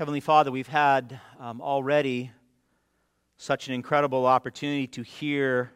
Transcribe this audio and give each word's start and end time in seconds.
Heavenly 0.00 0.20
Father, 0.20 0.50
we've 0.50 0.66
had 0.66 1.20
um, 1.38 1.60
already 1.60 2.30
such 3.36 3.68
an 3.68 3.74
incredible 3.74 4.24
opportunity 4.24 4.86
to 4.86 5.02
hear 5.02 5.72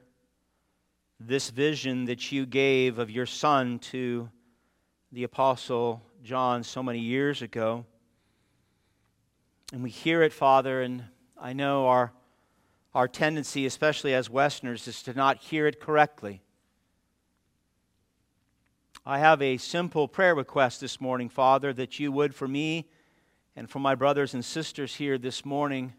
this 1.21 1.51
vision 1.51 2.07
that 2.07 2.33
you 2.33 2.47
gave 2.47 2.99
of 2.99 3.11
your 3.11 3.27
Son 3.27 3.79
to 3.81 4.31
the 5.13 5.25
Apostle 5.25 6.03
John 6.23 6.63
so 6.63 6.83
many 6.83 7.01
years 7.01 7.43
ago. 7.43 7.85
And 9.75 9.83
we 9.83 9.91
hear 9.91 10.23
it, 10.23 10.33
Father, 10.33 10.81
and 10.81 11.05
I 11.39 11.53
know 11.53 11.87
our, 11.87 12.11
our 12.95 13.09
tendency, 13.09 13.67
especially 13.67 14.15
as 14.15 14.31
Westerners, 14.31 14.89
is 14.89 15.03
to 15.03 15.13
not 15.13 15.37
hear 15.37 15.67
it 15.67 15.81
correctly. 15.81 16.41
I 19.05 19.19
have 19.19 19.43
a 19.43 19.59
simple 19.59 20.09
prayer 20.09 20.35
request 20.35 20.81
this 20.81 20.99
morning, 20.99 21.29
Father, 21.29 21.75
that 21.75 22.01
you 22.01 22.11
would, 22.11 22.35
for 22.35 22.49
me 22.49 22.89
and 23.57 23.71
for 23.71 23.79
my 23.79 23.95
brothers 23.95 24.35
and 24.35 24.45
sisters 24.45 24.95
here 24.95 25.19
this 25.19 25.45
morning, 25.45 25.93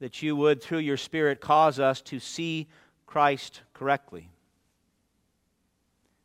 that 0.00 0.22
you 0.22 0.36
would, 0.36 0.62
through 0.62 0.78
your 0.78 0.96
Spirit, 0.96 1.40
cause 1.40 1.78
us 1.78 2.00
to 2.02 2.18
see 2.18 2.68
Christ 3.06 3.62
correctly. 3.72 4.30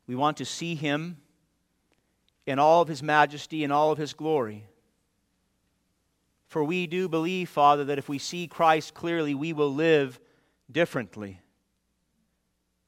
We 0.07 0.15
want 0.15 0.37
to 0.37 0.45
see 0.45 0.75
him 0.75 1.17
in 2.45 2.59
all 2.59 2.81
of 2.81 2.87
his 2.87 3.03
majesty 3.03 3.63
and 3.63 3.71
all 3.71 3.91
of 3.91 3.97
his 3.97 4.13
glory. 4.13 4.65
For 6.47 6.63
we 6.63 6.85
do 6.87 7.07
believe, 7.07 7.49
Father, 7.49 7.85
that 7.85 7.97
if 7.97 8.09
we 8.09 8.17
see 8.17 8.47
Christ 8.47 8.93
clearly, 8.93 9.33
we 9.33 9.53
will 9.53 9.73
live 9.73 10.19
differently. 10.69 11.39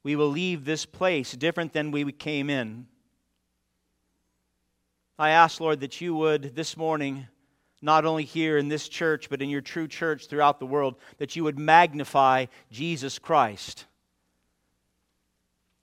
We 0.03 0.17
will 0.17 0.27
leave 0.27 0.65
this 0.65 0.85
place 0.85 1.31
different 1.31 1.71
than 1.71 1.91
we 1.91 2.11
came 2.11 2.49
in. 2.49 2.87
I 5.17 5.29
ask, 5.29 5.59
Lord, 5.59 5.81
that 5.81 6.01
you 6.01 6.15
would 6.15 6.55
this 6.55 6.75
morning, 6.75 7.27
not 7.81 8.05
only 8.05 8.23
here 8.23 8.57
in 8.57 8.67
this 8.67 8.89
church, 8.89 9.29
but 9.29 9.41
in 9.41 9.49
your 9.49 9.61
true 9.61 9.87
church 9.87 10.27
throughout 10.27 10.59
the 10.59 10.65
world, 10.65 10.95
that 11.17 11.35
you 11.35 11.43
would 11.43 11.59
magnify 11.59 12.47
Jesus 12.71 13.19
Christ. 13.19 13.85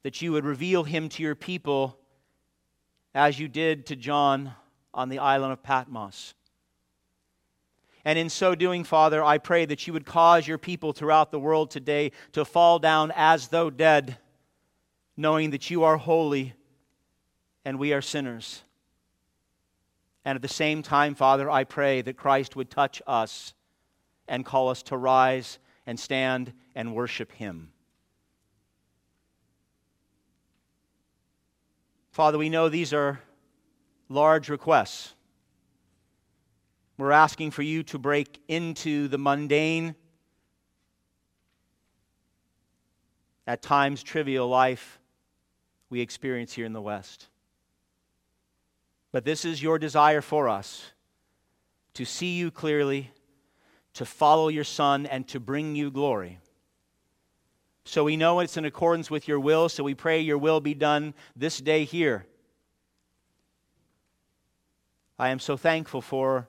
That 0.03 0.21
you 0.21 0.33
would 0.33 0.45
reveal 0.45 0.83
him 0.83 1.09
to 1.11 1.23
your 1.23 1.37
people 1.37 1.97
as 3.15 3.39
you 3.39 3.47
did 3.47 3.87
to 3.87 3.97
John 3.97 4.53
on 4.93 5.09
the 5.09 5.21
island 5.21 5.53
of 5.53 5.63
Patmos. 5.63 6.35
And 8.05 8.19
in 8.19 8.31
so 8.31 8.55
doing, 8.55 8.83
Father, 8.83 9.23
I 9.23 9.39
pray 9.39 9.67
that 9.67 9.87
you 9.87 9.93
would 9.93 10.07
cause 10.07 10.49
your 10.49 10.59
people 10.59 10.93
throughout 10.93 11.31
the 11.31 11.39
world 11.39 11.71
today 11.71 12.13
to 12.33 12.45
fall 12.45 12.79
down 12.79 13.13
as 13.15 13.49
though 13.49 13.71
dead, 13.71 14.17
knowing 15.17 15.51
that 15.51 15.71
you 15.71 15.85
are 15.85 15.99
holy 15.99 16.55
and 17.65 17.79
we 17.79 17.93
are 17.93 18.01
sinners. 18.01 18.63
And 20.25 20.37
at 20.37 20.43
the 20.43 20.49
same 20.49 20.83
time, 20.83 21.15
Father, 21.15 21.51
I 21.51 21.65
pray 21.65 22.03
that 22.03 22.17
Christ 22.17 22.57
would 22.57 22.71
touch 22.71 23.01
us 23.07 23.55
and 24.29 24.45
call 24.45 24.69
us 24.69 24.83
to 24.85 24.97
rise 24.97 25.59
and 25.87 25.99
stand 25.99 26.53
and 26.75 26.95
worship 26.95 27.33
him. 27.33 27.73
Father, 32.13 32.39
we 32.39 32.49
know 32.49 32.69
these 32.69 32.93
are 32.93 33.21
large 34.09 34.49
requests. 34.49 35.15
We're 36.99 37.13
asking 37.13 37.53
for 37.53 37.63
you 37.63 37.83
to 37.85 37.99
break 37.99 38.41
into 38.47 39.09
the 39.09 39.17
mundane, 39.17 39.95
at 43.47 43.63
times 43.63 44.03
trivial 44.03 44.47
life 44.49 45.01
we 45.89 46.01
experience 46.01 46.53
here 46.53 46.67
in 46.67 46.73
the 46.73 46.81
West. 46.81 47.29
But 49.13 49.25
this 49.25 49.45
is 49.45 49.63
your 49.63 49.79
desire 49.79 50.21
for 50.21 50.49
us 50.49 50.93
to 51.95 52.05
see 52.05 52.37
you 52.37 52.51
clearly, 52.51 53.11
to 53.95 54.05
follow 54.05 54.49
your 54.49 54.65
Son, 54.65 55.07
and 55.07 55.27
to 55.29 55.41
bring 55.41 55.75
you 55.75 55.91
glory. 55.91 56.39
So 57.85 58.05
we 58.05 58.17
know 58.17 58.41
it's 58.41 58.57
in 58.57 58.65
accordance 58.65 59.11
with 59.11 59.27
your 59.27 59.41
will, 59.41 59.69
so 59.69 59.83
we 59.83 59.95
pray 59.95 60.21
your 60.21 60.39
will 60.39 60.61
be 60.61 60.75
done 60.75 61.15
this 61.35 61.59
day 61.59 61.85
here. 61.85 62.25
I 65.19 65.31
am 65.31 65.41
so 65.41 65.57
thankful 65.57 66.01
for 66.01 66.49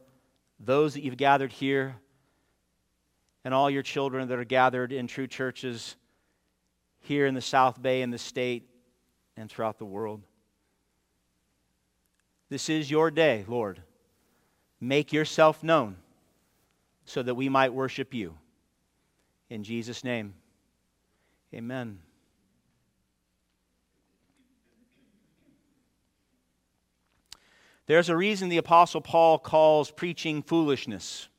those 0.60 0.94
that 0.94 1.04
you've 1.04 1.18
gathered 1.18 1.52
here 1.52 1.96
and 3.44 3.54
all 3.54 3.70
your 3.70 3.82
children 3.82 4.28
that 4.28 4.38
are 4.38 4.46
gathered 4.46 4.94
in 4.94 5.08
true 5.08 5.28
churches 5.28 5.96
here 7.00 7.26
in 7.26 7.34
the 7.34 7.42
South 7.42 7.82
Bay, 7.82 8.04
in 8.04 8.12
the 8.12 8.18
state, 8.20 8.70
and 9.36 9.50
throughout 9.50 9.80
the 9.80 9.86
world. 9.86 10.22
This 12.52 12.68
is 12.70 12.92
your 12.92 13.12
day, 13.12 13.46
Lord. 13.48 13.82
Make 14.82 15.14
yourself 15.14 15.64
known 15.64 15.96
so 17.06 17.24
that 17.24 17.36
we 17.36 17.48
might 17.48 17.74
worship 17.74 18.14
you. 18.14 18.38
In 19.50 19.64
Jesus' 19.64 20.04
name, 20.04 20.34
amen. 21.54 22.00
There's 27.86 28.10
a 28.10 28.18
reason 28.18 28.50
the 28.50 28.58
Apostle 28.58 29.00
Paul 29.00 29.40
calls 29.40 29.90
preaching 29.90 30.44
foolishness. 30.44 31.30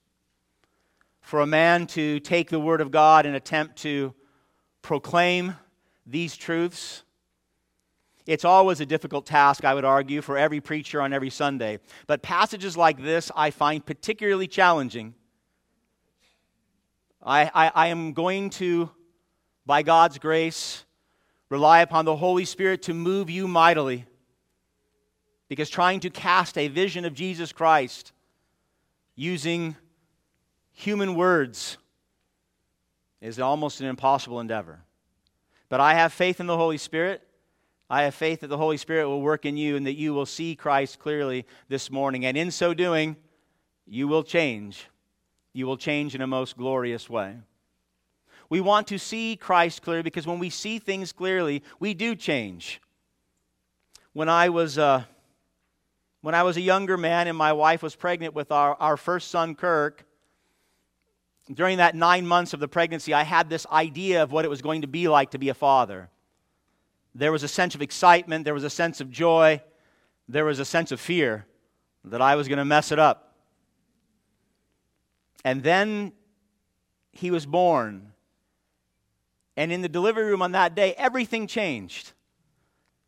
For 1.20 1.40
a 1.40 1.46
man 1.46 1.86
to 1.88 2.20
take 2.20 2.48
the 2.48 2.58
Word 2.58 2.80
of 2.80 2.90
God 2.90 3.26
and 3.26 3.36
attempt 3.36 3.76
to 3.82 4.14
proclaim 4.80 5.56
these 6.06 6.38
truths, 6.38 7.02
it's 8.26 8.44
always 8.44 8.80
a 8.80 8.86
difficult 8.86 9.26
task, 9.26 9.64
I 9.64 9.74
would 9.74 9.84
argue, 9.84 10.22
for 10.22 10.38
every 10.38 10.60
preacher 10.60 11.00
on 11.00 11.12
every 11.12 11.30
Sunday. 11.30 11.80
But 12.06 12.22
passages 12.22 12.76
like 12.76 13.02
this 13.02 13.30
I 13.34 13.50
find 13.50 13.84
particularly 13.84 14.46
challenging. 14.46 15.14
I, 17.22 17.50
I, 17.54 17.72
I 17.74 17.86
am 17.88 18.12
going 18.12 18.50
to, 18.50 18.90
by 19.64 19.82
God's 19.82 20.18
grace, 20.18 20.84
rely 21.48 21.80
upon 21.80 22.04
the 22.04 22.16
Holy 22.16 22.44
Spirit 22.44 22.82
to 22.82 22.94
move 22.94 23.30
you 23.30 23.46
mightily 23.46 24.06
because 25.48 25.68
trying 25.68 26.00
to 26.00 26.10
cast 26.10 26.56
a 26.56 26.68
vision 26.68 27.04
of 27.04 27.14
Jesus 27.14 27.52
Christ 27.52 28.12
using 29.14 29.76
human 30.72 31.14
words 31.14 31.76
is 33.20 33.38
almost 33.38 33.80
an 33.80 33.86
impossible 33.86 34.40
endeavor. 34.40 34.80
But 35.68 35.80
I 35.80 35.94
have 35.94 36.12
faith 36.12 36.40
in 36.40 36.46
the 36.46 36.56
Holy 36.56 36.78
Spirit. 36.78 37.22
I 37.92 38.04
have 38.04 38.14
faith 38.14 38.40
that 38.40 38.46
the 38.46 38.56
Holy 38.56 38.78
Spirit 38.78 39.06
will 39.06 39.20
work 39.20 39.44
in 39.44 39.58
you 39.58 39.76
and 39.76 39.86
that 39.86 39.98
you 39.98 40.14
will 40.14 40.24
see 40.24 40.56
Christ 40.56 40.98
clearly 40.98 41.44
this 41.68 41.90
morning. 41.90 42.24
And 42.24 42.38
in 42.38 42.50
so 42.50 42.72
doing, 42.72 43.16
you 43.86 44.08
will 44.08 44.22
change. 44.22 44.88
You 45.52 45.66
will 45.66 45.76
change 45.76 46.14
in 46.14 46.22
a 46.22 46.26
most 46.26 46.56
glorious 46.56 47.10
way. 47.10 47.36
We 48.48 48.62
want 48.62 48.86
to 48.86 48.98
see 48.98 49.36
Christ 49.36 49.82
clearly 49.82 50.04
because 50.04 50.26
when 50.26 50.38
we 50.38 50.48
see 50.48 50.78
things 50.78 51.12
clearly, 51.12 51.62
we 51.80 51.92
do 51.92 52.16
change. 52.16 52.80
When 54.14 54.30
I 54.30 54.48
was. 54.48 54.78
Uh, 54.78 55.04
when 56.22 56.36
I 56.36 56.44
was 56.44 56.56
a 56.56 56.60
younger 56.60 56.96
man 56.96 57.26
and 57.26 57.36
my 57.36 57.52
wife 57.52 57.82
was 57.82 57.96
pregnant 57.96 58.32
with 58.32 58.52
our, 58.52 58.76
our 58.76 58.96
first 58.96 59.28
son, 59.32 59.56
Kirk, 59.56 60.06
during 61.52 61.78
that 61.78 61.96
nine 61.96 62.26
months 62.28 62.54
of 62.54 62.60
the 62.60 62.68
pregnancy, 62.68 63.12
I 63.12 63.24
had 63.24 63.50
this 63.50 63.66
idea 63.66 64.22
of 64.22 64.30
what 64.30 64.44
it 64.44 64.48
was 64.48 64.62
going 64.62 64.82
to 64.82 64.86
be 64.86 65.08
like 65.08 65.32
to 65.32 65.38
be 65.38 65.48
a 65.48 65.54
father. 65.54 66.08
There 67.14 67.32
was 67.32 67.42
a 67.42 67.48
sense 67.48 67.74
of 67.74 67.82
excitement, 67.82 68.44
there 68.44 68.54
was 68.54 68.64
a 68.64 68.70
sense 68.70 69.00
of 69.00 69.10
joy, 69.10 69.62
there 70.28 70.44
was 70.44 70.58
a 70.58 70.64
sense 70.64 70.92
of 70.92 71.00
fear 71.00 71.46
that 72.04 72.22
I 72.22 72.36
was 72.36 72.48
going 72.48 72.58
to 72.58 72.64
mess 72.64 72.90
it 72.90 72.98
up. 72.98 73.34
And 75.44 75.62
then 75.62 76.12
he 77.12 77.30
was 77.30 77.46
born. 77.46 78.12
And 79.56 79.70
in 79.70 79.82
the 79.82 79.88
delivery 79.88 80.24
room 80.24 80.42
on 80.42 80.52
that 80.52 80.74
day, 80.74 80.94
everything 80.96 81.46
changed. 81.46 82.12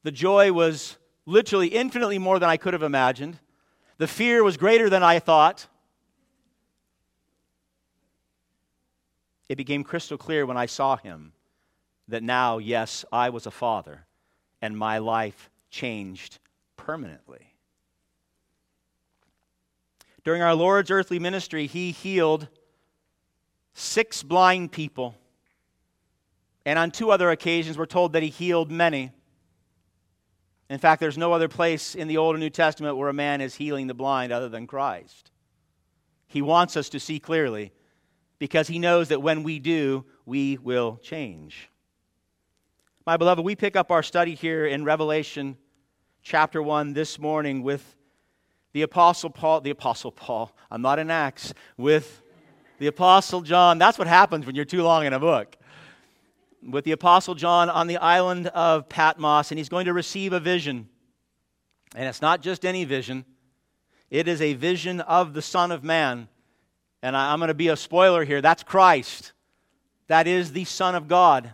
The 0.03 0.13
joy 0.13 0.53
was 0.53 0.99
literally 1.25 1.69
infinitely 1.69 2.19
more 2.19 2.39
than 2.39 2.51
I 2.51 2.57
could 2.57 2.75
have 2.75 2.83
imagined. 2.83 3.39
The 3.97 4.09
fear 4.09 4.45
was 4.45 4.57
greater 4.57 4.91
than 4.91 5.03
I 5.03 5.19
thought. 5.19 5.67
It 9.49 9.57
became 9.57 9.85
crystal 9.85 10.19
clear 10.19 10.45
when 10.45 10.57
I 10.57 10.67
saw 10.67 10.97
him 10.97 11.34
that 12.09 12.23
now, 12.23 12.59
yes, 12.59 13.05
I 13.13 13.31
was 13.31 13.47
a 13.47 13.51
father 13.51 14.07
and 14.61 14.77
my 14.77 14.99
life 14.99 15.51
changed 15.71 16.39
permanently. 16.77 17.55
During 20.25 20.41
our 20.41 20.55
Lord's 20.55 20.91
earthly 20.91 21.19
ministry, 21.19 21.67
he 21.67 21.91
healed 21.91 22.49
six 23.75 24.23
blind 24.23 24.73
people. 24.73 25.15
And 26.65 26.79
on 26.79 26.91
two 26.91 27.11
other 27.11 27.31
occasions, 27.31 27.77
we're 27.77 27.85
told 27.85 28.15
that 28.15 28.23
he 28.23 28.31
healed 28.31 28.71
many. 28.71 29.13
In 30.71 30.79
fact, 30.79 31.01
there's 31.01 31.19
no 31.19 31.33
other 31.33 31.49
place 31.49 31.95
in 31.95 32.09
the 32.09 32.17
Old 32.17 32.37
or 32.37 32.39
New 32.39 32.49
Testament 32.49 32.97
where 32.97 33.11
a 33.11 33.15
man 33.15 33.43
is 33.43 33.55
healing 33.55 33.87
the 33.87 33.95
blind 33.95 34.33
other 34.33 34.49
than 34.49 34.67
Christ. 34.67 35.31
He 36.27 36.41
wants 36.41 36.77
us 36.77 36.89
to 36.91 37.01
see 37.01 37.21
clearly 37.21 37.73
because 38.39 38.67
he 38.69 38.79
knows 38.79 39.09
that 39.09 39.23
when 39.23 39.43
we 39.43 39.59
do, 39.59 40.07
we 40.25 40.57
will 40.57 40.99
change. 41.03 41.69
My 43.07 43.19
beloved, 43.19 43.45
we 43.45 43.55
pick 43.55 43.77
up 43.77 43.91
our 43.91 44.03
study 44.03 44.35
here 44.35 44.65
in 44.65 44.83
Revelation 44.83 45.59
chapter 46.23 46.63
1 46.63 46.95
this 46.95 47.19
morning 47.19 47.63
with 47.63 47.97
the 48.73 48.81
Apostle 48.81 49.29
Paul, 49.29 49.61
the 49.61 49.69
Apostle 49.69 50.11
Paul, 50.11 50.57
I'm 50.71 50.81
not 50.81 50.99
in 50.99 51.11
Acts, 51.11 51.53
with 51.77 52.23
the 52.79 52.87
Apostle 52.87 53.43
John. 53.43 53.77
That's 53.77 53.99
what 53.99 54.07
happens 54.07 54.47
when 54.47 54.55
you're 54.55 54.65
too 54.65 54.83
long 54.83 55.05
in 55.05 55.13
a 55.13 55.21
book. 55.21 55.55
With 56.67 56.87
the 56.87 56.93
Apostle 56.93 57.35
John 57.35 57.69
on 57.69 57.89
the 57.89 57.99
island 57.99 58.47
of 58.47 58.89
Patmos, 58.89 59.51
and 59.51 59.59
he's 59.59 59.69
going 59.69 59.85
to 59.85 59.93
receive 59.93 60.33
a 60.33 60.41
vision. 60.41 60.89
And 61.95 62.09
it's 62.09 62.23
not 62.23 62.41
just 62.41 62.65
any 62.65 62.87
vision, 62.87 63.27
it 64.09 64.29
is 64.29 64.41
a 64.41 64.55
vision 64.55 65.03
of 65.03 65.35
the 65.35 65.43
Son 65.43 65.73
of 65.73 65.85
Man. 65.85 66.27
And 67.03 67.15
I, 67.15 67.35
am 67.35 67.39
going 67.39 67.49
to 67.49 67.55
be 67.55 67.69
a 67.69 67.77
spoiler 67.77 68.25
here. 68.25 68.41
That's 68.41 68.63
Christ. 68.63 69.35
That 70.07 70.27
is 70.27 70.53
the 70.53 70.65
Son 70.65 70.95
of 70.95 71.07
God. 71.07 71.53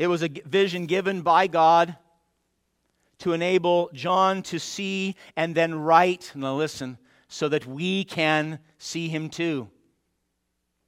It 0.00 0.06
was 0.06 0.22
a 0.22 0.30
vision 0.46 0.86
given 0.86 1.20
by 1.20 1.46
God 1.46 1.94
to 3.18 3.34
enable 3.34 3.90
John 3.92 4.42
to 4.44 4.58
see 4.58 5.14
and 5.36 5.54
then 5.54 5.74
write. 5.74 6.32
Now, 6.34 6.54
listen, 6.54 6.96
so 7.28 7.50
that 7.50 7.66
we 7.66 8.04
can 8.04 8.60
see 8.78 9.10
him 9.10 9.28
too. 9.28 9.68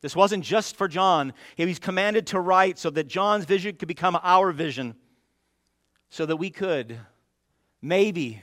This 0.01 0.17
wasn't 0.17 0.45
just 0.45 0.77
for 0.77 0.89
John. 0.89 1.35
He 1.57 1.67
was 1.67 1.79
commanded 1.79 2.27
to 2.29 2.41
write 2.41 2.79
so 2.79 2.89
that 2.89 3.07
John's 3.07 3.45
vision 3.45 3.77
could 3.77 3.87
become 3.87 4.19
our 4.23 4.51
vision, 4.51 4.95
so 6.09 6.25
that 6.25 6.37
we 6.37 6.49
could, 6.49 6.99
maybe, 7.83 8.43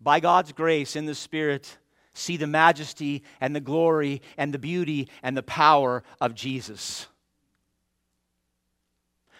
by 0.00 0.18
God's 0.18 0.50
grace 0.50 0.96
in 0.96 1.06
the 1.06 1.14
Spirit, 1.14 1.78
see 2.14 2.36
the 2.36 2.48
majesty 2.48 3.22
and 3.40 3.54
the 3.54 3.60
glory 3.60 4.22
and 4.36 4.52
the 4.52 4.58
beauty 4.58 5.08
and 5.22 5.36
the 5.36 5.44
power 5.44 6.02
of 6.20 6.34
Jesus. 6.34 7.06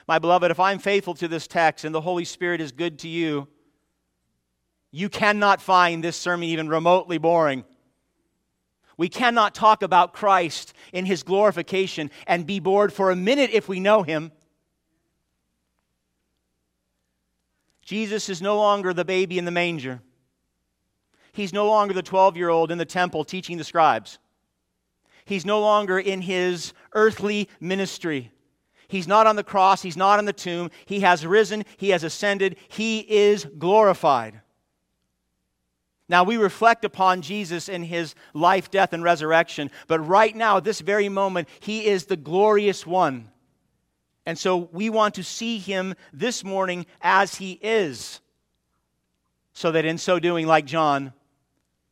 My 0.07 0.19
beloved, 0.19 0.51
if 0.51 0.61
I'm 0.61 0.79
faithful 0.79 1.15
to 1.15 1.29
this 1.29 1.47
text 1.47 1.85
and 1.85 1.95
the 1.95 2.01
Holy 2.01 2.25
Spirit 2.25 2.61
is 2.61 2.73
good 2.73 2.99
to 3.01 3.09
you, 3.09 3.49
you 4.91 5.09
cannot 5.09 5.63
find 5.63 6.05
this 6.05 6.17
sermon 6.17 6.49
even 6.49 6.69
remotely 6.69 7.19
boring. 7.19 7.65
We 8.97 9.09
cannot 9.09 9.55
talk 9.55 9.83
about 9.83 10.13
Christ 10.13 10.73
in 10.93 11.05
his 11.05 11.23
glorification 11.23 12.11
and 12.27 12.47
be 12.47 12.61
bored 12.61 12.93
for 12.93 13.11
a 13.11 13.17
minute 13.17 13.51
if 13.53 13.69
we 13.69 13.81
know 13.81 14.03
him. 14.03 14.31
Jesus 17.83 18.29
is 18.29 18.41
no 18.41 18.57
longer 18.57 18.95
the 18.95 19.05
baby 19.05 19.37
in 19.37 19.45
the 19.45 19.51
manger. 19.51 20.01
He's 21.33 21.53
no 21.53 21.67
longer 21.67 21.93
the 21.93 22.03
12 22.03 22.37
year 22.37 22.49
old 22.49 22.71
in 22.71 22.79
the 22.79 22.85
temple 22.85 23.25
teaching 23.25 23.59
the 23.59 23.65
scribes. 23.65 24.19
He's 25.25 25.45
no 25.45 25.61
longer 25.61 25.99
in 25.99 26.21
his 26.21 26.73
earthly 26.93 27.49
ministry. 27.59 28.31
He's 28.95 29.09
not 29.09 29.27
on 29.27 29.35
the 29.35 29.43
cross. 29.43 29.83
He's 29.83 29.97
not 29.97 30.21
in 30.21 30.25
the 30.25 30.33
tomb. 30.33 30.71
He 30.87 31.01
has 31.01 31.27
risen. 31.27 31.65
He 31.79 31.89
has 31.89 32.05
ascended. 32.05 32.55
He 32.69 33.01
is 33.01 33.45
glorified. 33.59 34.41
Now, 36.09 36.23
we 36.23 36.37
reflect 36.37 36.85
upon 36.85 37.21
Jesus 37.21 37.69
in 37.69 37.83
his 37.83 38.15
life, 38.35 38.71
death, 38.71 38.93
and 38.93 39.03
resurrection, 39.03 39.73
but 39.89 39.99
right 39.99 40.37
now, 40.37 40.59
at 40.59 40.65
this 40.65 40.81
very 40.81 41.09
moment, 41.09 41.49
he 41.59 41.87
is 41.87 42.05
the 42.05 42.17
glorious 42.17 42.87
one. 42.87 43.33
And 44.27 44.39
so 44.39 44.69
we 44.71 44.91
want 44.91 45.17
to 45.17 45.25
see 45.25 45.59
him 45.59 45.97
this 46.13 46.45
morning 46.45 46.87
as 47.01 47.35
he 47.35 47.59
is, 47.61 48.21
so 49.55 49.73
that 49.73 49.85
in 49.85 49.99
so 49.99 50.21
doing, 50.21 50.47
like 50.47 50.67
John, 50.67 51.13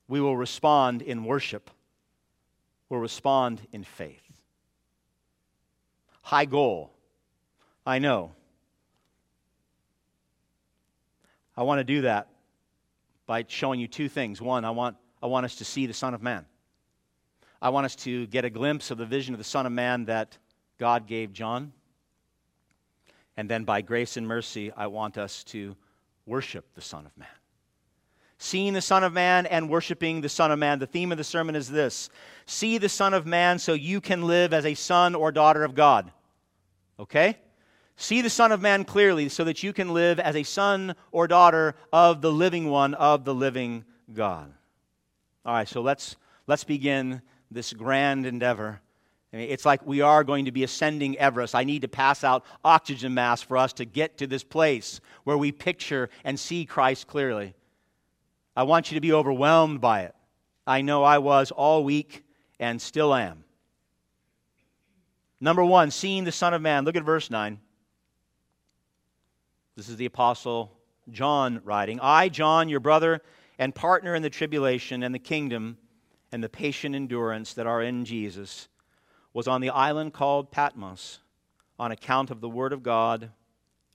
we 0.07 0.21
will 0.21 0.37
respond 0.37 1.03
in 1.03 1.25
worship, 1.25 1.69
we'll 2.89 3.01
respond 3.01 3.61
in 3.73 3.83
faith. 3.83 4.23
High 6.23 6.45
goal, 6.45 6.92
I 7.85 7.99
know. 7.99 8.33
I 11.57 11.65
want 11.65 11.81
to 11.81 11.85
do 11.85 12.03
that 12.03 12.29
by 13.27 13.45
showing 13.47 13.81
you 13.81 13.89
two 13.89 14.09
things. 14.09 14.41
One, 14.41 14.65
I 14.65 14.71
want, 14.71 14.97
I 15.23 15.27
want 15.27 15.45
us 15.45 15.57
to 15.57 15.65
see 15.65 15.87
the 15.87 15.95
Son 15.95 16.15
of 16.15 16.23
Man. 16.23 16.47
I 17.61 17.69
want 17.69 17.85
us 17.85 17.95
to 17.97 18.27
get 18.27 18.45
a 18.45 18.51
glimpse 18.51 18.91
of 18.91 18.99
the 18.99 19.07
vision 19.07 19.35
of 19.35 19.39
the 19.39 19.45
Son 19.45 19.67
of 19.67 19.73
Man 19.73 20.07
that 20.07 20.37
God 20.79 21.07
gave 21.07 21.33
John. 21.33 21.73
And 23.37 23.49
then 23.49 23.65
by 23.65 23.83
grace 23.83 24.17
and 24.17 24.27
mercy, 24.27 24.73
I 24.77 24.87
want 24.89 25.19
us 25.19 25.45
to 25.45 25.77
worship 26.27 26.65
the 26.75 26.81
Son 26.81 27.07
of 27.07 27.17
Man. 27.17 27.29
Seeing 28.39 28.73
the 28.73 28.81
Son 28.81 29.05
of 29.05 29.13
Man 29.13 29.47
and 29.47 29.69
worshiping 29.69 30.21
the 30.21 30.29
Son 30.29 30.51
of 30.51 30.59
Man. 30.59 30.81
The 30.81 30.87
theme 30.87 31.13
of 31.13 31.19
the 31.19 31.25
sermon 31.25 31.55
is 31.55 31.71
this 31.71 32.11
See 32.47 32.79
the 32.79 32.89
Son 32.89 33.15
of 33.15 33.27
Man 33.27 33.59
so 33.59 33.73
you 33.75 34.01
can 34.01 34.23
live 34.23 34.53
as 34.53 34.67
a 34.67 34.75
son 34.75 35.15
or 35.15 35.31
daughter 35.31 35.63
of 35.63 35.75
God. 35.75 36.11
Okay? 36.99 37.39
See 37.97 38.21
the 38.21 38.31
Son 38.31 38.53
of 38.53 38.61
Man 38.61 38.85
clearly 38.85 39.29
so 39.29 39.45
that 39.45 39.63
you 39.63 39.73
can 39.73 39.93
live 39.95 40.19
as 40.19 40.35
a 40.35 40.43
son 40.43 40.95
or 41.11 41.29
daughter 41.29 41.75
of 41.93 42.21
the 42.21 42.33
living 42.33 42.69
one, 42.69 42.95
of 42.95 43.25
the 43.25 43.35
living 43.35 43.85
God. 44.13 44.53
All 45.45 45.55
right, 45.55 45.69
so 45.69 45.81
let's, 45.81 46.17
let's 46.47 46.65
begin 46.65 47.23
this 47.51 47.73
grand 47.73 48.27
endeavor. 48.27 48.81
It's 49.33 49.65
like 49.65 49.87
we 49.87 50.03
are 50.03 50.25
going 50.25 50.45
to 50.45 50.53
be 50.53 50.63
ascending 50.63 51.17
Everest. 51.19 51.55
I 51.55 51.65
need 51.65 51.83
to 51.83 51.89
pass 51.89 52.23
out 52.23 52.45
oxygen 52.65 53.15
masks 53.15 53.47
for 53.47 53.57
us 53.57 53.73
to 53.75 53.87
get 53.87 54.19
to 54.19 54.27
this 54.27 54.45
place 54.45 55.01
where 55.25 55.39
we 55.39 55.53
picture 55.53 56.11
and 56.23 56.39
see 56.39 56.67
Christ 56.67 57.07
clearly. 57.07 57.55
I 58.55 58.65
want 58.65 58.91
you 58.91 58.97
to 58.97 59.01
be 59.01 59.13
overwhelmed 59.13 59.81
by 59.81 60.03
it. 60.03 60.15
I 60.67 60.83
know 60.83 61.03
I 61.03 61.19
was 61.19 61.51
all 61.51 61.83
week 61.83 62.25
and 62.61 62.81
still 62.81 63.15
am. 63.15 63.45
Number 65.41 65.65
one, 65.65 65.91
seeing 65.91 66.25
the 66.25 66.33
Son 66.33 66.53
of 66.53 66.61
Man. 66.63 66.85
Look 66.85 66.97
at 66.97 67.03
verse 67.03 67.31
9. 67.31 67.59
This 69.75 69.89
is 69.89 69.97
the 69.97 70.07
Apostle 70.07 70.71
John 71.11 71.63
writing 71.65 71.99
I, 72.03 72.29
John, 72.29 72.69
your 72.69 72.81
brother 72.81 73.23
and 73.59 73.75
partner 73.75 74.15
in 74.15 74.23
the 74.23 74.29
tribulation 74.29 75.03
and 75.03 75.15
the 75.15 75.19
kingdom 75.19 75.79
and 76.31 76.45
the 76.45 76.49
patient 76.49 76.95
endurance 76.95 77.55
that 77.55 77.67
are 77.67 77.81
in 77.81 78.05
Jesus, 78.05 78.69
was 79.33 79.49
on 79.49 79.63
the 79.63 79.71
island 79.71 80.13
called 80.13 80.51
Patmos 80.51 81.21
on 81.79 81.91
account 81.91 82.31
of 82.31 82.43
the 82.43 82.51
Word 82.51 82.75
of 82.75 82.83
God 82.83 83.31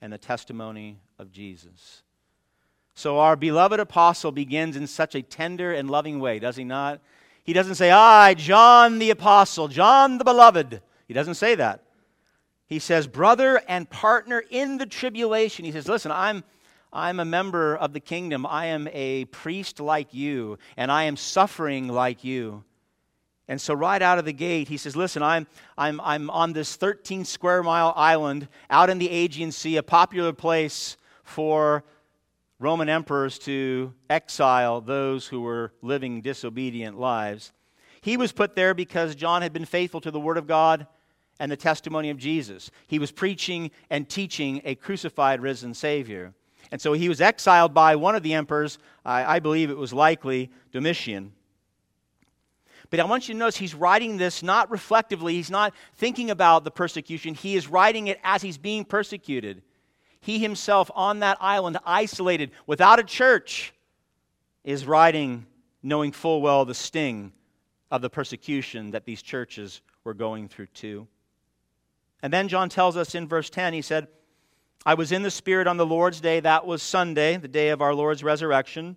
and 0.01 0.12
the 0.12 0.18
testimony 0.18 1.00
of 1.19 1.31
Jesus. 1.31 2.01
So, 2.95 3.19
our 3.19 3.35
beloved 3.35 3.80
apostle 3.80 4.31
begins 4.31 4.75
in 4.75 4.88
such 4.88 5.13
a 5.13 5.21
tender 5.21 5.73
and 5.73 5.91
loving 5.91 6.19
way, 6.19 6.39
does 6.39 6.56
he 6.56 6.63
not? 6.63 7.01
He 7.44 7.53
doesn't 7.53 7.75
say, 7.75 7.91
I, 7.91 8.33
John 8.33 8.97
the 8.97 9.12
apostle, 9.12 9.68
John 9.68 10.18
the 10.18 10.23
beloved. 10.23 10.81
He 11.07 11.13
doesn't 11.13 11.35
say 11.35 11.53
that. 11.53 11.83
He 12.68 12.80
says, 12.80 13.08
brother 13.08 13.62
and 13.68 13.90
partner 13.90 14.44
in 14.50 14.78
the 14.78 14.86
tribulation. 14.86 15.64
He 15.64 15.72
says, 15.72 15.88
listen, 15.88 16.12
I'm, 16.12 16.44
I'm 16.92 17.19
a 17.19 17.25
member 17.25 17.75
of 17.75 17.94
the 17.94 18.00
kingdom. 18.00 18.46
I 18.46 18.68
am 18.68 18.90
a 18.92 19.25
priest 19.25 19.80
like 19.80 20.14
you, 20.14 20.60
and 20.75 20.92
I 20.92 21.04
am 21.04 21.16
suffering 21.16 21.88
like 21.88 22.24
you. 22.24 22.64
And 23.50 23.62
so, 23.62 23.74
right 23.74 24.02
out 24.02 24.19
of 24.19 24.26
the 24.26 24.33
gate, 24.33 24.68
he 24.68 24.76
says, 24.76 24.97
Listen, 24.97 25.24
I'm, 25.24 25.47
I'm, 25.78 26.02
I'm 26.02 26.30
on 26.30 26.52
this 26.52 26.76
13 26.76 27.24
square 27.24 27.64
mile 27.64 27.94
island 27.95 28.50
out 28.69 28.90
in 28.90 28.97
the 28.97 29.09
Aegean 29.09 29.54
Sea, 29.54 29.78
a 29.78 29.83
popular 29.83 30.33
place 30.33 30.97
for 31.24 31.86
Roman 32.59 32.90
emperors 32.90 33.40
to 33.40 33.94
exile 34.09 34.81
those 34.81 35.28
who 35.28 35.42
were 35.42 35.71
living 35.81 36.21
disobedient 36.21 37.00
lives. 37.00 37.54
He 38.02 38.18
was 38.18 38.33
put 38.33 38.56
there 38.56 38.74
because 38.74 39.16
John 39.16 39.42
had 39.42 39.54
been 39.54 39.66
faithful 39.66 40.02
to 40.02 40.12
the 40.12 40.19
Word 40.19 40.38
of 40.38 40.47
God 40.47 40.88
and 41.39 41.51
the 41.51 41.57
testimony 41.57 42.09
of 42.09 42.17
Jesus. 42.17 42.71
He 42.87 42.99
was 42.99 43.11
preaching 43.11 43.71
and 43.89 44.09
teaching 44.09 44.61
a 44.63 44.75
crucified, 44.75 45.41
risen 45.41 45.73
Savior. 45.73 46.33
And 46.71 46.81
so 46.81 46.94
he 46.94 47.09
was 47.09 47.21
exiled 47.21 47.73
by 47.73 47.95
one 47.95 48.15
of 48.15 48.23
the 48.23 48.33
emperors. 48.33 48.77
I, 49.06 49.35
I 49.35 49.39
believe 49.39 49.69
it 49.69 49.77
was 49.77 49.94
likely 49.94 50.51
Domitian. 50.71 51.33
But 52.89 52.99
I 52.99 53.06
want 53.06 53.27
you 53.27 53.33
to 53.33 53.39
notice 53.39 53.57
he's 53.57 53.75
writing 53.75 54.17
this 54.17 54.41
not 54.41 54.71
reflectively. 54.71 55.33
He's 55.33 55.51
not 55.51 55.73
thinking 55.95 56.31
about 56.31 56.63
the 56.63 56.71
persecution. 56.71 57.33
He 57.33 57.56
is 57.56 57.67
writing 57.67 58.07
it 58.07 58.19
as 58.23 58.41
he's 58.41 58.57
being 58.57 58.85
persecuted. 58.85 59.61
He 60.19 60.39
himself 60.39 60.89
on 60.95 61.19
that 61.19 61.37
island, 61.39 61.77
isolated, 61.85 62.51
without 62.65 62.99
a 62.99 63.03
church, 63.03 63.73
is 64.63 64.85
writing 64.85 65.45
knowing 65.83 66.11
full 66.11 66.41
well 66.41 66.65
the 66.65 66.73
sting 66.73 67.31
of 67.91 68.01
the 68.01 68.09
persecution 68.09 68.91
that 68.91 69.06
these 69.06 69.21
churches 69.21 69.81
were 70.03 70.13
going 70.13 70.47
through 70.47 70.67
too. 70.67 71.07
And 72.21 72.33
then 72.33 72.47
John 72.47 72.69
tells 72.69 72.97
us 72.97 73.16
in 73.16 73.28
verse 73.28 73.50
10, 73.50 73.74
he 73.74 73.81
said, 73.81 74.07
I 74.86 74.94
was 74.94 75.12
in 75.12 75.21
the 75.21 75.31
Spirit 75.31 75.68
on 75.68 75.78
the 75.78 75.86
Lord's 75.86 76.21
day. 76.21 76.40
That 76.40 76.66
was 76.66 76.81
Sunday, 76.81 77.38
the 77.38 77.47
day 77.47 77.69
of 77.69 77.81
our 77.81 77.94
Lord's 77.94 78.24
resurrection. 78.24 78.95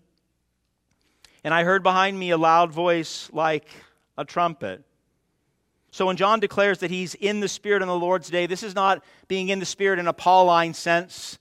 And 1.43 1.53
I 1.53 1.65
heard 1.65 1.83
behind 1.83 2.19
me 2.19 2.31
a 2.31 2.39
loud 2.39 2.71
voice 2.71 3.29
like 3.33 3.67
a 4.17 4.25
trumpet. 4.25 4.85
So 5.91 6.07
when 6.07 6.17
John 6.17 6.39
declares 6.39 6.79
that 6.79 6.91
he's 6.91 7.15
in 7.15 7.41
the 7.41 7.49
Spirit 7.49 7.83
on 7.83 7.89
the 7.89 7.97
Lord's 7.97 8.31
day, 8.31 8.47
this 8.47 8.63
is 8.63 8.75
not 8.75 9.03
being 9.27 9.49
in 9.49 9.59
the 9.59 9.67
Spirit 9.67 9.99
in 9.99 10.07
a 10.07 10.13
Pauline 10.13 10.75
sense. 10.75 11.39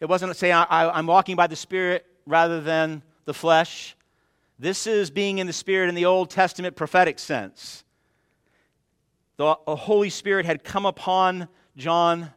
It 0.00 0.06
wasn't 0.06 0.36
saying 0.36 0.52
I, 0.52 0.98
am 0.98 1.06
walking 1.06 1.36
by 1.36 1.46
the 1.46 1.56
Spirit 1.56 2.04
rather 2.26 2.60
than 2.60 3.02
the 3.24 3.32
flesh. 3.32 3.96
This 4.58 4.86
is 4.86 5.10
being 5.10 5.38
in 5.38 5.46
the 5.46 5.52
Spirit 5.52 5.88
in 5.88 5.94
the 5.94 6.04
Old 6.04 6.28
Testament 6.28 6.76
prophetic 6.76 7.18
sense 7.18 7.84
the 9.36 9.54
Holy 9.66 10.10
Spirit 10.10 10.46
had 10.46 10.64
come 10.64 10.86
upon 10.86 11.48
John 11.76 12.30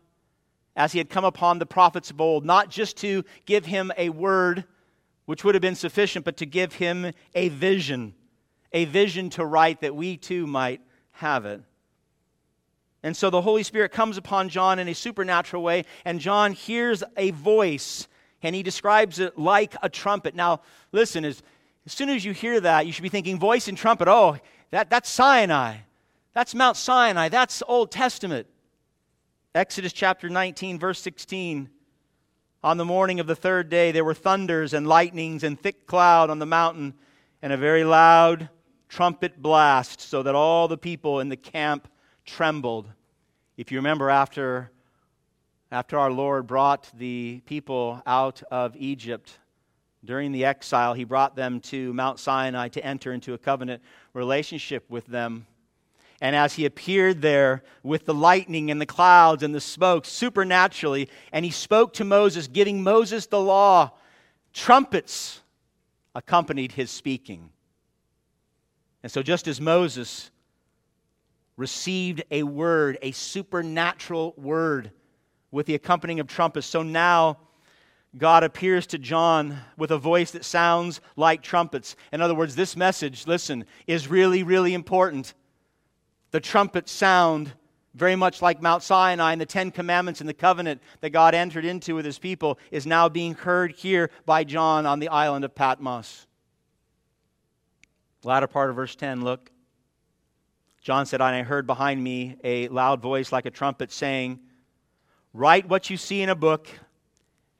as 0.75 0.91
he 0.91 0.97
had 0.97 1.09
come 1.09 1.25
upon 1.25 1.59
the 1.59 1.65
prophets 1.65 2.11
of 2.11 2.21
old, 2.21 2.45
not 2.45 2.69
just 2.69 2.97
to 2.97 3.23
give 3.45 3.65
him 3.65 3.91
a 3.97 4.09
word 4.09 4.65
which 5.25 5.43
would 5.43 5.55
have 5.55 5.61
been 5.61 5.75
sufficient, 5.75 6.25
but 6.25 6.37
to 6.37 6.45
give 6.45 6.73
him 6.73 7.11
a 7.35 7.49
vision, 7.49 8.13
a 8.71 8.85
vision 8.85 9.29
to 9.29 9.45
write 9.45 9.81
that 9.81 9.95
we 9.95 10.17
too 10.17 10.47
might 10.47 10.81
have 11.11 11.45
it. 11.45 11.61
And 13.03 13.15
so 13.15 13.29
the 13.29 13.41
Holy 13.41 13.63
Spirit 13.63 13.91
comes 13.91 14.17
upon 14.17 14.49
John 14.49 14.79
in 14.79 14.87
a 14.87 14.95
supernatural 14.95 15.63
way, 15.63 15.85
and 16.03 16.19
John 16.19 16.51
hears 16.53 17.03
a 17.15 17.31
voice, 17.31 18.07
and 18.41 18.55
he 18.55 18.63
describes 18.63 19.19
it 19.19 19.37
like 19.37 19.75
a 19.81 19.89
trumpet. 19.89 20.35
Now, 20.35 20.61
listen, 20.91 21.23
as, 21.23 21.43
as 21.85 21.93
soon 21.93 22.09
as 22.09 22.25
you 22.25 22.33
hear 22.33 22.59
that, 22.59 22.85
you 22.85 22.91
should 22.91 23.03
be 23.03 23.09
thinking, 23.09 23.39
voice 23.39 23.67
and 23.67 23.77
trumpet, 23.77 24.07
oh, 24.07 24.37
that, 24.71 24.89
that's 24.89 25.09
Sinai. 25.09 25.77
That's 26.33 26.53
Mount 26.55 26.77
Sinai. 26.77 27.29
That's 27.29 27.63
Old 27.67 27.91
Testament. 27.91 28.47
Exodus 29.55 29.93
chapter 29.93 30.29
19, 30.29 30.79
verse 30.79 31.01
16 31.01 31.69
on 32.61 32.75
the 32.75 32.83
morning 32.83 33.21
of 33.21 33.27
the 33.27 33.35
third 33.35 33.69
day, 33.69 33.93
there 33.93 34.03
were 34.03 34.13
thunders 34.13 34.73
and 34.73 34.85
lightnings 34.85 35.43
and 35.43 35.57
thick 35.57 35.87
cloud 35.87 36.29
on 36.29 36.39
the 36.39 36.45
mountain, 36.45 36.93
and 37.41 37.53
a 37.53 37.57
very 37.57 37.85
loud 37.85 38.49
trumpet 38.89 39.41
blast, 39.41 40.01
so 40.01 40.23
that 40.23 40.35
all 40.35 40.67
the 40.67 40.77
people 40.77 41.21
in 41.21 41.29
the 41.29 41.37
camp 41.37 41.87
trembled. 42.25 42.89
If 43.55 43.71
you 43.71 43.77
remember, 43.77 44.09
after, 44.09 44.71
after 45.71 45.97
our 45.97 46.11
Lord 46.11 46.47
brought 46.47 46.91
the 46.97 47.41
people 47.45 48.03
out 48.05 48.43
of 48.51 48.75
Egypt 48.75 49.39
during 50.03 50.33
the 50.33 50.43
exile, 50.43 50.93
he 50.93 51.05
brought 51.05 51.37
them 51.37 51.61
to 51.61 51.93
Mount 51.93 52.19
Sinai 52.19 52.67
to 52.69 52.85
enter 52.85 53.13
into 53.13 53.33
a 53.35 53.37
covenant 53.37 53.81
relationship 54.13 54.83
with 54.89 55.05
them. 55.05 55.47
And 56.21 56.35
as 56.35 56.55
he 56.55 56.65
appeared 56.65 57.21
there 57.21 57.63
with 57.81 58.05
the 58.05 58.13
lightning 58.13 58.71
and 58.71 58.81
the 58.81 58.85
clouds 58.85 59.41
and 59.41 59.55
the 59.55 59.61
smoke 59.61 60.05
supernaturally, 60.05 61.09
and 61.31 61.45
he 61.45 61.51
spoke 61.51 61.93
to 61.93 62.03
Moses, 62.03 62.47
giving 62.47 62.83
Moses 62.83 63.27
the 63.27 63.39
law, 63.39 63.91
trumpets 64.53 65.41
accompanied 66.13 66.73
his 66.73 66.91
speaking. 66.91 67.51
And 69.01 69.11
so, 69.11 69.23
just 69.23 69.47
as 69.47 69.61
Moses 69.61 70.29
received 71.55 72.23
a 72.31 72.43
word, 72.43 72.97
a 73.01 73.11
supernatural 73.11 74.33
word, 74.37 74.91
with 75.51 75.65
the 75.65 75.75
accompanying 75.75 76.19
of 76.19 76.27
trumpets, 76.27 76.67
so 76.67 76.83
now 76.83 77.37
God 78.17 78.43
appears 78.43 78.87
to 78.87 78.97
John 78.97 79.57
with 79.77 79.91
a 79.91 79.97
voice 79.97 80.31
that 80.31 80.43
sounds 80.43 80.99
like 81.15 81.41
trumpets. 81.41 81.95
In 82.11 82.21
other 82.21 82.35
words, 82.35 82.55
this 82.55 82.75
message, 82.75 83.25
listen, 83.25 83.65
is 83.87 84.07
really, 84.07 84.43
really 84.43 84.73
important 84.73 85.33
the 86.31 86.39
trumpet 86.39 86.87
sound, 86.87 87.53
very 87.95 88.15
much 88.15 88.41
like 88.41 88.61
Mount 88.61 88.83
Sinai 88.83 89.31
and 89.31 89.41
the 89.41 89.45
Ten 89.45 89.71
Commandments 89.71 90.19
and 90.21 90.29
the 90.29 90.33
covenant 90.33 90.81
that 91.01 91.09
God 91.09 91.33
entered 91.33 91.65
into 91.65 91.95
with 91.95 92.05
his 92.05 92.19
people, 92.19 92.59
is 92.71 92.85
now 92.85 93.09
being 93.09 93.33
heard 93.33 93.71
here 93.71 94.11
by 94.25 94.43
John 94.43 94.85
on 94.85 94.99
the 94.99 95.09
island 95.09 95.45
of 95.45 95.55
Patmos. 95.55 96.27
Latter 98.23 98.47
part 98.47 98.69
of 98.69 98.75
verse 98.75 98.95
10, 98.95 99.21
look. 99.21 99.49
John 100.81 101.05
said, 101.05 101.21
And 101.21 101.35
I 101.35 101.43
heard 101.43 101.67
behind 101.67 102.03
me 102.03 102.37
a 102.43 102.67
loud 102.67 103.01
voice 103.01 103.31
like 103.31 103.45
a 103.45 103.51
trumpet 103.51 103.91
saying, 103.91 104.39
Write 105.33 105.69
what 105.69 105.89
you 105.89 105.97
see 105.97 106.21
in 106.21 106.29
a 106.29 106.35
book 106.35 106.67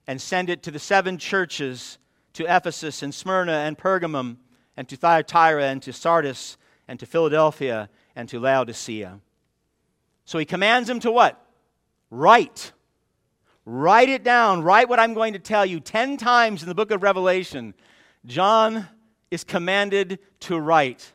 and 0.07 0.21
send 0.21 0.49
it 0.49 0.63
to 0.63 0.71
the 0.71 0.79
seven 0.79 1.17
churches 1.17 1.97
to 2.33 2.45
Ephesus 2.45 3.03
and 3.03 3.13
Smyrna 3.13 3.51
and 3.51 3.77
Pergamum 3.77 4.38
and 4.75 4.88
to 4.89 4.95
Thyatira 4.95 5.65
and 5.65 5.81
to 5.83 5.93
Sardis 5.93 6.57
and 6.88 6.99
to 6.99 7.05
Philadelphia 7.05 7.89
and 8.15 8.27
to 8.29 8.39
Laodicea. 8.39 9.19
So 10.25 10.37
he 10.37 10.45
commands 10.45 10.89
him 10.89 10.99
to 11.01 11.11
what? 11.11 11.43
Write. 12.11 12.71
Write 13.65 14.09
it 14.09 14.23
down. 14.23 14.63
Write 14.63 14.89
what 14.89 14.99
I'm 14.99 15.13
going 15.13 15.33
to 15.33 15.39
tell 15.39 15.65
you. 15.65 15.79
Ten 15.79 16.17
times 16.17 16.63
in 16.63 16.69
the 16.69 16.75
book 16.75 16.91
of 16.91 17.03
Revelation, 17.03 17.73
John 18.25 18.87
is 19.31 19.43
commanded 19.43 20.19
to 20.41 20.59
write. 20.59 21.11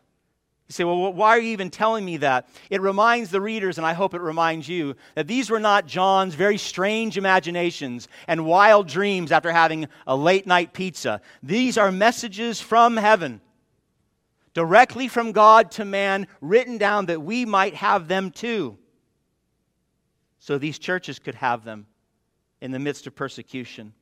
You 0.68 0.72
say, 0.72 0.84
well, 0.84 1.12
why 1.12 1.30
are 1.30 1.40
you 1.40 1.50
even 1.50 1.68
telling 1.68 2.04
me 2.04 2.16
that? 2.18 2.48
It 2.70 2.80
reminds 2.80 3.30
the 3.30 3.40
readers, 3.40 3.76
and 3.76 3.86
I 3.86 3.92
hope 3.92 4.14
it 4.14 4.22
reminds 4.22 4.66
you, 4.68 4.96
that 5.14 5.26
these 5.26 5.50
were 5.50 5.60
not 5.60 5.86
John's 5.86 6.34
very 6.34 6.56
strange 6.56 7.18
imaginations 7.18 8.08
and 8.26 8.46
wild 8.46 8.88
dreams 8.88 9.30
after 9.30 9.52
having 9.52 9.88
a 10.06 10.16
late 10.16 10.46
night 10.46 10.72
pizza. 10.72 11.20
These 11.42 11.76
are 11.76 11.92
messages 11.92 12.62
from 12.62 12.96
heaven 12.96 13.42
directly 14.54 15.08
from 15.08 15.32
God 15.32 15.70
to 15.72 15.84
man, 15.84 16.26
written 16.40 16.78
down 16.78 17.06
that 17.06 17.20
we 17.20 17.44
might 17.44 17.74
have 17.74 18.08
them 18.08 18.30
too. 18.30 18.78
So 20.38 20.58
these 20.58 20.78
churches 20.78 21.18
could 21.18 21.34
have 21.34 21.64
them 21.64 21.86
in 22.60 22.70
the 22.70 22.78
midst 22.78 23.06
of 23.06 23.14
persecution, 23.14 23.92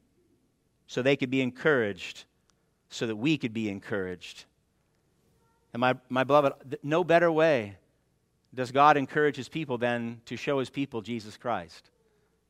so 0.86 1.02
they 1.02 1.16
could 1.16 1.30
be 1.30 1.40
encouraged, 1.40 2.24
so 2.90 3.06
that 3.06 3.16
we 3.16 3.38
could 3.38 3.52
be 3.52 3.68
encouraged. 3.68 4.44
And 5.72 5.80
my, 5.80 5.94
my 6.08 6.22
beloved, 6.22 6.78
no 6.82 7.02
better 7.02 7.32
way 7.32 7.76
does 8.54 8.70
God 8.70 8.96
encourage 8.96 9.36
his 9.36 9.48
people 9.48 9.78
than 9.78 10.20
to 10.26 10.36
show 10.36 10.58
his 10.58 10.68
people 10.68 11.00
Jesus 11.00 11.36
Christ. 11.36 11.90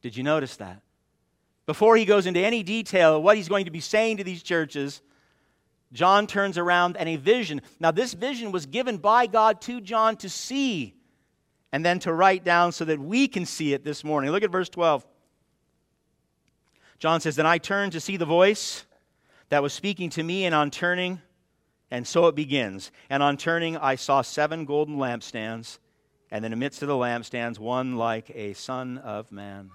Did 0.03 0.17
you 0.17 0.25
notice 0.25 0.57
that? 0.57 0.83
Before 1.65 1.97
he 1.97 2.05
goes 2.05 2.27
into 2.27 2.41
any 2.41 2.65
detail 2.65 3.17
of 3.17 3.23
what 3.23 3.37
he's 3.37 3.49
going 3.49 3.67
to 3.67 3.71
be 3.71 3.81
saying 3.81 4.17
to 4.17 4.25
these 4.25 4.43
churches, 4.43 5.01
John 5.93 6.27
turns 6.27 6.57
around 6.57 6.97
and 6.97 7.09
a 7.09 7.17
vision. 7.17 7.61
Now, 7.79 7.91
this 7.91 8.15
vision 8.15 8.51
was 8.51 8.67
given 8.67 8.97
by 8.97 9.27
God 9.27 9.61
to 9.63 9.81
John 9.81 10.17
to 10.17 10.29
see 10.29 10.95
and 11.73 11.85
then 11.85 11.99
to 12.01 12.13
write 12.13 12.45
down 12.45 12.73
so 12.73 12.85
that 12.85 12.99
we 12.99 13.29
can 13.29 13.47
see 13.47 13.73
it 13.73 13.85
this 13.85 14.05
morning. 14.05 14.31
Look 14.31 14.43
at 14.43 14.51
verse 14.51 14.69
12. 14.69 15.07
John 16.99 17.21
says, 17.21 17.37
Then 17.37 17.47
I 17.47 17.59
turned 17.59 17.93
to 17.93 18.01
see 18.01 18.17
the 18.17 18.25
voice 18.25 18.85
that 19.49 19.63
was 19.63 19.73
speaking 19.73 20.09
to 20.11 20.23
me, 20.23 20.47
and 20.47 20.55
on 20.55 20.71
turning, 20.71 21.21
and 21.91 22.07
so 22.07 22.27
it 22.27 22.35
begins. 22.35 22.91
And 23.11 23.23
on 23.23 23.37
turning, 23.37 23.77
I 23.77 23.97
saw 23.97 24.23
seven 24.23 24.65
golden 24.65 24.97
lampstands, 24.97 25.79
and 26.31 26.45
in 26.45 26.51
the 26.51 26.57
midst 26.57 26.81
of 26.81 26.89
the 26.89 26.95
lampstands, 26.95 27.59
one 27.59 27.97
like 27.97 28.31
a 28.35 28.55
son 28.55 28.97
of 28.99 29.31
man. 29.31 29.71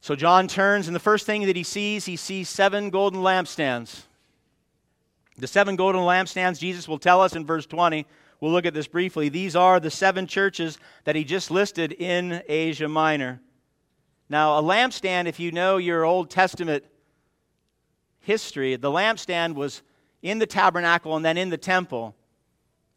So 0.00 0.16
John 0.16 0.48
turns, 0.48 0.88
and 0.88 0.96
the 0.96 1.00
first 1.00 1.26
thing 1.26 1.46
that 1.46 1.54
he 1.54 1.62
sees, 1.62 2.06
he 2.06 2.16
sees 2.16 2.48
seven 2.48 2.90
golden 2.90 3.20
lampstands. 3.20 4.02
The 5.38 5.46
seven 5.46 5.76
golden 5.76 6.00
lampstands, 6.00 6.58
Jesus 6.58 6.88
will 6.88 6.98
tell 6.98 7.20
us 7.20 7.36
in 7.36 7.44
verse 7.44 7.66
20. 7.66 8.06
We'll 8.40 8.52
look 8.52 8.66
at 8.66 8.74
this 8.74 8.86
briefly. 8.86 9.28
These 9.28 9.54
are 9.54 9.80
the 9.80 9.90
seven 9.90 10.26
churches 10.26 10.78
that 11.04 11.16
he 11.16 11.24
just 11.24 11.50
listed 11.50 11.92
in 11.92 12.42
Asia 12.48 12.88
Minor. 12.88 13.40
Now, 14.28 14.58
a 14.58 14.62
lampstand, 14.62 15.26
if 15.26 15.38
you 15.38 15.52
know 15.52 15.76
your 15.76 16.04
Old 16.04 16.30
Testament 16.30 16.84
history, 18.20 18.76
the 18.76 18.90
lampstand 18.90 19.54
was 19.54 19.82
in 20.22 20.38
the 20.38 20.46
tabernacle 20.46 21.16
and 21.16 21.24
then 21.24 21.36
in 21.36 21.50
the 21.50 21.58
temple. 21.58 22.14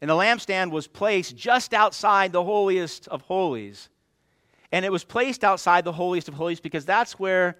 And 0.00 0.10
the 0.10 0.14
lampstand 0.14 0.70
was 0.70 0.86
placed 0.86 1.36
just 1.36 1.74
outside 1.74 2.32
the 2.32 2.42
holiest 2.42 3.06
of 3.08 3.22
holies. 3.22 3.90
And 4.72 4.84
it 4.84 4.92
was 4.92 5.04
placed 5.04 5.44
outside 5.44 5.84
the 5.84 5.92
holiest 5.92 6.28
of 6.28 6.34
holies 6.34 6.60
because 6.60 6.84
that's 6.84 7.18
where 7.18 7.58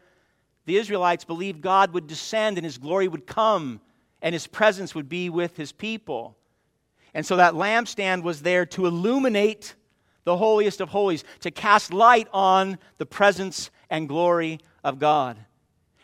the 0.64 0.76
Israelites 0.76 1.25
believed 1.25 1.60
God 1.60 1.92
would 1.92 2.06
descend 2.06 2.56
and 2.56 2.64
his 2.64 2.78
glory 2.78 3.08
would 3.08 3.26
come 3.26 3.80
and 4.22 4.32
his 4.32 4.46
presence 4.46 4.94
would 4.94 5.08
be 5.08 5.30
with 5.30 5.56
his 5.56 5.72
people. 5.72 6.36
And 7.14 7.24
so 7.24 7.36
that 7.36 7.54
lampstand 7.54 8.22
was 8.22 8.42
there 8.42 8.66
to 8.66 8.86
illuminate 8.86 9.74
the 10.24 10.36
holiest 10.36 10.80
of 10.80 10.90
holies, 10.90 11.24
to 11.40 11.50
cast 11.50 11.92
light 11.92 12.28
on 12.32 12.78
the 12.98 13.06
presence 13.06 13.70
and 13.88 14.08
glory 14.08 14.60
of 14.84 14.98
God. 14.98 15.38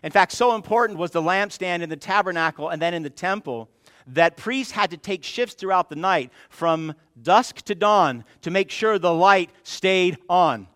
In 0.03 0.11
fact, 0.11 0.33
so 0.33 0.55
important 0.55 0.99
was 0.99 1.11
the 1.11 1.23
lampstand 1.23 1.83
in 1.83 1.89
the 1.89 1.97
tabernacle 1.97 2.69
and 2.69 2.81
then 2.81 2.95
in 2.95 3.03
the 3.03 3.11
temple 3.11 3.69
that 4.09 4.37
priests 4.37 4.73
had 4.73 4.91
to 4.91 4.97
take 4.97 5.25
shifts 5.25 5.55
throughout 5.55 5.91
the 5.91 5.97
night 5.97 6.31
from 6.49 6.95
dusk 7.21 7.57
to 7.63 7.75
dawn 7.75 8.25
to 8.43 8.51
make 8.51 8.71
sure 8.71 8.99
the 8.99 9.13
light 9.13 9.51
stayed 9.65 10.17
on. 10.29 10.69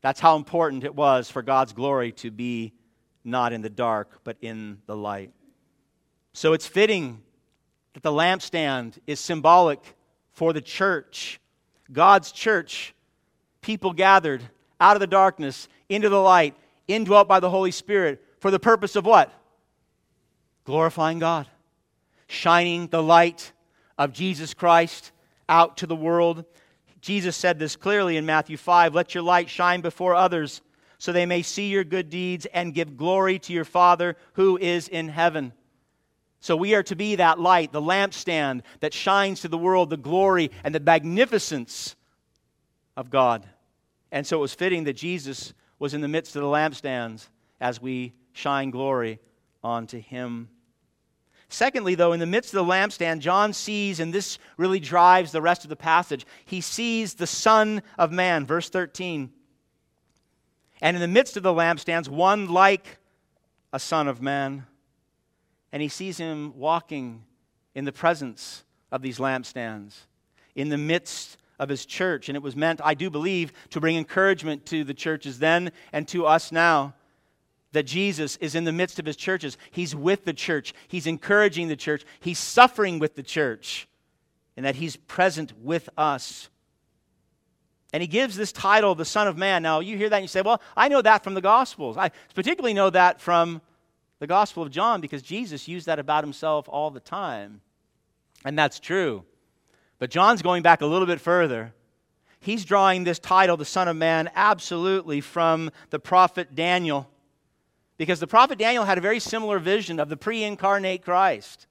That's 0.00 0.20
how 0.20 0.36
important 0.36 0.84
it 0.84 0.94
was 0.94 1.30
for 1.30 1.42
God's 1.42 1.72
glory 1.72 2.12
to 2.12 2.30
be 2.30 2.72
not 3.24 3.52
in 3.52 3.60
the 3.60 3.70
dark, 3.70 4.20
but 4.24 4.36
in 4.40 4.78
the 4.86 4.96
light. 4.96 5.32
So 6.38 6.52
it's 6.52 6.68
fitting 6.68 7.20
that 7.94 8.04
the 8.04 8.12
lampstand 8.12 9.00
is 9.08 9.18
symbolic 9.18 9.80
for 10.30 10.52
the 10.52 10.60
church, 10.60 11.40
God's 11.90 12.30
church, 12.30 12.94
people 13.60 13.92
gathered 13.92 14.44
out 14.80 14.94
of 14.94 15.00
the 15.00 15.08
darkness 15.08 15.66
into 15.88 16.08
the 16.08 16.20
light, 16.20 16.54
indwelt 16.86 17.26
by 17.26 17.40
the 17.40 17.50
Holy 17.50 17.72
Spirit, 17.72 18.22
for 18.38 18.52
the 18.52 18.60
purpose 18.60 18.94
of 18.94 19.04
what? 19.04 19.32
Glorifying 20.62 21.18
God, 21.18 21.48
shining 22.28 22.86
the 22.86 23.02
light 23.02 23.50
of 23.98 24.12
Jesus 24.12 24.54
Christ 24.54 25.10
out 25.48 25.78
to 25.78 25.88
the 25.88 25.96
world. 25.96 26.44
Jesus 27.00 27.34
said 27.34 27.58
this 27.58 27.74
clearly 27.74 28.16
in 28.16 28.26
Matthew 28.26 28.56
5 28.56 28.94
Let 28.94 29.12
your 29.12 29.24
light 29.24 29.50
shine 29.50 29.80
before 29.80 30.14
others, 30.14 30.62
so 30.98 31.10
they 31.10 31.26
may 31.26 31.42
see 31.42 31.66
your 31.66 31.82
good 31.82 32.10
deeds 32.10 32.46
and 32.54 32.72
give 32.72 32.96
glory 32.96 33.40
to 33.40 33.52
your 33.52 33.64
Father 33.64 34.16
who 34.34 34.56
is 34.56 34.86
in 34.86 35.08
heaven. 35.08 35.52
So 36.40 36.56
we 36.56 36.74
are 36.74 36.82
to 36.84 36.94
be 36.94 37.16
that 37.16 37.40
light, 37.40 37.72
the 37.72 37.82
lampstand 37.82 38.62
that 38.80 38.94
shines 38.94 39.40
to 39.40 39.48
the 39.48 39.58
world 39.58 39.90
the 39.90 39.96
glory 39.96 40.50
and 40.62 40.74
the 40.74 40.80
magnificence 40.80 41.96
of 42.96 43.10
God. 43.10 43.46
And 44.12 44.26
so 44.26 44.38
it 44.38 44.40
was 44.40 44.54
fitting 44.54 44.84
that 44.84 44.94
Jesus 44.94 45.52
was 45.78 45.94
in 45.94 46.00
the 46.00 46.08
midst 46.08 46.36
of 46.36 46.42
the 46.42 46.48
lampstands 46.48 47.28
as 47.60 47.82
we 47.82 48.12
shine 48.32 48.70
glory 48.70 49.18
onto 49.62 50.00
him. 50.00 50.48
Secondly, 51.48 51.94
though, 51.94 52.12
in 52.12 52.20
the 52.20 52.26
midst 52.26 52.52
of 52.52 52.66
the 52.66 52.72
lampstand, 52.72 53.20
John 53.20 53.52
sees, 53.52 54.00
and 54.00 54.12
this 54.12 54.38
really 54.58 54.80
drives 54.80 55.32
the 55.32 55.40
rest 55.40 55.64
of 55.64 55.70
the 55.70 55.76
passage, 55.76 56.26
he 56.44 56.60
sees 56.60 57.14
the 57.14 57.26
Son 57.26 57.82
of 57.96 58.12
Man, 58.12 58.44
verse 58.44 58.68
13. 58.68 59.30
And 60.80 60.96
in 60.96 61.00
the 61.00 61.08
midst 61.08 61.36
of 61.36 61.42
the 61.42 61.52
lampstands, 61.52 62.08
one 62.08 62.48
like 62.48 62.98
a 63.72 63.78
Son 63.78 64.08
of 64.08 64.20
Man. 64.20 64.66
And 65.72 65.82
he 65.82 65.88
sees 65.88 66.18
him 66.18 66.56
walking 66.56 67.24
in 67.74 67.84
the 67.84 67.92
presence 67.92 68.64
of 68.90 69.02
these 69.02 69.18
lampstands, 69.18 69.94
in 70.54 70.68
the 70.68 70.78
midst 70.78 71.36
of 71.58 71.68
his 71.68 71.84
church. 71.84 72.28
And 72.28 72.36
it 72.36 72.42
was 72.42 72.56
meant, 72.56 72.80
I 72.82 72.94
do 72.94 73.10
believe, 73.10 73.52
to 73.70 73.80
bring 73.80 73.96
encouragement 73.96 74.66
to 74.66 74.84
the 74.84 74.94
churches 74.94 75.38
then 75.38 75.72
and 75.92 76.08
to 76.08 76.26
us 76.26 76.52
now 76.52 76.94
that 77.72 77.84
Jesus 77.84 78.36
is 78.36 78.54
in 78.54 78.64
the 78.64 78.72
midst 78.72 78.98
of 78.98 79.06
his 79.06 79.16
churches. 79.16 79.58
He's 79.70 79.94
with 79.94 80.24
the 80.24 80.32
church, 80.32 80.72
he's 80.88 81.06
encouraging 81.06 81.68
the 81.68 81.76
church, 81.76 82.04
he's 82.20 82.38
suffering 82.38 82.98
with 82.98 83.14
the 83.14 83.22
church, 83.22 83.88
and 84.56 84.64
that 84.64 84.76
he's 84.76 84.96
present 84.96 85.52
with 85.60 85.88
us. 85.96 86.48
And 87.92 88.02
he 88.02 88.06
gives 88.06 88.36
this 88.36 88.52
title, 88.52 88.94
the 88.94 89.04
Son 89.04 89.28
of 89.28 89.38
Man. 89.38 89.62
Now, 89.62 89.80
you 89.80 89.96
hear 89.96 90.10
that 90.10 90.16
and 90.16 90.24
you 90.24 90.28
say, 90.28 90.42
Well, 90.42 90.60
I 90.76 90.88
know 90.88 91.00
that 91.00 91.24
from 91.24 91.34
the 91.34 91.40
Gospels. 91.40 91.96
I 91.96 92.10
particularly 92.34 92.74
know 92.74 92.90
that 92.90 93.20
from 93.20 93.62
the 94.18 94.26
Gospel 94.26 94.62
of 94.62 94.70
John 94.70 95.00
because 95.00 95.22
Jesus 95.22 95.68
used 95.68 95.86
that 95.86 95.98
about 95.98 96.24
himself 96.24 96.68
all 96.68 96.90
the 96.90 97.00
time. 97.00 97.60
And 98.44 98.58
that's 98.58 98.80
true. 98.80 99.24
But 99.98 100.10
John's 100.10 100.42
going 100.42 100.62
back 100.62 100.80
a 100.80 100.86
little 100.86 101.06
bit 101.06 101.20
further. 101.20 101.74
He's 102.40 102.64
drawing 102.64 103.04
this 103.04 103.18
title, 103.18 103.56
the 103.56 103.64
Son 103.64 103.88
of 103.88 103.96
Man, 103.96 104.30
absolutely 104.34 105.20
from 105.20 105.70
the 105.90 105.98
prophet 105.98 106.54
Daniel. 106.54 107.10
Because 107.96 108.20
the 108.20 108.28
prophet 108.28 108.58
Daniel 108.58 108.84
had 108.84 108.98
a 108.98 109.02
very 109.02 109.18
similar 109.18 109.58
vision 109.58 109.98
of 109.98 110.08
the 110.08 110.16
pre 110.16 110.44
incarnate 110.44 111.04
Christ. 111.04 111.66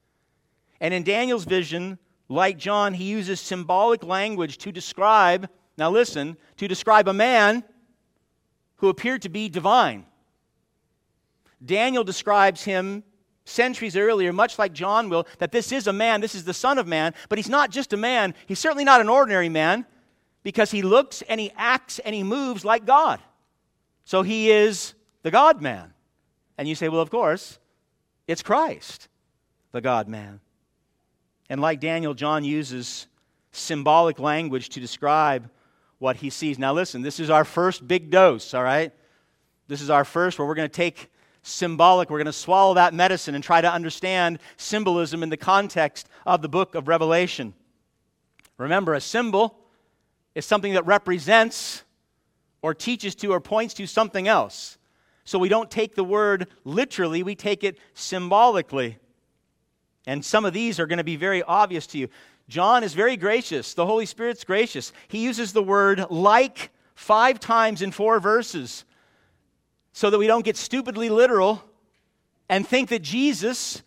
And 0.81 0.93
in 0.93 1.03
Daniel's 1.03 1.45
vision, 1.45 1.97
like 2.27 2.57
John, 2.57 2.93
he 2.93 3.05
uses 3.05 3.39
symbolic 3.39 4.03
language 4.03 4.57
to 4.59 4.71
describe, 4.71 5.49
now 5.77 5.89
listen, 5.89 6.35
to 6.57 6.67
describe 6.67 7.07
a 7.07 7.13
man 7.13 7.63
who 8.77 8.89
appeared 8.89 9.21
to 9.21 9.29
be 9.29 9.47
divine. 9.47 10.05
Daniel 11.63 12.03
describes 12.03 12.63
him 12.63 13.03
centuries 13.45 13.95
earlier, 13.95 14.33
much 14.33 14.59
like 14.59 14.73
John 14.73 15.09
will, 15.09 15.25
that 15.39 15.51
this 15.51 15.71
is 15.71 15.87
a 15.87 15.93
man, 15.93 16.21
this 16.21 16.35
is 16.35 16.43
the 16.43 16.53
Son 16.53 16.77
of 16.77 16.87
Man, 16.87 17.13
but 17.29 17.37
he's 17.37 17.49
not 17.49 17.71
just 17.71 17.93
a 17.93 17.97
man. 17.97 18.35
He's 18.45 18.59
certainly 18.59 18.83
not 18.83 19.01
an 19.01 19.09
ordinary 19.09 19.49
man 19.49 19.85
because 20.43 20.71
he 20.71 20.81
looks 20.81 21.21
and 21.23 21.39
he 21.39 21.51
acts 21.55 21.99
and 21.99 22.13
he 22.13 22.23
moves 22.23 22.65
like 22.65 22.85
God. 22.85 23.21
So 24.05 24.21
he 24.21 24.51
is 24.51 24.93
the 25.23 25.31
God 25.31 25.61
man. 25.61 25.93
And 26.57 26.67
you 26.67 26.75
say, 26.75 26.89
well, 26.89 27.01
of 27.01 27.09
course, 27.09 27.59
it's 28.27 28.41
Christ, 28.41 29.07
the 29.71 29.81
God 29.81 30.07
man. 30.07 30.39
And 31.49 31.61
like 31.61 31.79
Daniel, 31.79 32.13
John 32.13 32.43
uses 32.43 33.07
symbolic 33.51 34.19
language 34.19 34.69
to 34.69 34.79
describe 34.79 35.49
what 35.99 36.17
he 36.17 36.29
sees. 36.29 36.59
Now, 36.59 36.73
listen, 36.73 37.01
this 37.01 37.19
is 37.19 37.29
our 37.29 37.45
first 37.45 37.87
big 37.87 38.09
dose, 38.09 38.53
all 38.53 38.63
right? 38.63 38.91
This 39.67 39.81
is 39.81 39.89
our 39.89 40.05
first 40.05 40.37
where 40.37 40.47
we're 40.47 40.55
going 40.55 40.69
to 40.69 40.75
take 40.75 41.09
symbolic. 41.47 42.09
We're 42.09 42.17
going 42.17 42.25
to 42.25 42.33
swallow 42.33 42.73
that 42.75 42.93
medicine 42.93 43.35
and 43.35 43.43
try 43.43 43.61
to 43.61 43.71
understand 43.71 44.39
symbolism 44.57 45.23
in 45.23 45.29
the 45.29 45.37
context 45.37 46.09
of 46.25 46.41
the 46.41 46.49
book 46.49 46.75
of 46.75 46.87
Revelation. 46.87 47.53
Remember, 48.57 48.93
a 48.93 49.01
symbol 49.01 49.57
is 50.35 50.45
something 50.45 50.73
that 50.73 50.85
represents 50.85 51.83
or 52.61 52.73
teaches 52.73 53.15
to 53.15 53.31
or 53.31 53.39
points 53.39 53.73
to 53.75 53.87
something 53.87 54.27
else. 54.27 54.77
So 55.23 55.39
we 55.39 55.49
don't 55.49 55.69
take 55.69 55.95
the 55.95 56.03
word 56.03 56.47
literally, 56.63 57.23
we 57.23 57.35
take 57.35 57.63
it 57.63 57.77
symbolically. 57.93 58.97
And 60.05 60.23
some 60.23 60.45
of 60.45 60.53
these 60.53 60.79
are 60.79 60.87
going 60.87 60.99
to 60.99 61.03
be 61.03 61.17
very 61.17 61.43
obvious 61.43 61.85
to 61.87 61.97
you. 61.97 62.07
John 62.47 62.83
is 62.83 62.93
very 62.93 63.17
gracious. 63.17 63.73
The 63.73 63.85
Holy 63.85 64.05
Spirit's 64.05 64.45
gracious. 64.45 64.93
He 65.09 65.19
uses 65.19 65.51
the 65.51 65.61
word 65.61 66.05
like 66.09 66.71
five 66.95 67.39
times 67.39 67.81
in 67.81 67.91
four 67.91 68.19
verses 68.19 68.85
so 69.97 70.11
that 70.11 70.19
we 70.19 70.27
don't 70.27 70.45
get 70.45 70.55
stupidly 70.55 71.09
literal 71.09 71.63
and 72.49 72.67
think 72.67 72.89
that 72.89 73.01
Jesus 73.01 73.81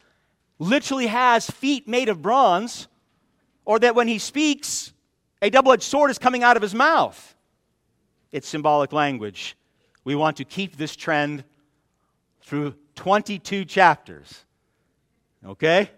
literally 0.59 1.07
has 1.07 1.49
feet 1.49 1.87
made 1.87 2.09
of 2.09 2.21
bronze 2.21 2.89
or 3.65 3.79
that 3.79 3.95
when 3.95 4.09
he 4.09 4.19
speaks, 4.19 4.93
a 5.41 5.51
double 5.51 5.71
edged 5.71 5.85
sword 5.85 6.11
is 6.11 6.19
coming 6.19 6.43
out 6.43 6.57
of 6.57 6.63
his 6.63 6.75
mouth. 6.75 7.37
It's 8.33 8.49
symbolic 8.49 8.93
language. 8.93 9.57
We 10.03 10.17
want 10.17 10.39
to 10.39 10.45
keep 10.45 10.77
this 10.77 10.97
trend 10.97 11.45
through 12.43 12.75
22 12.97 13.65
chapters. 13.65 14.45
Okay? 15.47 15.93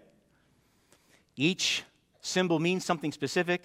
Each 1.35 1.81
symbol 2.21 2.59
means 2.59 2.85
something 2.85 3.11
specific, 3.11 3.63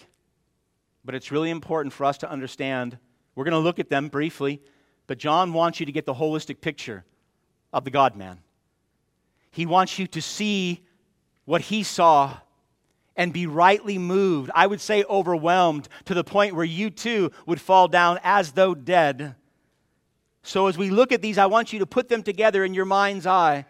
but 1.05 1.15
it's 1.15 1.31
really 1.31 1.51
important 1.51 1.93
for 1.93 2.07
us 2.07 2.17
to 2.17 2.31
understand. 2.31 2.97
We're 3.35 3.45
going 3.45 3.53
to 3.53 3.59
look 3.59 3.79
at 3.79 3.91
them 3.91 4.09
briefly 4.09 4.63
but 5.09 5.19
John 5.19 5.53
wants 5.53 5.81
you 5.81 5.87
to 5.87 5.93
get 5.93 6.07
the 6.07 6.15
holistic 6.15 6.61
picture 6.61 7.05
of 7.73 7.85
the 7.85 7.91
God 7.91 8.15
man. 8.15 8.39
He 9.51 9.67
wants 9.67 9.99
you 9.99 10.07
to 10.09 10.23
see 10.23 10.85
what 11.47 11.63
he 11.63 11.83
saw 11.83 12.37
and 13.17 13.33
be 13.33 13.47
rightly 13.47 13.99
moved, 13.99 14.51
I 14.55 14.69
would 14.69 14.81
say 14.81 15.03
overwhelmed, 15.05 15.89
to 16.05 16.15
the 16.15 16.23
point 16.23 16.55
where 16.55 16.65
you 16.65 16.91
too 16.91 17.33
would 17.47 17.61
fall 17.61 17.89
down 17.89 18.21
as 18.23 18.53
though 18.53 18.75
dead. 18.75 19.35
So, 20.45 20.69
as 20.69 20.79
we 20.79 20.91
look 20.91 21.11
at 21.11 21.21
these, 21.21 21.37
I 21.37 21.47
want 21.47 21.73
you 21.73 21.81
to 21.81 21.87
put 21.87 22.09
them 22.09 22.23
together 22.23 22.65
in 22.65 22.75
your 22.75 22.85
mind's 22.85 23.27
eye. 23.27 23.65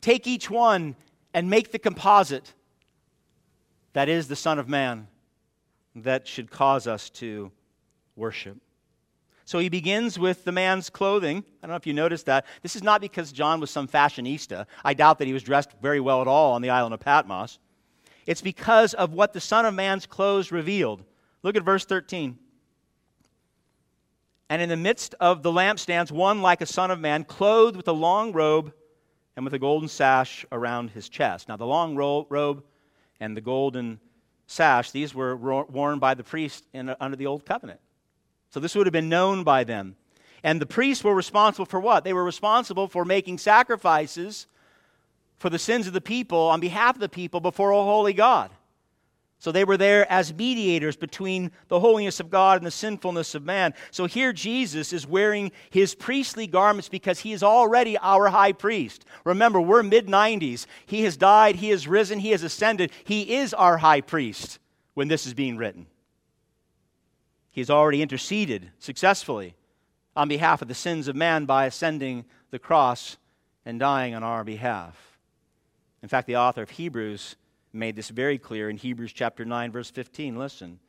Take 0.00 0.26
each 0.26 0.48
one 0.48 0.94
and 1.34 1.50
make 1.50 1.72
the 1.72 1.78
composite 1.78 2.52
that 3.94 4.08
is 4.08 4.28
the 4.28 4.36
Son 4.36 4.58
of 4.58 4.68
Man 4.68 5.08
that 5.96 6.28
should 6.28 6.50
cause 6.50 6.86
us 6.86 7.08
to 7.10 7.50
worship. 8.14 8.58
So 9.46 9.60
he 9.60 9.68
begins 9.68 10.18
with 10.18 10.42
the 10.44 10.50
man's 10.50 10.90
clothing. 10.90 11.44
I 11.62 11.66
don't 11.66 11.70
know 11.70 11.76
if 11.76 11.86
you 11.86 11.92
noticed 11.92 12.26
that. 12.26 12.46
This 12.62 12.74
is 12.74 12.82
not 12.82 13.00
because 13.00 13.30
John 13.30 13.60
was 13.60 13.70
some 13.70 13.86
fashionista. 13.86 14.66
I 14.84 14.92
doubt 14.92 15.18
that 15.18 15.28
he 15.28 15.32
was 15.32 15.44
dressed 15.44 15.70
very 15.80 16.00
well 16.00 16.20
at 16.20 16.26
all 16.26 16.54
on 16.54 16.62
the 16.62 16.70
island 16.70 16.94
of 16.94 17.00
Patmos. 17.00 17.60
It's 18.26 18.42
because 18.42 18.92
of 18.92 19.12
what 19.12 19.32
the 19.32 19.40
Son 19.40 19.64
of 19.64 19.72
Man's 19.72 20.04
clothes 20.04 20.50
revealed. 20.50 21.04
Look 21.44 21.56
at 21.56 21.62
verse 21.62 21.84
13. 21.84 22.36
And 24.48 24.60
in 24.60 24.68
the 24.68 24.76
midst 24.76 25.14
of 25.20 25.44
the 25.44 25.52
lampstands, 25.52 26.10
one 26.10 26.42
like 26.42 26.60
a 26.60 26.66
Son 26.66 26.90
of 26.90 26.98
Man, 26.98 27.22
clothed 27.22 27.76
with 27.76 27.86
a 27.86 27.92
long 27.92 28.32
robe 28.32 28.74
and 29.36 29.44
with 29.44 29.54
a 29.54 29.60
golden 29.60 29.88
sash 29.88 30.44
around 30.50 30.90
his 30.90 31.08
chest. 31.08 31.48
Now, 31.48 31.56
the 31.56 31.66
long 31.66 31.94
ro- 31.94 32.26
robe 32.28 32.64
and 33.20 33.36
the 33.36 33.40
golden 33.40 34.00
sash, 34.48 34.90
these 34.90 35.14
were 35.14 35.36
worn 35.36 36.00
by 36.00 36.14
the 36.14 36.24
priest 36.24 36.66
in, 36.72 36.92
under 36.98 37.16
the 37.16 37.26
Old 37.26 37.46
Covenant. 37.46 37.78
So 38.56 38.60
this 38.60 38.74
would 38.74 38.86
have 38.86 38.92
been 38.94 39.10
known 39.10 39.44
by 39.44 39.64
them. 39.64 39.96
And 40.42 40.62
the 40.62 40.64
priests 40.64 41.04
were 41.04 41.14
responsible 41.14 41.66
for 41.66 41.78
what? 41.78 42.04
They 42.04 42.14
were 42.14 42.24
responsible 42.24 42.88
for 42.88 43.04
making 43.04 43.36
sacrifices 43.36 44.46
for 45.36 45.50
the 45.50 45.58
sins 45.58 45.86
of 45.86 45.92
the 45.92 46.00
people 46.00 46.38
on 46.38 46.58
behalf 46.58 46.96
of 46.96 47.00
the 47.02 47.08
people 47.10 47.40
before 47.40 47.72
a 47.72 47.74
holy 47.74 48.14
God. 48.14 48.50
So 49.40 49.52
they 49.52 49.64
were 49.64 49.76
there 49.76 50.10
as 50.10 50.32
mediators 50.32 50.96
between 50.96 51.52
the 51.68 51.80
holiness 51.80 52.18
of 52.18 52.30
God 52.30 52.56
and 52.56 52.66
the 52.66 52.70
sinfulness 52.70 53.34
of 53.34 53.44
man. 53.44 53.74
So 53.90 54.06
here 54.06 54.32
Jesus 54.32 54.94
is 54.94 55.06
wearing 55.06 55.52
his 55.68 55.94
priestly 55.94 56.46
garments 56.46 56.88
because 56.88 57.20
he 57.20 57.34
is 57.34 57.42
already 57.42 57.98
our 57.98 58.28
high 58.28 58.52
priest. 58.52 59.04
Remember, 59.24 59.60
we're 59.60 59.82
mid 59.82 60.06
90s. 60.06 60.64
He 60.86 61.02
has 61.02 61.18
died, 61.18 61.56
he 61.56 61.68
has 61.68 61.86
risen, 61.86 62.20
he 62.20 62.30
has 62.30 62.42
ascended. 62.42 62.90
He 63.04 63.34
is 63.34 63.52
our 63.52 63.76
high 63.76 64.00
priest 64.00 64.60
when 64.94 65.08
this 65.08 65.26
is 65.26 65.34
being 65.34 65.58
written. 65.58 65.88
He's 67.56 67.70
already 67.70 68.02
interceded 68.02 68.70
successfully 68.78 69.54
on 70.14 70.28
behalf 70.28 70.60
of 70.60 70.68
the 70.68 70.74
sins 70.74 71.08
of 71.08 71.16
man 71.16 71.46
by 71.46 71.64
ascending 71.64 72.26
the 72.50 72.58
cross 72.58 73.16
and 73.64 73.80
dying 73.80 74.14
on 74.14 74.22
our 74.22 74.44
behalf. 74.44 75.18
In 76.02 76.08
fact, 76.10 76.26
the 76.26 76.36
author 76.36 76.60
of 76.60 76.68
Hebrews 76.68 77.36
made 77.72 77.96
this 77.96 78.10
very 78.10 78.36
clear 78.36 78.68
in 78.68 78.76
Hebrews 78.76 79.14
chapter 79.14 79.46
9 79.46 79.72
verse 79.72 79.88
15. 79.88 80.36
Listen. 80.36 80.80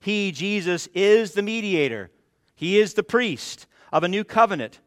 He 0.00 0.32
Jesus 0.32 0.86
is 0.94 1.32
the 1.32 1.42
mediator. 1.42 2.10
He 2.54 2.78
is 2.78 2.94
the 2.94 3.02
priest 3.02 3.66
of 3.92 4.02
a 4.02 4.08
new 4.08 4.24
covenant 4.24 4.80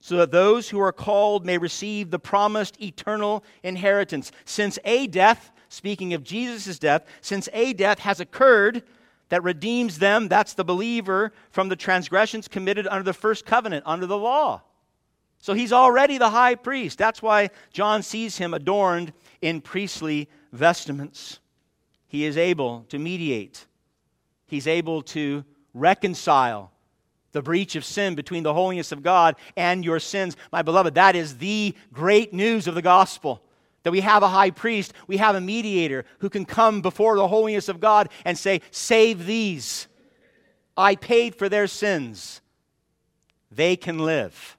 so 0.00 0.18
that 0.18 0.30
those 0.30 0.68
who 0.68 0.78
are 0.78 0.92
called 0.92 1.46
may 1.46 1.56
receive 1.56 2.10
the 2.10 2.18
promised 2.18 2.82
eternal 2.82 3.42
inheritance. 3.62 4.30
Since 4.44 4.78
a 4.84 5.06
death, 5.06 5.52
speaking 5.70 6.12
of 6.12 6.22
Jesus' 6.22 6.78
death, 6.78 7.06
since 7.22 7.48
a 7.54 7.72
death 7.72 8.00
has 8.00 8.20
occurred 8.20 8.82
that 9.28 9.42
redeems 9.42 9.98
them, 9.98 10.28
that's 10.28 10.54
the 10.54 10.64
believer, 10.64 11.32
from 11.50 11.68
the 11.68 11.76
transgressions 11.76 12.48
committed 12.48 12.86
under 12.86 13.02
the 13.02 13.12
first 13.12 13.44
covenant, 13.44 13.84
under 13.86 14.06
the 14.06 14.18
law. 14.18 14.62
So 15.38 15.54
he's 15.54 15.72
already 15.72 16.18
the 16.18 16.30
high 16.30 16.54
priest. 16.54 16.98
That's 16.98 17.22
why 17.22 17.50
John 17.72 18.02
sees 18.02 18.38
him 18.38 18.54
adorned 18.54 19.12
in 19.42 19.60
priestly 19.60 20.28
vestments. 20.52 21.40
He 22.06 22.24
is 22.24 22.36
able 22.36 22.86
to 22.88 22.98
mediate, 22.98 23.66
he's 24.46 24.66
able 24.66 25.02
to 25.02 25.44
reconcile 25.74 26.72
the 27.32 27.42
breach 27.42 27.76
of 27.76 27.84
sin 27.84 28.14
between 28.14 28.42
the 28.42 28.54
holiness 28.54 28.92
of 28.92 29.02
God 29.02 29.36
and 29.56 29.84
your 29.84 30.00
sins. 30.00 30.38
My 30.50 30.62
beloved, 30.62 30.94
that 30.94 31.14
is 31.14 31.36
the 31.36 31.74
great 31.92 32.32
news 32.32 32.66
of 32.66 32.74
the 32.74 32.80
gospel. 32.80 33.42
That 33.86 33.92
we 33.92 34.00
have 34.00 34.24
a 34.24 34.28
high 34.28 34.50
priest, 34.50 34.92
we 35.06 35.18
have 35.18 35.36
a 35.36 35.40
mediator 35.40 36.06
who 36.18 36.28
can 36.28 36.44
come 36.44 36.80
before 36.80 37.14
the 37.14 37.28
holiness 37.28 37.68
of 37.68 37.78
God 37.78 38.08
and 38.24 38.36
say, 38.36 38.62
Save 38.72 39.26
these. 39.26 39.86
I 40.76 40.96
paid 40.96 41.36
for 41.36 41.48
their 41.48 41.68
sins. 41.68 42.40
They 43.48 43.76
can 43.76 44.00
live 44.00 44.58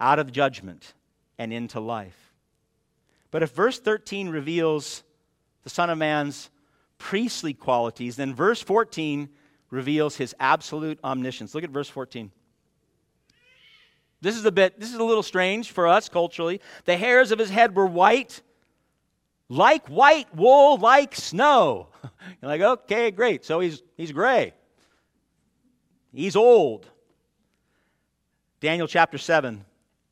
out 0.00 0.18
of 0.18 0.32
judgment 0.32 0.94
and 1.38 1.52
into 1.52 1.78
life. 1.78 2.32
But 3.30 3.44
if 3.44 3.52
verse 3.52 3.78
13 3.78 4.30
reveals 4.30 5.04
the 5.62 5.70
Son 5.70 5.90
of 5.90 5.98
Man's 5.98 6.50
priestly 6.98 7.54
qualities, 7.54 8.16
then 8.16 8.34
verse 8.34 8.60
14 8.62 9.28
reveals 9.70 10.16
his 10.16 10.34
absolute 10.40 10.98
omniscience. 11.04 11.54
Look 11.54 11.62
at 11.62 11.70
verse 11.70 11.88
14. 11.88 12.32
This 14.20 14.36
is 14.36 14.44
a 14.44 14.52
bit, 14.52 14.80
this 14.80 14.90
is 14.90 14.96
a 14.96 15.04
little 15.04 15.22
strange 15.22 15.70
for 15.70 15.86
us 15.86 16.08
culturally. 16.08 16.60
The 16.84 16.96
hairs 16.96 17.30
of 17.30 17.38
his 17.38 17.50
head 17.50 17.76
were 17.76 17.86
white, 17.86 18.42
like 19.48 19.86
white 19.88 20.34
wool, 20.34 20.76
like 20.76 21.14
snow. 21.14 21.88
You're 22.42 22.50
like, 22.50 22.60
okay, 22.60 23.10
great. 23.10 23.44
So 23.44 23.60
he's, 23.60 23.82
he's 23.96 24.12
gray. 24.12 24.54
He's 26.12 26.36
old. 26.36 26.86
Daniel 28.60 28.88
chapter 28.88 29.18
7, 29.18 29.64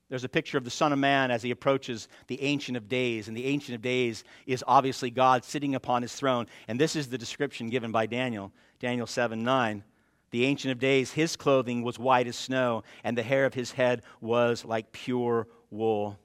there's 0.09 0.23
a 0.23 0.29
picture 0.29 0.57
of 0.57 0.63
the 0.63 0.71
Son 0.71 0.93
of 0.93 1.01
Man 1.01 1.33
as 1.33 1.43
he 1.43 1.51
approaches 1.51 2.07
the 2.29 2.41
Ancient 2.43 2.77
of 2.77 2.89
Days. 2.89 3.27
And 3.27 3.37
the 3.37 3.47
Ancient 3.47 3.75
of 3.75 3.83
Days 3.83 4.23
is 4.47 4.63
obviously 4.69 5.11
God 5.11 5.45
sitting 5.45 5.75
upon 5.75 6.03
his 6.03 6.15
throne. 6.15 6.47
And 6.69 6.81
this 6.81 6.95
is 6.95 7.09
the 7.09 7.19
description 7.19 7.71
given 7.71 7.91
by 7.91 8.07
Daniel, 8.07 8.53
Daniel 8.79 9.09
7 9.09 9.43
9. 9.43 9.83
The 10.31 10.45
Ancient 10.45 10.73
of 10.73 10.79
Days, 10.79 11.13
his 11.13 11.37
clothing 11.37 11.83
was 11.83 11.99
white 11.99 12.27
as 12.27 12.37
snow, 12.37 12.83
and 13.05 13.17
the 13.17 13.23
hair 13.23 13.45
of 13.47 13.55
his 13.55 13.73
head 13.73 14.03
was 14.21 14.65
like 14.65 14.93
pure 14.93 15.47
wool. 15.71 16.19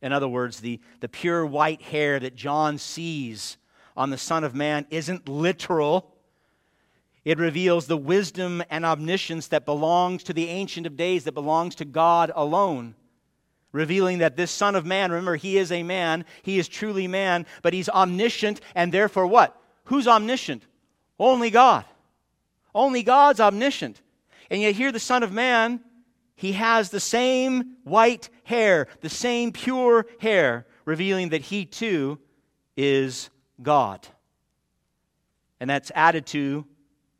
In 0.00 0.12
other 0.12 0.28
words, 0.28 0.60
the, 0.60 0.80
the 1.00 1.08
pure 1.08 1.44
white 1.44 1.82
hair 1.82 2.20
that 2.20 2.36
John 2.36 2.78
sees 2.78 3.56
on 3.96 4.10
the 4.10 4.18
Son 4.18 4.44
of 4.44 4.54
Man 4.54 4.86
isn't 4.90 5.28
literal. 5.28 6.14
It 7.24 7.38
reveals 7.38 7.86
the 7.86 7.96
wisdom 7.96 8.62
and 8.70 8.84
omniscience 8.84 9.48
that 9.48 9.66
belongs 9.66 10.22
to 10.24 10.32
the 10.32 10.48
Ancient 10.48 10.86
of 10.86 10.96
Days, 10.96 11.24
that 11.24 11.32
belongs 11.32 11.74
to 11.76 11.84
God 11.84 12.30
alone 12.34 12.94
revealing 13.72 14.18
that 14.18 14.36
this 14.36 14.50
Son 14.50 14.74
of 14.74 14.86
Man, 14.86 15.10
remember, 15.10 15.36
he 15.36 15.58
is 15.58 15.70
a 15.70 15.82
man, 15.82 16.24
he 16.42 16.58
is 16.58 16.68
truly 16.68 17.06
man, 17.06 17.46
but 17.62 17.72
he's 17.72 17.88
omniscient, 17.88 18.60
and 18.74 18.92
therefore 18.92 19.26
what? 19.26 19.60
Who's 19.84 20.08
omniscient? 20.08 20.66
Only 21.18 21.50
God. 21.50 21.84
Only 22.78 23.02
God's 23.02 23.40
omniscient. 23.40 24.00
And 24.50 24.62
yet, 24.62 24.76
here, 24.76 24.92
the 24.92 25.00
Son 25.00 25.24
of 25.24 25.32
Man, 25.32 25.80
he 26.36 26.52
has 26.52 26.90
the 26.90 27.00
same 27.00 27.74
white 27.82 28.28
hair, 28.44 28.86
the 29.00 29.08
same 29.08 29.50
pure 29.50 30.06
hair, 30.20 30.64
revealing 30.84 31.30
that 31.30 31.42
he 31.42 31.64
too 31.64 32.20
is 32.76 33.30
God. 33.60 34.06
And 35.58 35.68
that's 35.68 35.90
added 35.92 36.24
to 36.26 36.64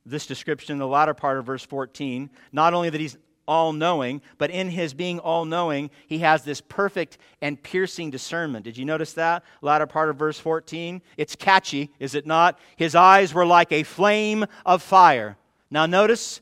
this 0.07 0.29
description 0.29 0.75
in 0.75 0.79
the 0.79 0.87
latter 0.87 1.13
part 1.13 1.39
of 1.39 1.47
verse 1.47 1.65
14. 1.65 2.31
Not 2.53 2.73
only 2.73 2.89
that 2.91 3.01
he's 3.01 3.19
all 3.49 3.73
knowing, 3.73 4.23
but 4.39 4.53
in 4.53 4.71
his 4.71 4.95
being 4.95 5.19
all 5.19 5.45
knowing, 5.45 5.91
he 6.07 6.19
has 6.19 6.45
this 6.45 6.61
perfect 6.61 7.19
and 7.43 7.61
piercing 7.61 8.11
discernment. 8.11 8.65
Did 8.65 8.77
you 8.77 8.85
notice 8.85 9.15
that? 9.15 9.43
Latter 9.61 9.89
part 9.89 10.09
of 10.09 10.15
verse 10.15 10.39
14. 10.39 11.03
It's 11.17 11.35
catchy, 11.35 11.91
is 11.99 12.15
it 12.15 12.29
not? 12.29 12.61
His 12.77 12.95
eyes 12.95 13.35
were 13.35 13.47
like 13.47 13.73
a 13.73 13.83
flame 13.83 14.47
of 14.65 14.83
fire. 14.85 15.37
Now, 15.71 15.87
notice 15.87 16.41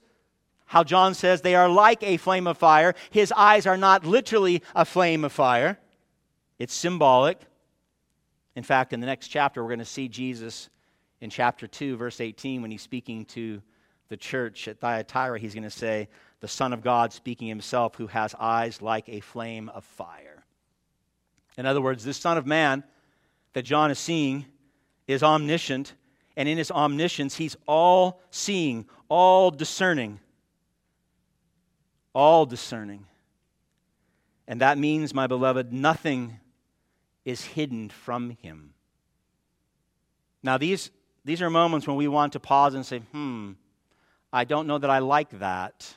how 0.66 0.84
John 0.84 1.14
says 1.14 1.40
they 1.40 1.54
are 1.54 1.68
like 1.68 2.02
a 2.02 2.16
flame 2.16 2.46
of 2.46 2.58
fire. 2.58 2.94
His 3.10 3.32
eyes 3.32 3.66
are 3.66 3.76
not 3.76 4.04
literally 4.04 4.62
a 4.74 4.84
flame 4.84 5.24
of 5.24 5.32
fire, 5.32 5.78
it's 6.58 6.74
symbolic. 6.74 7.40
In 8.54 8.62
fact, 8.62 8.94
in 8.94 9.00
the 9.00 9.06
next 9.06 9.28
chapter, 9.28 9.62
we're 9.62 9.68
going 9.68 9.80
to 9.80 9.84
see 9.84 10.08
Jesus 10.08 10.70
in 11.20 11.28
chapter 11.28 11.66
2, 11.66 11.96
verse 11.96 12.20
18, 12.20 12.62
when 12.62 12.70
he's 12.70 12.82
speaking 12.82 13.24
to 13.26 13.60
the 14.08 14.16
church 14.16 14.68
at 14.68 14.80
Thyatira, 14.80 15.38
he's 15.38 15.54
going 15.54 15.64
to 15.64 15.70
say, 15.70 16.08
the 16.40 16.48
Son 16.48 16.72
of 16.72 16.82
God 16.82 17.12
speaking 17.12 17.48
himself, 17.48 17.96
who 17.96 18.06
has 18.06 18.34
eyes 18.38 18.82
like 18.82 19.08
a 19.08 19.20
flame 19.20 19.68
of 19.70 19.84
fire. 19.84 20.44
In 21.56 21.66
other 21.66 21.80
words, 21.80 22.04
this 22.04 22.18
Son 22.18 22.36
of 22.36 22.46
Man 22.46 22.84
that 23.54 23.62
John 23.62 23.90
is 23.90 23.98
seeing 23.98 24.46
is 25.06 25.22
omniscient, 25.22 25.94
and 26.36 26.48
in 26.48 26.58
his 26.58 26.70
omniscience, 26.70 27.36
he's 27.36 27.56
all 27.66 28.20
seeing, 28.30 28.86
all 29.08 29.50
discerning. 29.50 30.20
All 32.14 32.46
discerning. 32.46 33.06
And 34.46 34.60
that 34.60 34.78
means, 34.78 35.14
my 35.14 35.26
beloved, 35.26 35.72
nothing 35.72 36.38
is 37.24 37.44
hidden 37.44 37.90
from 37.90 38.30
him. 38.30 38.74
Now, 40.42 40.58
these, 40.58 40.90
these 41.24 41.42
are 41.42 41.50
moments 41.50 41.86
when 41.86 41.96
we 41.96 42.06
want 42.06 42.34
to 42.34 42.40
pause 42.40 42.74
and 42.74 42.86
say, 42.86 42.98
hmm, 42.98 43.52
I 44.32 44.44
don't 44.44 44.66
know 44.66 44.78
that 44.78 44.90
I 44.90 45.00
like 45.00 45.38
that 45.38 45.94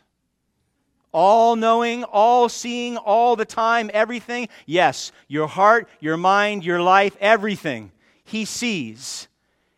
all 1.12 1.56
knowing, 1.56 2.04
all 2.04 2.50
seeing, 2.50 2.98
all 2.98 3.36
the 3.36 3.46
time, 3.46 3.90
everything. 3.94 4.48
Yes, 4.66 5.12
your 5.28 5.48
heart, 5.48 5.88
your 6.00 6.18
mind, 6.18 6.64
your 6.64 6.82
life, 6.82 7.16
everything. 7.20 7.92
He 8.24 8.46
sees. 8.46 9.28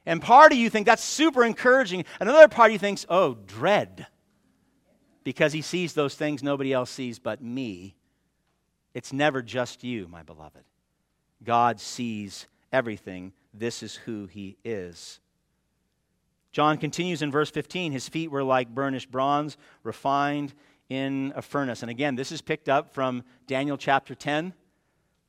And 0.06 0.22
part 0.22 0.52
of 0.52 0.58
you 0.58 0.70
think 0.70 0.86
that's 0.86 1.04
super 1.04 1.44
encouraging. 1.44 2.06
Another 2.20 2.48
part 2.48 2.70
of 2.70 2.74
you 2.74 2.80
thinks, 2.80 3.06
oh, 3.10 3.36
dread. 3.48 4.08
Because 5.24 5.54
he 5.54 5.62
sees 5.62 5.94
those 5.94 6.16
things 6.16 6.42
nobody 6.42 6.74
else 6.74 6.90
sees 6.90 7.20
but 7.20 7.42
me. 7.42 7.96
It's 8.94 9.14
never 9.14 9.42
just 9.42 9.84
you, 9.84 10.08
my 10.08 10.24
beloved. 10.24 10.64
God 11.44 11.80
sees 11.80 12.48
everything. 12.72 13.34
This 13.54 13.84
is 13.84 13.96
who 13.96 14.26
he 14.26 14.58
is. 14.64 15.20
John 16.52 16.78
continues 16.78 17.22
in 17.22 17.32
verse 17.32 17.50
15 17.50 17.92
His 17.92 18.10
feet 18.10 18.32
were 18.32 18.44
like 18.44 18.74
burnished 18.74 19.12
bronze, 19.12 19.58
refined 19.84 20.54
in 20.90 21.32
a 21.36 21.42
furnace. 21.42 21.84
And 21.84 21.92
again, 21.92 22.16
this 22.16 22.32
is 22.32 22.42
picked 22.42 22.68
up 22.68 22.94
from 22.94 23.24
Daniel 23.48 23.78
chapter 23.78 24.14
10, 24.14 24.54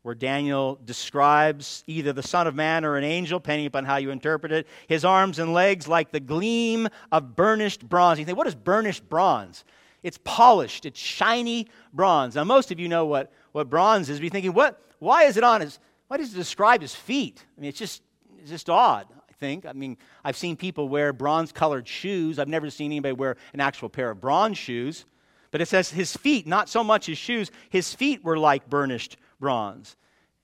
where 0.02 0.14
Daniel 0.14 0.78
describes 0.84 1.84
either 1.86 2.12
the 2.12 2.22
Son 2.22 2.46
of 2.46 2.54
Man 2.54 2.84
or 2.84 2.96
an 2.96 3.04
angel, 3.04 3.38
depending 3.38 3.66
upon 3.66 3.84
how 3.84 3.96
you 3.96 4.10
interpret 4.10 4.50
it. 4.50 4.66
His 4.88 5.04
arms 5.04 5.38
and 5.38 5.52
legs 5.52 5.86
like 5.86 6.10
the 6.10 6.20
gleam 6.20 6.88
of 7.12 7.36
burnished 7.36 7.88
bronze. 7.88 8.18
You 8.18 8.24
think, 8.24 8.36
what 8.36 8.46
is 8.46 8.54
burnished 8.54 9.08
bronze? 9.08 9.64
It's 10.02 10.18
polished, 10.24 10.84
it's 10.84 10.98
shiny 10.98 11.68
bronze. 11.92 12.34
Now, 12.34 12.42
most 12.44 12.72
of 12.72 12.80
you 12.80 12.88
know 12.88 13.06
what, 13.06 13.32
what 13.52 13.70
bronze 13.70 14.10
is. 14.10 14.18
Be 14.18 14.28
thinking, 14.28 14.52
what, 14.52 14.80
why 14.98 15.24
is 15.24 15.36
it 15.36 15.44
on 15.44 15.60
his, 15.60 15.78
why 16.08 16.16
does 16.16 16.32
it 16.32 16.36
describe 16.36 16.82
his 16.82 16.94
feet? 16.94 17.44
I 17.56 17.60
mean, 17.60 17.68
it's 17.68 17.78
just, 17.78 18.02
it's 18.40 18.50
just 18.50 18.68
odd. 18.68 19.06
I 19.28 19.32
think. 19.34 19.66
I 19.66 19.72
mean, 19.72 19.96
I've 20.24 20.36
seen 20.36 20.56
people 20.56 20.88
wear 20.88 21.12
bronze 21.12 21.52
colored 21.52 21.86
shoes. 21.86 22.38
I've 22.38 22.48
never 22.48 22.70
seen 22.70 22.90
anybody 22.90 23.12
wear 23.12 23.36
an 23.52 23.60
actual 23.60 23.88
pair 23.88 24.10
of 24.10 24.20
bronze 24.20 24.58
shoes. 24.58 25.04
But 25.52 25.60
it 25.60 25.66
says 25.68 25.90
his 25.90 26.16
feet, 26.16 26.46
not 26.46 26.68
so 26.68 26.82
much 26.82 27.06
his 27.06 27.18
shoes, 27.18 27.50
his 27.68 27.94
feet 27.94 28.24
were 28.24 28.38
like 28.38 28.68
burnished 28.68 29.18
bronze. 29.42 29.96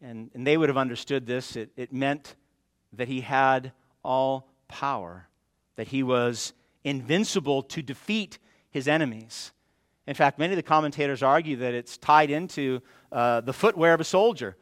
And, 0.03 0.31
and 0.35 0.47
they 0.47 0.59
would 0.59 0.69
have 0.69 0.77
understood 0.77 1.25
this. 1.25 1.57
It, 1.57 1.71
it 1.75 1.91
meant 1.91 2.37
that 2.93 3.09
he 3.09 3.23
had 3.23 3.73
all 4.05 4.51
power, 4.69 5.29
that 5.77 5.89
he 5.89 6.03
was 6.03 6.53
invincible 6.85 7.63
to 7.63 7.81
defeat 7.81 8.39
his 8.71 8.87
enemies. 8.87 9.53
In 10.07 10.15
fact, 10.15 10.39
many 10.39 10.53
of 10.53 10.57
the 10.57 10.63
commentators 10.63 11.23
argue 11.23 11.57
that 11.57 11.73
it's 11.73 11.97
tied 11.97 12.31
into 12.31 12.83
uh, 13.11 13.41
the 13.41 13.55
footwear 13.55 13.95
of 13.95 14.01
a 14.01 14.05
soldier. 14.05 14.57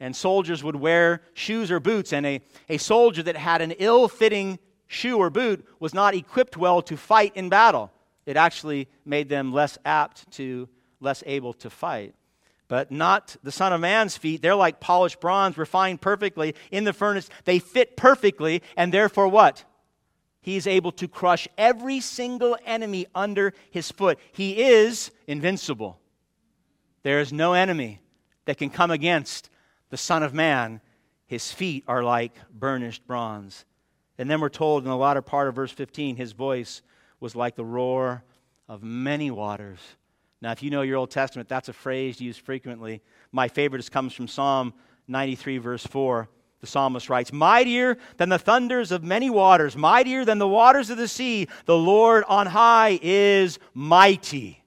And 0.00 0.14
soldiers 0.14 0.62
would 0.62 0.76
wear 0.76 1.22
shoes 1.32 1.70
or 1.70 1.80
boots, 1.80 2.12
and 2.12 2.26
a, 2.26 2.42
a 2.68 2.76
soldier 2.76 3.22
that 3.22 3.36
had 3.36 3.62
an 3.62 3.70
ill 3.78 4.08
fitting 4.08 4.58
shoe 4.86 5.16
or 5.16 5.30
boot 5.30 5.66
was 5.80 5.94
not 5.94 6.14
equipped 6.14 6.58
well 6.58 6.82
to 6.82 6.96
fight 6.98 7.32
in 7.34 7.48
battle 7.48 7.90
it 8.26 8.36
actually 8.36 8.88
made 9.04 9.28
them 9.28 9.52
less 9.52 9.78
apt 9.84 10.30
to, 10.32 10.68
less 11.00 11.22
able 11.26 11.52
to 11.54 11.70
fight. 11.70 12.14
But 12.68 12.90
not 12.90 13.36
the 13.42 13.52
Son 13.52 13.72
of 13.72 13.80
Man's 13.80 14.16
feet. 14.16 14.42
They're 14.42 14.56
like 14.56 14.80
polished 14.80 15.20
bronze, 15.20 15.56
refined 15.56 16.00
perfectly 16.00 16.54
in 16.70 16.84
the 16.84 16.92
furnace. 16.92 17.28
They 17.44 17.58
fit 17.58 17.96
perfectly, 17.96 18.62
and 18.76 18.92
therefore 18.92 19.28
what? 19.28 19.64
He's 20.40 20.66
able 20.66 20.92
to 20.92 21.08
crush 21.08 21.48
every 21.58 22.00
single 22.00 22.56
enemy 22.64 23.06
under 23.14 23.52
his 23.70 23.90
foot. 23.90 24.18
He 24.32 24.62
is 24.62 25.10
invincible. 25.26 26.00
There 27.02 27.20
is 27.20 27.32
no 27.32 27.52
enemy 27.52 28.00
that 28.46 28.58
can 28.58 28.70
come 28.70 28.90
against 28.90 29.50
the 29.90 29.96
Son 29.96 30.22
of 30.22 30.34
Man. 30.34 30.80
His 31.26 31.52
feet 31.52 31.84
are 31.86 32.02
like 32.02 32.36
burnished 32.52 33.06
bronze. 33.06 33.64
And 34.18 34.30
then 34.30 34.40
we're 34.40 34.48
told 34.48 34.84
in 34.84 34.90
the 34.90 34.96
latter 34.96 35.22
part 35.22 35.48
of 35.48 35.54
verse 35.54 35.72
15, 35.72 36.16
his 36.16 36.32
voice 36.32 36.82
was 37.20 37.36
like 37.36 37.56
the 37.56 37.64
roar 37.64 38.22
of 38.68 38.82
many 38.82 39.30
waters. 39.30 39.80
Now, 40.42 40.52
if 40.52 40.62
you 40.62 40.70
know 40.70 40.82
your 40.82 40.96
Old 40.96 41.10
Testament, 41.10 41.48
that's 41.48 41.68
a 41.68 41.72
phrase 41.72 42.20
used 42.20 42.40
frequently. 42.40 43.02
My 43.32 43.48
favorite 43.48 43.90
comes 43.90 44.12
from 44.12 44.28
Psalm 44.28 44.74
93, 45.08 45.58
verse 45.58 45.86
4. 45.86 46.28
the 46.60 46.66
psalmist 46.66 47.08
writes, 47.08 47.32
Mightier 47.32 47.96
than 48.16 48.28
the 48.28 48.38
thunders 48.38 48.92
of 48.92 49.02
many 49.02 49.30
waters, 49.30 49.76
mightier 49.76 50.24
than 50.24 50.38
the 50.38 50.48
waters 50.48 50.90
of 50.90 50.98
the 50.98 51.08
sea, 51.08 51.48
the 51.64 51.76
Lord 51.76 52.24
on 52.28 52.46
high 52.46 52.98
is 53.02 53.58
mighty, 53.72 54.62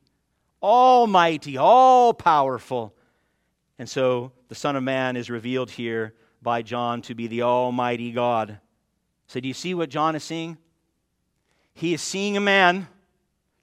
almighty, 0.62 1.58
all 1.58 2.14
powerful. 2.14 2.96
And 3.78 3.88
so 3.88 4.32
the 4.48 4.56
Son 4.56 4.76
of 4.76 4.84
Man 4.84 5.16
is 5.16 5.30
revealed 5.30 5.70
here 5.70 6.14
by 6.42 6.62
John 6.62 7.02
to 7.04 7.16
be 7.16 7.28
the 7.28 7.44
Almighty 7.44 8.12
God. 8.12 8.60
So, 9.28 9.40
do 9.40 9.48
you 9.48 9.54
see 9.54 9.74
what 9.74 9.90
John 9.90 10.16
is 10.16 10.24
seeing? 10.24 10.58
He 11.74 11.94
is 11.94 12.02
seeing 12.02 12.36
a 12.36 12.42
man, 12.42 12.88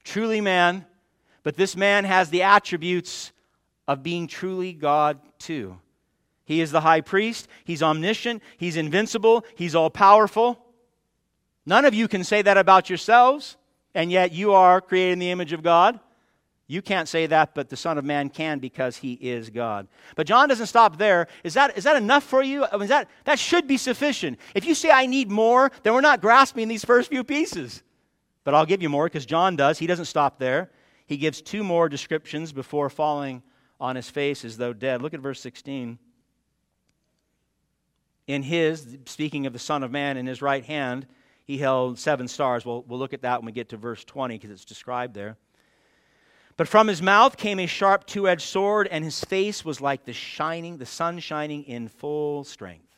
truly 0.04 0.40
man, 0.40 0.86
but 1.46 1.54
this 1.54 1.76
man 1.76 2.04
has 2.04 2.28
the 2.30 2.42
attributes 2.42 3.30
of 3.86 4.02
being 4.02 4.26
truly 4.26 4.72
God 4.72 5.20
too. 5.38 5.78
He 6.44 6.60
is 6.60 6.72
the 6.72 6.80
high 6.80 7.02
priest, 7.02 7.46
he's 7.64 7.84
omniscient, 7.84 8.42
he's 8.56 8.76
invincible, 8.76 9.44
he's 9.54 9.76
all 9.76 9.88
powerful. 9.88 10.58
None 11.64 11.84
of 11.84 11.94
you 11.94 12.08
can 12.08 12.24
say 12.24 12.42
that 12.42 12.58
about 12.58 12.90
yourselves, 12.90 13.56
and 13.94 14.10
yet 14.10 14.32
you 14.32 14.54
are 14.54 14.80
created 14.80 15.12
in 15.12 15.18
the 15.20 15.30
image 15.30 15.52
of 15.52 15.62
God. 15.62 16.00
You 16.66 16.82
can't 16.82 17.08
say 17.08 17.26
that, 17.26 17.54
but 17.54 17.68
the 17.68 17.76
Son 17.76 17.96
of 17.96 18.04
Man 18.04 18.28
can 18.28 18.58
because 18.58 18.96
he 18.96 19.12
is 19.12 19.48
God. 19.48 19.86
But 20.16 20.26
John 20.26 20.48
doesn't 20.48 20.66
stop 20.66 20.98
there. 20.98 21.28
Is 21.44 21.54
that, 21.54 21.78
is 21.78 21.84
that 21.84 21.94
enough 21.94 22.24
for 22.24 22.42
you? 22.42 22.64
I 22.64 22.76
mean, 22.76 22.88
that, 22.88 23.08
that 23.22 23.38
should 23.38 23.68
be 23.68 23.76
sufficient. 23.76 24.40
If 24.56 24.64
you 24.64 24.74
say, 24.74 24.90
I 24.90 25.06
need 25.06 25.30
more, 25.30 25.70
then 25.84 25.94
we're 25.94 26.00
not 26.00 26.20
grasping 26.20 26.66
these 26.66 26.84
first 26.84 27.08
few 27.08 27.22
pieces. 27.22 27.84
But 28.42 28.54
I'll 28.54 28.66
give 28.66 28.82
you 28.82 28.88
more 28.88 29.06
because 29.06 29.26
John 29.26 29.54
does. 29.54 29.78
He 29.78 29.86
doesn't 29.86 30.06
stop 30.06 30.40
there. 30.40 30.72
He 31.06 31.16
gives 31.16 31.40
two 31.40 31.62
more 31.62 31.88
descriptions 31.88 32.52
before 32.52 32.90
falling 32.90 33.42
on 33.80 33.96
his 33.96 34.10
face 34.10 34.44
as 34.44 34.56
though 34.56 34.72
dead. 34.72 35.02
Look 35.02 35.14
at 35.14 35.20
verse 35.20 35.40
16. 35.40 35.98
In 38.26 38.42
his, 38.42 38.98
speaking 39.06 39.46
of 39.46 39.52
the 39.52 39.58
Son 39.58 39.84
of 39.84 39.92
Man, 39.92 40.16
in 40.16 40.26
his 40.26 40.42
right 40.42 40.64
hand, 40.64 41.06
he 41.44 41.58
held 41.58 41.98
seven 41.98 42.26
stars. 42.26 42.66
We'll, 42.66 42.82
we'll 42.82 42.98
look 42.98 43.12
at 43.12 43.22
that 43.22 43.40
when 43.40 43.46
we 43.46 43.52
get 43.52 43.68
to 43.68 43.76
verse 43.76 44.04
20 44.04 44.34
because 44.34 44.50
it's 44.50 44.64
described 44.64 45.14
there. 45.14 45.36
But 46.56 46.66
from 46.66 46.88
his 46.88 47.00
mouth 47.02 47.36
came 47.36 47.60
a 47.60 47.66
sharp 47.66 48.06
two 48.06 48.28
edged 48.28 48.42
sword, 48.42 48.88
and 48.90 49.04
his 49.04 49.22
face 49.22 49.64
was 49.64 49.80
like 49.80 50.04
the 50.04 50.12
shining, 50.12 50.78
the 50.78 50.86
sun 50.86 51.20
shining 51.20 51.62
in 51.64 51.86
full 51.86 52.44
strength. 52.44 52.96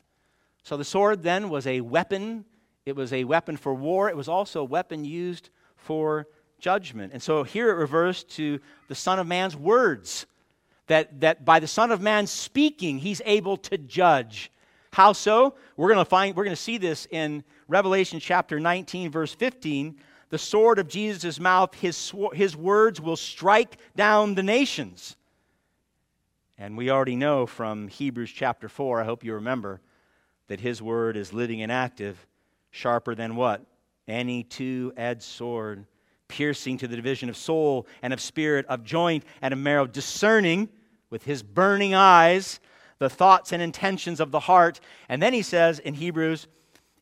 So 0.62 0.76
the 0.76 0.84
sword 0.84 1.22
then 1.22 1.50
was 1.50 1.66
a 1.66 1.80
weapon. 1.80 2.44
It 2.86 2.96
was 2.96 3.12
a 3.12 3.24
weapon 3.24 3.56
for 3.56 3.74
war. 3.74 4.08
It 4.08 4.16
was 4.16 4.28
also 4.28 4.60
a 4.60 4.64
weapon 4.64 5.04
used 5.04 5.50
for 5.76 6.26
judgment. 6.58 7.12
And 7.12 7.22
so 7.22 7.42
here 7.42 7.70
it 7.70 7.74
refers 7.74 8.24
to 8.24 8.60
the 8.88 8.94
Son 8.94 9.18
of 9.18 9.26
Man's 9.26 9.56
words. 9.56 10.26
That, 10.86 11.20
that 11.20 11.44
by 11.44 11.60
the 11.60 11.66
Son 11.66 11.90
of 11.90 12.00
Man 12.00 12.26
speaking, 12.26 12.98
he's 12.98 13.20
able 13.26 13.58
to 13.58 13.76
judge. 13.76 14.50
How 14.92 15.12
so? 15.12 15.54
We're 15.76 15.88
going 15.92 15.98
to 15.98 16.08
find 16.08 16.34
we're 16.34 16.44
going 16.44 16.56
to 16.56 16.62
see 16.62 16.78
this 16.78 17.06
in 17.10 17.44
Revelation 17.68 18.20
chapter 18.20 18.58
19 18.58 19.10
verse 19.10 19.34
15 19.34 19.98
the 20.30 20.38
sword 20.38 20.78
of 20.78 20.88
Jesus' 20.88 21.40
mouth, 21.40 21.74
his, 21.74 22.12
his 22.34 22.56
words 22.56 23.00
will 23.00 23.16
strike 23.16 23.78
down 23.96 24.34
the 24.34 24.42
nations. 24.42 25.16
And 26.58 26.76
we 26.76 26.90
already 26.90 27.16
know 27.16 27.46
from 27.46 27.88
Hebrews 27.88 28.30
chapter 28.30 28.68
4, 28.68 29.00
I 29.00 29.04
hope 29.04 29.24
you 29.24 29.34
remember, 29.34 29.80
that 30.48 30.60
his 30.60 30.82
word 30.82 31.16
is 31.16 31.32
living 31.32 31.62
and 31.62 31.72
active, 31.72 32.26
sharper 32.70 33.14
than 33.14 33.36
what? 33.36 33.64
Any 34.06 34.42
two 34.42 34.92
edged 34.96 35.22
sword, 35.22 35.86
piercing 36.28 36.78
to 36.78 36.88
the 36.88 36.96
division 36.96 37.28
of 37.28 37.36
soul 37.36 37.86
and 38.02 38.12
of 38.12 38.20
spirit, 38.20 38.66
of 38.66 38.84
joint 38.84 39.24
and 39.42 39.52
of 39.52 39.58
marrow, 39.58 39.86
discerning 39.86 40.68
with 41.10 41.24
his 41.24 41.42
burning 41.42 41.94
eyes 41.94 42.60
the 42.98 43.10
thoughts 43.10 43.52
and 43.52 43.62
intentions 43.62 44.20
of 44.20 44.30
the 44.30 44.40
heart. 44.40 44.80
And 45.08 45.22
then 45.22 45.32
he 45.32 45.42
says 45.42 45.78
in 45.78 45.94
Hebrews, 45.94 46.46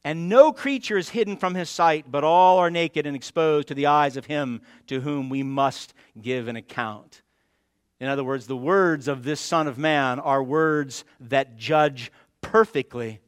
and 0.05 0.29
no 0.29 0.53
creature 0.53 0.97
is 0.97 1.09
hidden 1.09 1.37
from 1.37 1.55
his 1.55 1.69
sight, 1.69 2.05
but 2.09 2.23
all 2.23 2.59
are 2.59 2.71
naked 2.71 3.07
and 3.07 3.17
exposed 3.17 3.69
to 3.69 3.75
the 3.75 3.87
eyes 3.87 4.17
of 4.17 4.27
him 4.27 4.61
to 4.87 5.01
whom 5.01 5.29
we 5.29 5.43
must 5.43 5.95
give 6.21 6.47
an 6.47 6.55
account. 6.55 7.23
In 7.99 8.09
other 8.09 8.23
words, 8.23 8.47
the 8.47 8.57
words 8.57 9.09
of 9.09 9.25
this 9.25 9.41
Son 9.41 9.67
of 9.67 9.79
Man 9.79 10.21
are 10.21 10.43
words 10.43 11.05
that 11.19 11.57
judge 11.57 12.12
perfectly. 12.41 13.21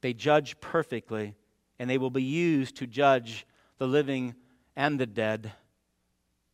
They 0.00 0.14
judge 0.14 0.58
perfectly, 0.60 1.34
and 1.78 1.90
they 1.90 1.98
will 1.98 2.10
be 2.10 2.22
used 2.22 2.76
to 2.76 2.86
judge 2.86 3.46
the 3.76 3.86
living 3.86 4.34
and 4.76 5.00
the 5.00 5.06
dead. 5.06 5.52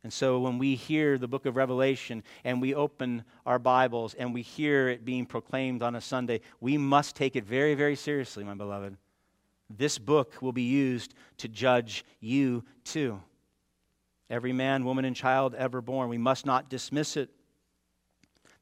And 0.04 0.12
so 0.12 0.40
when 0.40 0.58
we 0.58 0.74
hear 0.74 1.18
the 1.18 1.28
book 1.28 1.46
of 1.46 1.56
Revelation 1.56 2.24
and 2.44 2.60
we 2.60 2.74
open 2.74 3.24
our 3.46 3.58
Bibles 3.58 4.14
and 4.14 4.34
we 4.34 4.42
hear 4.42 4.88
it 4.88 5.04
being 5.04 5.26
proclaimed 5.26 5.82
on 5.82 5.94
a 5.94 6.00
Sunday, 6.00 6.40
we 6.60 6.76
must 6.76 7.14
take 7.14 7.36
it 7.36 7.44
very, 7.44 7.74
very 7.74 7.96
seriously, 7.96 8.42
my 8.42 8.54
beloved 8.54 8.96
this 9.78 9.98
book 9.98 10.34
will 10.40 10.52
be 10.52 10.62
used 10.62 11.14
to 11.38 11.48
judge 11.48 12.04
you 12.20 12.64
too. 12.84 13.20
Every 14.30 14.52
man, 14.52 14.84
woman, 14.84 15.04
and 15.04 15.14
child 15.14 15.54
ever 15.54 15.80
born. 15.80 16.08
We 16.08 16.18
must 16.18 16.46
not 16.46 16.68
dismiss 16.68 17.16
it. 17.16 17.30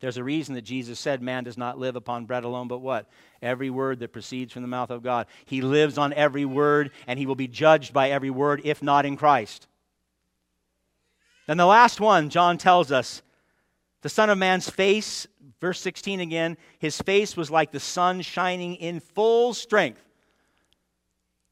There's 0.00 0.16
a 0.16 0.24
reason 0.24 0.54
that 0.54 0.62
Jesus 0.62 0.98
said 0.98 1.20
man 1.20 1.44
does 1.44 1.58
not 1.58 1.78
live 1.78 1.94
upon 1.94 2.24
bread 2.24 2.44
alone, 2.44 2.68
but 2.68 2.78
what? 2.78 3.06
Every 3.42 3.68
word 3.68 4.00
that 4.00 4.12
proceeds 4.12 4.52
from 4.52 4.62
the 4.62 4.68
mouth 4.68 4.90
of 4.90 5.02
God. 5.02 5.26
He 5.44 5.60
lives 5.60 5.98
on 5.98 6.14
every 6.14 6.46
word, 6.46 6.90
and 7.06 7.18
he 7.18 7.26
will 7.26 7.34
be 7.34 7.48
judged 7.48 7.92
by 7.92 8.10
every 8.10 8.30
word, 8.30 8.62
if 8.64 8.82
not 8.82 9.04
in 9.04 9.16
Christ. 9.16 9.68
Then 11.46 11.58
the 11.58 11.66
last 11.66 12.00
one, 12.00 12.30
John 12.30 12.56
tells 12.56 12.90
us 12.90 13.22
the 14.00 14.08
Son 14.08 14.30
of 14.30 14.38
Man's 14.38 14.70
face, 14.70 15.26
verse 15.60 15.80
16 15.80 16.20
again, 16.20 16.56
his 16.78 17.00
face 17.02 17.36
was 17.36 17.50
like 17.50 17.70
the 17.70 17.80
sun 17.80 18.22
shining 18.22 18.76
in 18.76 19.00
full 19.00 19.52
strength. 19.52 20.02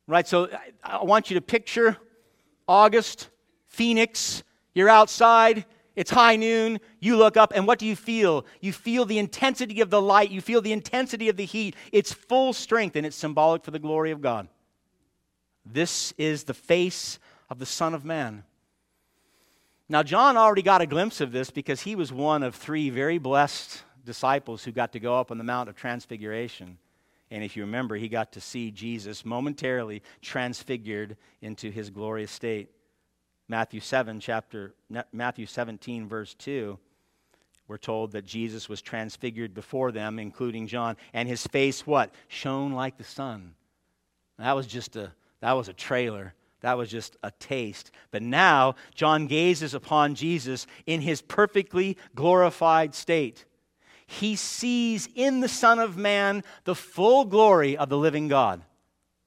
Right? 0.07 0.27
So 0.27 0.49
I 0.83 1.05
want 1.05 1.31
you 1.31 1.35
to 1.35 1.43
picture 1.43 1.99
August, 2.67 3.29
Phoenix, 3.67 4.43
you're 4.75 4.89
outside, 4.89 5.67
it's 5.99 6.13
high 6.13 6.37
noon, 6.37 6.79
you 7.01 7.17
look 7.17 7.37
up, 7.37 7.53
and 7.57 7.67
what 7.67 7.81
do 7.81 7.85
you 7.85 7.97
feel? 7.97 8.47
You 8.61 8.73
feel 8.73 9.05
the 9.05 9.19
intensity 9.19 9.81
of 9.81 9.91
the 9.91 10.01
light, 10.01 10.31
you 10.31 10.41
feel 10.41 10.63
the 10.63 10.71
intensity 10.71 11.29
of 11.29 11.37
the 11.37 11.45
heat. 11.45 11.75
It's 11.91 12.13
full 12.13 12.53
strength, 12.53 12.95
and 12.95 13.05
it's 13.05 13.17
symbolic 13.17 13.65
for 13.65 13.73
the 13.73 13.81
glory 13.81 14.13
of 14.13 14.21
God. 14.21 14.47
This 15.67 16.15
is 16.17 16.45
the 16.45 16.55
face 16.55 17.19
of 17.51 17.59
the 17.59 17.67
Son 17.67 17.95
of 17.95 18.05
Man. 18.05 18.45
Now, 19.89 20.05
John 20.05 20.37
already 20.37 20.63
got 20.63 20.83
a 20.83 20.87
glimpse 20.87 21.21
of 21.21 21.33
this 21.33 21.51
because 21.51 21.81
he 21.81 21.97
was 21.97 22.13
one 22.13 22.45
of 22.45 22.55
three 22.55 22.91
very 22.91 23.19
blessed 23.19 23.83
disciples 24.05 24.63
who 24.63 24.71
got 24.71 24.93
to 24.93 25.01
go 25.01 25.19
up 25.19 25.33
on 25.33 25.39
the 25.39 25.43
Mount 25.43 25.69
of 25.69 25.75
Transfiguration. 25.75 26.79
And 27.33 27.43
if 27.43 27.57
you 27.57 27.65
remember, 27.65 27.97
he 27.97 28.09
got 28.09 28.31
to 28.35 28.41
see 28.41 28.71
Jesus 28.71 29.25
momentarily 29.25 30.05
transfigured 30.23 31.17
into 31.43 31.73
his 31.73 31.91
glorious 31.91 32.31
state. 32.31 32.71
Matthew 33.49 33.81
7 33.81 34.21
chapter 34.21 34.75
Matthew 35.13 35.47
17 35.47 36.07
verse 36.07 36.35
2 36.35 36.79
we're 37.67 37.77
told 37.77 38.13
that 38.13 38.25
Jesus 38.25 38.69
was 38.69 38.81
transfigured 38.81 39.55
before 39.55 39.93
them 39.93 40.19
including 40.19 40.67
John 40.67 40.97
and 41.13 41.29
his 41.29 41.47
face 41.47 41.87
what 41.87 42.13
shone 42.29 42.73
like 42.73 42.99
the 42.99 43.05
sun. 43.05 43.55
That 44.39 44.57
was 44.57 44.67
just 44.67 44.97
a 44.97 45.13
that 45.41 45.53
was 45.53 45.69
a 45.69 45.73
trailer. 45.73 46.35
That 46.61 46.77
was 46.77 46.91
just 46.91 47.17
a 47.23 47.31
taste. 47.31 47.93
But 48.11 48.23
now 48.23 48.75
John 48.95 49.29
gazes 49.29 49.75
upon 49.75 50.17
Jesus 50.17 50.67
in 50.87 51.01
his 51.01 51.23
perfectly 51.23 51.97
glorified 52.15 52.95
state 52.95 53.45
he 54.11 54.37
sees 54.37 55.07
in 55.15 55.41
the 55.41 55.49
Son 55.49 55.79
of 55.79 55.99
Man 55.99 56.43
the 56.65 56.75
full 56.75 57.27
glory 57.27 57.77
of 57.77 57.91
the 57.91 57.99
living 57.99 58.27
God. 58.27 58.63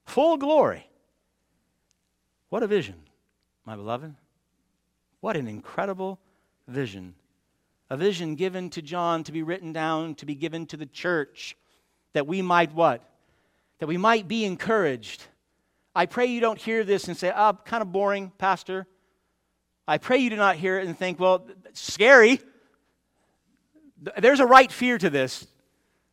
Full 0.06 0.36
glory. 0.36 0.88
What 2.48 2.64
a 2.64 2.66
vision, 2.66 2.96
my 3.64 3.76
beloved. 3.76 4.14
What 5.20 5.36
an 5.36 5.46
incredible 5.46 6.18
vision. 6.66 7.14
A 7.90 7.96
vision 7.96 8.34
given 8.34 8.70
to 8.70 8.82
John 8.82 9.22
to 9.24 9.32
be 9.32 9.42
written 9.42 9.72
down, 9.72 10.14
to 10.16 10.26
be 10.26 10.34
given 10.34 10.66
to 10.66 10.76
the 10.76 10.86
church, 10.86 11.56
that 12.12 12.26
we 12.26 12.42
might 12.42 12.74
what? 12.74 13.02
That 13.78 13.86
we 13.86 13.96
might 13.96 14.28
be 14.28 14.44
encouraged. 14.44 15.24
I 15.94 16.06
pray 16.06 16.26
you 16.26 16.40
don't 16.40 16.58
hear 16.58 16.84
this 16.84 17.08
and 17.08 17.16
say, 17.16 17.30
ah, 17.34 17.52
oh, 17.54 17.62
kind 17.64 17.82
of 17.82 17.92
boring, 17.92 18.32
Pastor. 18.38 18.86
I 19.86 19.98
pray 19.98 20.18
you 20.18 20.30
do 20.30 20.36
not 20.36 20.56
hear 20.56 20.78
it 20.78 20.86
and 20.86 20.96
think, 20.96 21.20
well, 21.20 21.46
scary. 21.74 22.40
There's 24.16 24.40
a 24.40 24.46
right 24.46 24.72
fear 24.72 24.98
to 24.98 25.10
this, 25.10 25.46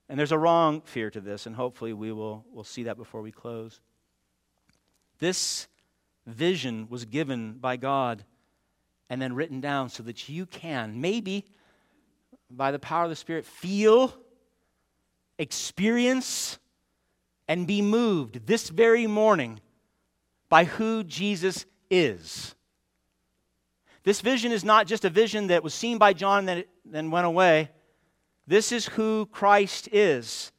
and 0.09 0.19
there's 0.19 0.31
a 0.31 0.37
wrong 0.37 0.81
fear 0.81 1.09
to 1.09 1.21
this, 1.21 1.45
and 1.45 1.55
hopefully 1.55 1.93
we 1.93 2.11
will 2.11 2.45
we'll 2.51 2.63
see 2.63 2.83
that 2.83 2.97
before 2.97 3.21
we 3.21 3.31
close. 3.31 3.79
This 5.19 5.67
vision 6.29 6.87
was 6.89 7.05
given 7.05 7.53
by 7.53 7.77
God 7.77 8.23
and 9.09 9.21
then 9.21 9.33
written 9.33 9.59
down 9.61 9.89
so 9.89 10.03
that 10.03 10.29
you 10.29 10.45
can, 10.45 11.01
maybe 11.01 11.45
by 12.49 12.71
the 12.71 12.79
power 12.79 13.03
of 13.03 13.09
the 13.09 13.15
Spirit, 13.15 13.45
feel, 13.45 14.13
experience, 15.37 16.59
and 17.47 17.65
be 17.65 17.81
moved 17.81 18.45
this 18.45 18.69
very 18.69 19.07
morning 19.07 19.59
by 20.49 20.65
who 20.65 21.03
Jesus 21.03 21.65
is. 21.89 22.55
This 24.03 24.21
vision 24.21 24.51
is 24.51 24.63
not 24.63 24.87
just 24.87 25.05
a 25.05 25.09
vision 25.09 25.47
that 25.47 25.63
was 25.63 25.73
seen 25.73 25.97
by 25.97 26.13
John 26.13 26.47
and 26.47 26.65
then 26.85 27.11
went 27.11 27.27
away. 27.27 27.69
This 28.47 28.71
is 28.71 28.87
who 28.87 29.27
Christ 29.27 29.89
is. 29.91 30.51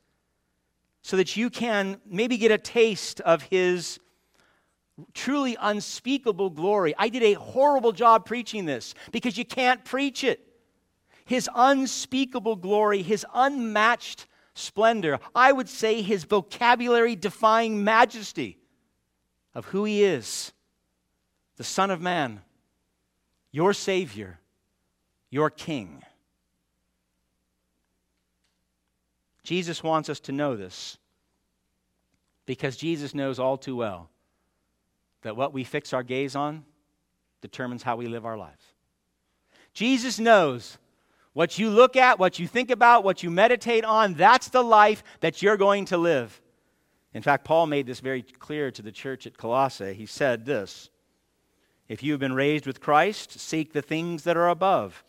so 1.02 1.16
that 1.16 1.36
you 1.36 1.50
can 1.50 2.00
maybe 2.06 2.36
get 2.36 2.50
a 2.50 2.58
taste 2.58 3.20
of 3.20 3.42
his 3.42 3.98
truly 5.14 5.56
unspeakable 5.60 6.50
glory. 6.50 6.94
I 6.98 7.08
did 7.08 7.22
a 7.22 7.34
horrible 7.34 7.92
job 7.92 8.26
preaching 8.26 8.66
this 8.66 8.94
because 9.12 9.38
you 9.38 9.44
can't 9.44 9.84
preach 9.84 10.24
it. 10.24 10.40
His 11.24 11.48
unspeakable 11.54 12.56
glory, 12.56 13.02
his 13.02 13.24
unmatched 13.34 14.26
splendor, 14.54 15.20
I 15.34 15.52
would 15.52 15.68
say 15.68 16.02
his 16.02 16.24
vocabulary 16.24 17.16
defying 17.16 17.84
majesty 17.84 18.58
of 19.54 19.66
who 19.66 19.84
he 19.84 20.04
is 20.04 20.52
the 21.56 21.64
Son 21.64 21.90
of 21.90 22.00
Man, 22.00 22.40
your 23.52 23.74
Savior, 23.74 24.40
your 25.28 25.50
King. 25.50 26.02
Jesus 29.42 29.82
wants 29.82 30.08
us 30.08 30.20
to 30.20 30.32
know 30.32 30.56
this 30.56 30.96
because 32.46 32.76
Jesus 32.76 33.14
knows 33.14 33.38
all 33.38 33.56
too 33.56 33.76
well 33.76 34.09
that 35.22 35.36
what 35.36 35.52
we 35.52 35.64
fix 35.64 35.92
our 35.92 36.02
gaze 36.02 36.36
on 36.36 36.64
determines 37.40 37.82
how 37.82 37.96
we 37.96 38.06
live 38.06 38.26
our 38.26 38.36
lives. 38.36 38.64
Jesus 39.72 40.18
knows 40.18 40.78
what 41.32 41.58
you 41.58 41.70
look 41.70 41.96
at, 41.96 42.18
what 42.18 42.38
you 42.38 42.46
think 42.46 42.70
about, 42.70 43.04
what 43.04 43.22
you 43.22 43.30
meditate 43.30 43.84
on, 43.84 44.14
that's 44.14 44.48
the 44.48 44.62
life 44.62 45.02
that 45.20 45.42
you're 45.42 45.56
going 45.56 45.84
to 45.86 45.96
live. 45.96 46.40
In 47.14 47.22
fact, 47.22 47.44
Paul 47.44 47.66
made 47.66 47.86
this 47.86 48.00
very 48.00 48.22
clear 48.22 48.70
to 48.70 48.82
the 48.82 48.92
church 48.92 49.26
at 49.26 49.36
Colossae. 49.36 49.94
He 49.94 50.06
said 50.06 50.44
this 50.44 50.90
If 51.88 52.02
you 52.02 52.12
have 52.12 52.20
been 52.20 52.34
raised 52.34 52.66
with 52.66 52.80
Christ, 52.80 53.38
seek 53.38 53.72
the 53.72 53.82
things 53.82 54.24
that 54.24 54.36
are 54.36 54.48
above, 54.48 55.04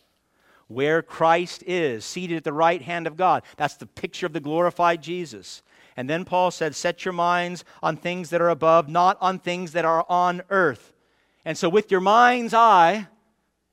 where 0.68 1.02
Christ 1.02 1.64
is, 1.68 2.06
seated 2.06 2.38
at 2.38 2.44
the 2.44 2.54
right 2.54 2.82
hand 2.82 3.08
of 3.08 3.18
God. 3.18 3.44
That's 3.58 3.76
the 3.76 3.86
picture 3.86 4.26
of 4.26 4.34
the 4.34 4.40
glorified 4.40 5.02
Jesus. 5.02 5.62
And 5.98 6.10
then 6.10 6.26
Paul 6.26 6.52
said, 6.52 6.76
Set 6.76 7.06
your 7.06 7.14
minds 7.14 7.64
on 7.84 7.98
things 7.98 8.30
that 8.30 8.42
are 8.42 8.50
above, 8.50 8.90
not 8.90 9.18
on 9.22 9.40
things 9.40 9.74
that 9.74 9.86
are 9.86 10.06
on 10.10 10.42
earth. 10.50 10.94
And 11.44 11.58
so, 11.58 11.70
with 11.70 11.92
your 11.92 12.02
mind's 12.02 12.54
eye, 12.54 13.08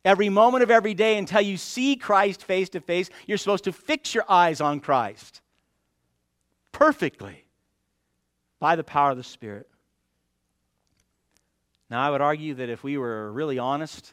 every 0.04 0.28
moment 0.28 0.62
of 0.62 0.70
every 0.70 0.94
day 0.94 1.18
until 1.18 1.40
you 1.40 1.56
see 1.56 1.96
Christ 1.96 2.42
face 2.42 2.68
to 2.70 2.80
face, 2.80 3.10
you're 3.26 3.38
supposed 3.38 3.64
to 3.64 3.72
fix 3.72 4.14
your 4.14 4.24
eyes 4.28 4.60
on 4.60 4.80
Christ 4.80 5.40
perfectly 6.72 7.44
by 8.60 8.76
the 8.76 8.84
power 8.84 9.10
of 9.10 9.16
the 9.16 9.24
Spirit. 9.24 9.68
Now, 11.90 12.06
I 12.06 12.10
would 12.10 12.20
argue 12.20 12.54
that 12.54 12.68
if 12.68 12.84
we 12.84 12.98
were 12.98 13.32
really 13.32 13.58
honest, 13.58 14.12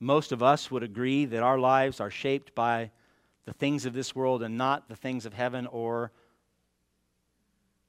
most 0.00 0.32
of 0.32 0.42
us 0.42 0.70
would 0.70 0.82
agree 0.82 1.24
that 1.26 1.42
our 1.42 1.58
lives 1.58 2.00
are 2.00 2.10
shaped 2.10 2.54
by 2.54 2.90
the 3.44 3.52
things 3.52 3.86
of 3.86 3.94
this 3.94 4.14
world 4.14 4.42
and 4.42 4.58
not 4.58 4.88
the 4.88 4.96
things 4.96 5.24
of 5.24 5.32
heaven 5.32 5.66
or 5.68 6.12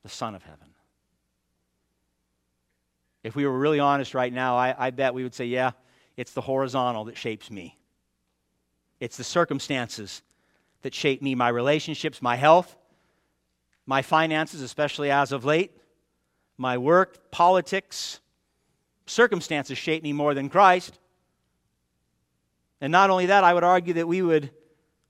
the 0.08 0.14
Son 0.14 0.36
of 0.36 0.44
Heaven. 0.44 0.70
If 3.24 3.36
we 3.36 3.46
were 3.46 3.60
really 3.60 3.82
honest 3.82 4.14
right 4.14 4.32
now, 4.32 4.56
I, 4.56 4.74
I 4.78 4.90
bet 4.92 5.14
we 5.14 5.24
would 5.24 5.36
say, 5.36 5.48
yeah, 5.48 5.72
it's 6.16 6.32
the 6.32 6.40
horizontal 6.40 7.04
that 7.06 7.18
shapes 7.18 7.52
me. 7.52 7.78
It's 9.02 9.18
the 9.18 9.26
circumstances 9.26 10.22
that 10.84 10.96
shape 10.96 11.22
me, 11.22 11.36
my 11.36 11.50
relationships, 11.50 12.22
my 12.22 12.38
health, 12.38 12.78
my 13.86 14.02
finances, 14.02 14.62
especially 14.62 15.12
as 15.12 15.34
of 15.34 15.44
late, 15.44 15.76
my 16.58 16.78
work, 16.78 17.30
politics. 17.30 18.22
Circumstances 19.08 19.78
shape 19.78 20.04
me 20.04 20.14
more 20.14 20.34
than 20.34 20.48
Christ. 20.48 20.98
And 22.80 22.94
not 22.94 23.10
only 23.10 23.26
that, 23.26 23.44
I 23.44 23.54
would 23.54 23.66
argue 23.66 23.96
that 23.96 24.08
we 24.08 24.22
would 24.22 24.52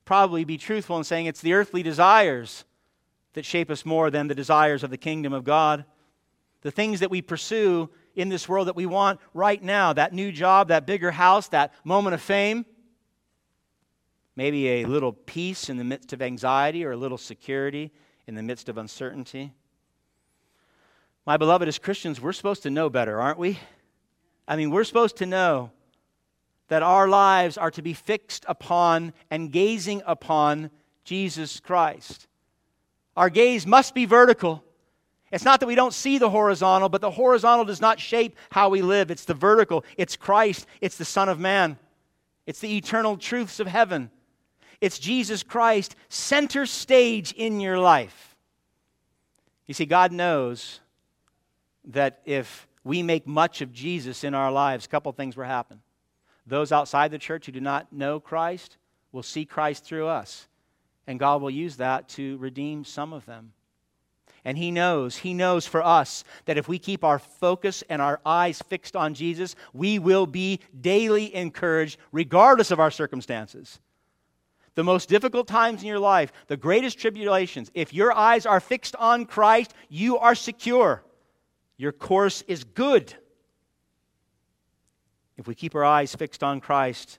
probably 0.04 0.44
be 0.44 0.58
truthful 0.58 0.98
in 0.98 1.04
saying 1.04 1.26
it's 1.26 1.40
the 1.40 1.52
earthly 1.52 1.84
desires 1.84 2.64
that 3.34 3.44
shape 3.44 3.70
us 3.70 3.84
more 3.84 4.10
than 4.10 4.28
the 4.28 4.34
desires 4.34 4.82
of 4.82 4.90
the 4.90 4.96
kingdom 4.96 5.32
of 5.32 5.44
God. 5.44 5.84
The 6.62 6.70
things 6.70 7.00
that 7.00 7.10
we 7.10 7.22
pursue 7.22 7.90
in 8.14 8.28
this 8.28 8.48
world 8.48 8.68
that 8.68 8.76
we 8.76 8.86
want 8.86 9.20
right 9.32 9.62
now 9.62 9.92
that 9.92 10.12
new 10.12 10.32
job, 10.32 10.68
that 10.68 10.86
bigger 10.86 11.10
house, 11.10 11.48
that 11.48 11.72
moment 11.84 12.14
of 12.14 12.20
fame. 12.20 12.66
Maybe 14.34 14.68
a 14.68 14.84
little 14.84 15.12
peace 15.12 15.68
in 15.68 15.76
the 15.76 15.84
midst 15.84 16.12
of 16.12 16.22
anxiety 16.22 16.84
or 16.84 16.92
a 16.92 16.96
little 16.96 17.18
security 17.18 17.92
in 18.26 18.34
the 18.34 18.42
midst 18.42 18.68
of 18.68 18.78
uncertainty. 18.78 19.52
My 21.26 21.36
beloved, 21.36 21.68
as 21.68 21.78
Christians, 21.78 22.20
we're 22.20 22.32
supposed 22.32 22.62
to 22.62 22.70
know 22.70 22.88
better, 22.88 23.20
aren't 23.20 23.38
we? 23.38 23.58
I 24.46 24.56
mean, 24.56 24.70
we're 24.70 24.84
supposed 24.84 25.16
to 25.16 25.26
know 25.26 25.72
that 26.68 26.82
our 26.82 27.08
lives 27.08 27.58
are 27.58 27.70
to 27.72 27.82
be 27.82 27.94
fixed 27.94 28.44
upon 28.48 29.12
and 29.30 29.50
gazing 29.50 30.02
upon 30.06 30.70
Jesus 31.04 31.60
Christ. 31.60 32.27
Our 33.18 33.30
gaze 33.30 33.66
must 33.66 33.94
be 33.94 34.04
vertical. 34.04 34.62
It's 35.32 35.44
not 35.44 35.58
that 35.58 35.66
we 35.66 35.74
don't 35.74 35.92
see 35.92 36.18
the 36.18 36.30
horizontal, 36.30 36.88
but 36.88 37.00
the 37.00 37.10
horizontal 37.10 37.64
does 37.64 37.80
not 37.80 37.98
shape 37.98 38.36
how 38.48 38.68
we 38.68 38.80
live. 38.80 39.10
It's 39.10 39.24
the 39.24 39.34
vertical, 39.34 39.84
it's 39.96 40.14
Christ, 40.14 40.68
it's 40.80 40.96
the 40.96 41.04
Son 41.04 41.28
of 41.28 41.40
Man, 41.40 41.78
it's 42.46 42.60
the 42.60 42.76
eternal 42.76 43.16
truths 43.16 43.58
of 43.58 43.66
heaven. 43.66 44.12
It's 44.80 45.00
Jesus 45.00 45.42
Christ, 45.42 45.96
center 46.08 46.64
stage 46.64 47.32
in 47.32 47.58
your 47.58 47.76
life. 47.76 48.36
You 49.66 49.74
see, 49.74 49.84
God 49.84 50.12
knows 50.12 50.78
that 51.86 52.20
if 52.24 52.68
we 52.84 53.02
make 53.02 53.26
much 53.26 53.62
of 53.62 53.72
Jesus 53.72 54.22
in 54.22 54.32
our 54.32 54.52
lives, 54.52 54.86
a 54.86 54.88
couple 54.88 55.10
things 55.10 55.36
will 55.36 55.42
happen. 55.42 55.80
Those 56.46 56.70
outside 56.70 57.10
the 57.10 57.18
church 57.18 57.46
who 57.46 57.52
do 57.52 57.60
not 57.60 57.92
know 57.92 58.20
Christ 58.20 58.76
will 59.10 59.24
see 59.24 59.44
Christ 59.44 59.84
through 59.84 60.06
us. 60.06 60.46
And 61.08 61.18
God 61.18 61.40
will 61.40 61.50
use 61.50 61.76
that 61.78 62.06
to 62.10 62.36
redeem 62.36 62.84
some 62.84 63.14
of 63.14 63.24
them. 63.24 63.54
And 64.44 64.58
He 64.58 64.70
knows, 64.70 65.16
He 65.16 65.32
knows 65.32 65.66
for 65.66 65.82
us 65.82 66.22
that 66.44 66.58
if 66.58 66.68
we 66.68 66.78
keep 66.78 67.02
our 67.02 67.18
focus 67.18 67.82
and 67.88 68.02
our 68.02 68.20
eyes 68.26 68.60
fixed 68.60 68.94
on 68.94 69.14
Jesus, 69.14 69.56
we 69.72 69.98
will 69.98 70.26
be 70.26 70.60
daily 70.78 71.34
encouraged 71.34 71.98
regardless 72.12 72.70
of 72.70 72.78
our 72.78 72.90
circumstances. 72.90 73.80
The 74.74 74.84
most 74.84 75.08
difficult 75.08 75.48
times 75.48 75.80
in 75.80 75.88
your 75.88 75.98
life, 75.98 76.30
the 76.46 76.58
greatest 76.58 76.98
tribulations, 76.98 77.70
if 77.72 77.94
your 77.94 78.12
eyes 78.12 78.44
are 78.44 78.60
fixed 78.60 78.94
on 78.96 79.24
Christ, 79.24 79.72
you 79.88 80.18
are 80.18 80.34
secure. 80.34 81.02
Your 81.78 81.92
course 81.92 82.42
is 82.46 82.64
good. 82.64 83.14
If 85.38 85.46
we 85.46 85.54
keep 85.54 85.74
our 85.74 85.84
eyes 85.84 86.14
fixed 86.14 86.42
on 86.42 86.60
Christ, 86.60 87.18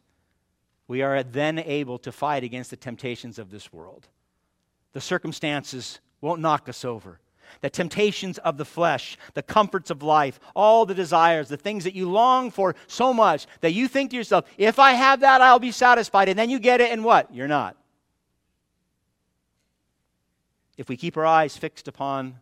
we 0.89 1.03
are 1.03 1.21
then 1.21 1.59
able 1.59 1.99
to 1.99 2.11
fight 2.11 2.43
against 2.43 2.71
the 2.71 2.75
temptations 2.75 3.37
of 3.37 3.51
this 3.51 3.71
world. 3.71 4.07
The 4.93 4.99
circumstances 4.99 5.99
won't 6.19 6.41
knock 6.41 6.67
us 6.67 6.83
over. 6.83 7.19
The 7.61 7.69
temptations 7.69 8.39
of 8.39 8.57
the 8.57 8.65
flesh, 8.65 9.15
the 9.35 9.43
comforts 9.43 9.91
of 9.91 10.01
life, 10.01 10.39
all 10.55 10.87
the 10.87 10.95
desires, 10.95 11.47
the 11.47 11.57
things 11.57 11.83
that 11.83 11.93
you 11.93 12.09
long 12.09 12.49
for 12.49 12.75
so 12.87 13.13
much 13.13 13.45
that 13.61 13.73
you 13.73 13.87
think 13.87 14.09
to 14.09 14.17
yourself, 14.17 14.45
if 14.57 14.79
I 14.79 14.93
have 14.93 15.19
that, 15.19 15.41
I'll 15.41 15.59
be 15.59 15.71
satisfied. 15.71 16.27
And 16.27 16.39
then 16.39 16.49
you 16.49 16.57
get 16.57 16.81
it, 16.81 16.91
and 16.91 17.03
what? 17.03 17.33
You're 17.33 17.47
not. 17.47 17.77
If 20.75 20.89
we 20.89 20.97
keep 20.97 21.17
our 21.17 21.25
eyes 21.25 21.55
fixed 21.55 21.87
upon 21.87 22.39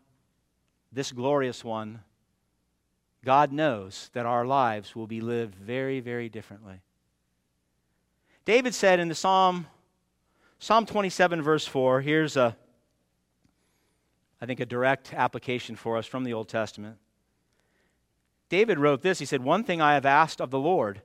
this 0.93 1.11
glorious 1.11 1.65
one, 1.65 1.99
God 3.25 3.51
knows 3.51 4.09
that 4.13 4.25
our 4.25 4.45
lives 4.45 4.95
will 4.95 5.07
be 5.07 5.19
lived 5.19 5.55
very, 5.55 5.99
very 5.99 6.29
differently. 6.29 6.81
David 8.47 8.73
said 8.73 9.01
in 9.01 9.09
the 9.09 9.13
Psalm, 9.13 9.67
Psalm 10.57 10.85
27, 10.85 11.41
verse 11.41 11.67
4, 11.67 11.99
here's 11.99 12.37
a, 12.37 12.55
I 14.41 14.45
think, 14.45 14.61
a 14.61 14.65
direct 14.65 15.13
application 15.13 15.75
for 15.75 15.97
us 15.97 16.05
from 16.05 16.23
the 16.23 16.31
Old 16.31 16.47
Testament. 16.47 16.95
David 18.47 18.79
wrote 18.79 19.01
this 19.01 19.19
He 19.19 19.25
said, 19.25 19.43
One 19.43 19.65
thing 19.65 19.81
I 19.81 19.95
have 19.95 20.05
asked 20.05 20.39
of 20.39 20.49
the 20.49 20.59
Lord, 20.59 21.01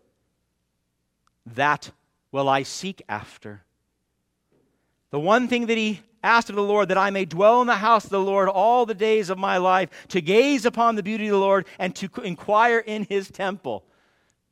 that 1.44 1.90
will 2.30 2.48
I 2.48 2.62
seek 2.62 3.02
after. 3.08 3.64
The 5.10 5.18
one 5.18 5.48
thing 5.48 5.66
that 5.66 5.76
he 5.76 6.00
asked 6.22 6.48
of 6.48 6.54
the 6.54 6.62
Lord, 6.62 6.90
that 6.90 6.96
I 6.96 7.10
may 7.10 7.24
dwell 7.24 7.60
in 7.60 7.66
the 7.66 7.74
house 7.74 8.04
of 8.04 8.10
the 8.10 8.20
Lord 8.20 8.50
all 8.50 8.86
the 8.86 8.94
days 8.94 9.30
of 9.30 9.36
my 9.36 9.56
life, 9.56 9.90
to 10.10 10.20
gaze 10.20 10.64
upon 10.64 10.94
the 10.94 11.02
beauty 11.02 11.26
of 11.26 11.32
the 11.32 11.38
Lord 11.38 11.66
and 11.80 11.92
to 11.96 12.08
inquire 12.22 12.78
in 12.78 13.02
his 13.02 13.32
temple. 13.32 13.84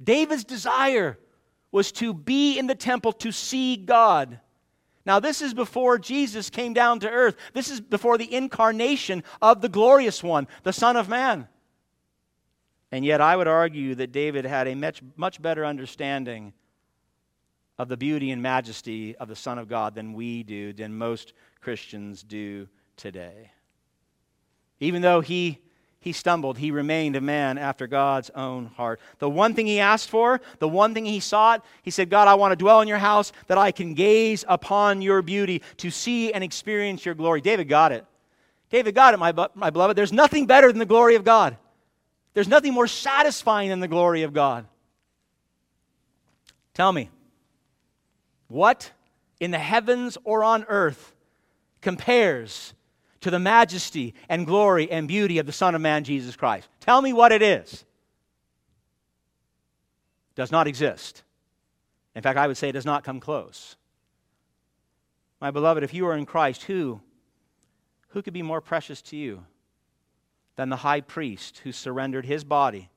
David's 0.03 0.43
desire 0.43 1.19
was 1.73 1.93
to 1.93 2.13
be 2.13 2.59
in 2.59 2.67
the 2.67 2.75
temple 2.75 3.13
to 3.13 3.33
see 3.33 3.77
God. 3.77 4.41
Now, 5.07 5.19
this 5.21 5.41
is 5.41 5.55
before 5.55 5.99
Jesus 5.99 6.51
came 6.51 6.75
down 6.75 7.01
to 7.01 7.11
earth. 7.11 7.37
This 7.55 7.71
is 7.71 7.81
before 7.81 8.19
the 8.19 8.33
incarnation 8.33 9.25
of 9.41 9.61
the 9.61 9.69
glorious 9.69 10.23
one, 10.23 10.47
the 10.63 10.73
Son 10.73 10.97
of 10.97 11.09
Man. 11.09 11.49
And 12.93 13.05
yet, 13.05 13.21
I 13.21 13.37
would 13.37 13.49
argue 13.49 13.95
that 13.95 14.13
David 14.13 14.45
had 14.45 14.67
a 14.67 14.75
much, 14.75 15.01
much 15.17 15.41
better 15.41 15.65
understanding 15.65 16.53
of 17.79 17.89
the 17.89 17.97
beauty 17.97 18.31
and 18.31 18.43
majesty 18.43 19.17
of 19.17 19.29
the 19.29 19.37
Son 19.37 19.59
of 19.59 19.69
God 19.69 19.95
than 19.95 20.13
we 20.13 20.43
do, 20.43 20.73
than 20.73 20.99
most 20.99 21.33
Christians 21.61 22.23
do 22.23 22.69
today. 22.97 23.53
Even 24.81 25.03
though 25.03 25.21
he 25.21 25.61
he 26.01 26.13
stumbled. 26.13 26.57
He 26.57 26.71
remained 26.71 27.15
a 27.15 27.21
man 27.21 27.59
after 27.59 27.87
God's 27.87 28.31
own 28.31 28.67
heart. 28.67 29.01
The 29.19 29.29
one 29.29 29.55
thing 29.55 29.67
he 29.67 29.81
asked 29.81 30.09
for, 30.09 30.41
the 30.59 30.69
one 30.69 30.95
thing 30.95 31.05
he 31.05 31.21
sought, 31.21 31.65
he 31.83 31.91
said, 31.91 32.09
God, 32.09 32.27
I 32.27 32.35
want 32.35 32.53
to 32.53 32.57
dwell 32.57 32.81
in 32.81 32.89
your 32.89 32.99
house 32.99 33.33
that 33.49 33.59
I 33.59 33.71
can 33.71 33.93
gaze 33.93 34.45
upon 34.49 35.03
your 35.03 35.21
beauty, 35.21 35.63
to 35.79 35.91
see 35.91 36.33
and 36.33 36.43
experience 36.43 37.05
your 37.05 37.15
glory. 37.15 37.43
David 37.43 37.69
got 37.69 37.93
it. 37.93 38.07
David 38.71 38.95
got 38.95 39.13
it, 39.13 39.19
my, 39.19 39.35
my 39.55 39.69
beloved. 39.69 39.97
There's 39.97 40.13
nothing 40.13 40.47
better 40.47 40.69
than 40.69 40.79
the 40.79 40.87
glory 40.87 41.17
of 41.17 41.25
God. 41.25 41.59
There's 42.33 42.49
nothing 42.49 42.73
more 42.73 42.87
satisfying 42.87 43.69
than 43.69 43.81
the 43.81 43.89
glory 43.89 44.23
of 44.23 44.33
God. 44.33 44.67
Tell 46.73 46.93
me, 46.93 47.11
what 48.49 48.91
in 49.39 49.51
the 49.51 49.59
heavens 49.59 50.17
or 50.25 50.45
on 50.45 50.65
earth 50.69 51.15
compares 51.83 52.73
to 53.21 53.31
the 53.31 53.39
majesty 53.39 54.15
and 54.29 54.47
glory 54.47 54.91
and 54.91 55.07
beauty 55.07 55.39
of 55.39 55.47
the 55.47 55.53
Son 55.53 55.75
of 55.75 55.81
Man, 55.81 56.05
Jesus 56.05 56.37
Christ? 56.37 56.69
Tell 56.81 57.03
me 57.03 57.13
what 57.13 57.33
it 57.33 57.43
is. 57.43 57.85
Does 60.35 60.51
not 60.51 60.67
exist. 60.67 61.23
In 62.15 62.23
fact, 62.23 62.39
I 62.39 62.47
would 62.47 62.57
say 62.57 62.69
it 62.69 62.73
does 62.73 62.87
not 62.87 63.05
come 63.05 63.21
close. 63.21 63.77
My 65.41 65.51
beloved, 65.51 65.83
if 65.83 65.95
you 65.95 66.07
are 66.07 66.17
in 66.17 66.27
Christ, 66.27 66.65
who, 66.65 67.01
who 68.09 68.23
could 68.23 68.35
be 68.35 68.43
more 68.43 68.61
precious 68.61 69.01
to 69.03 69.17
you 69.17 69.45
than 70.57 70.69
the 70.69 70.77
high 70.77 71.01
priest 71.01 71.59
who 71.65 71.73
surrendered 71.73 72.27
his 72.27 72.45
body 72.45 72.91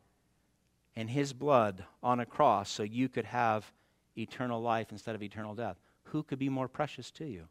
and 0.95 1.09
his 1.09 1.33
blood 1.33 1.85
on 2.01 2.19
a 2.19 2.25
cross 2.25 2.69
so 2.69 2.83
you 2.83 3.07
could 3.07 3.25
have 3.25 3.71
eternal 4.17 4.61
life 4.61 4.91
instead 4.91 5.15
of 5.15 5.23
eternal 5.23 5.55
death? 5.55 5.77
Who 6.05 6.23
could 6.23 6.39
be 6.39 6.49
more 6.49 6.67
precious 6.67 7.11
to 7.11 7.25
you? 7.25 7.47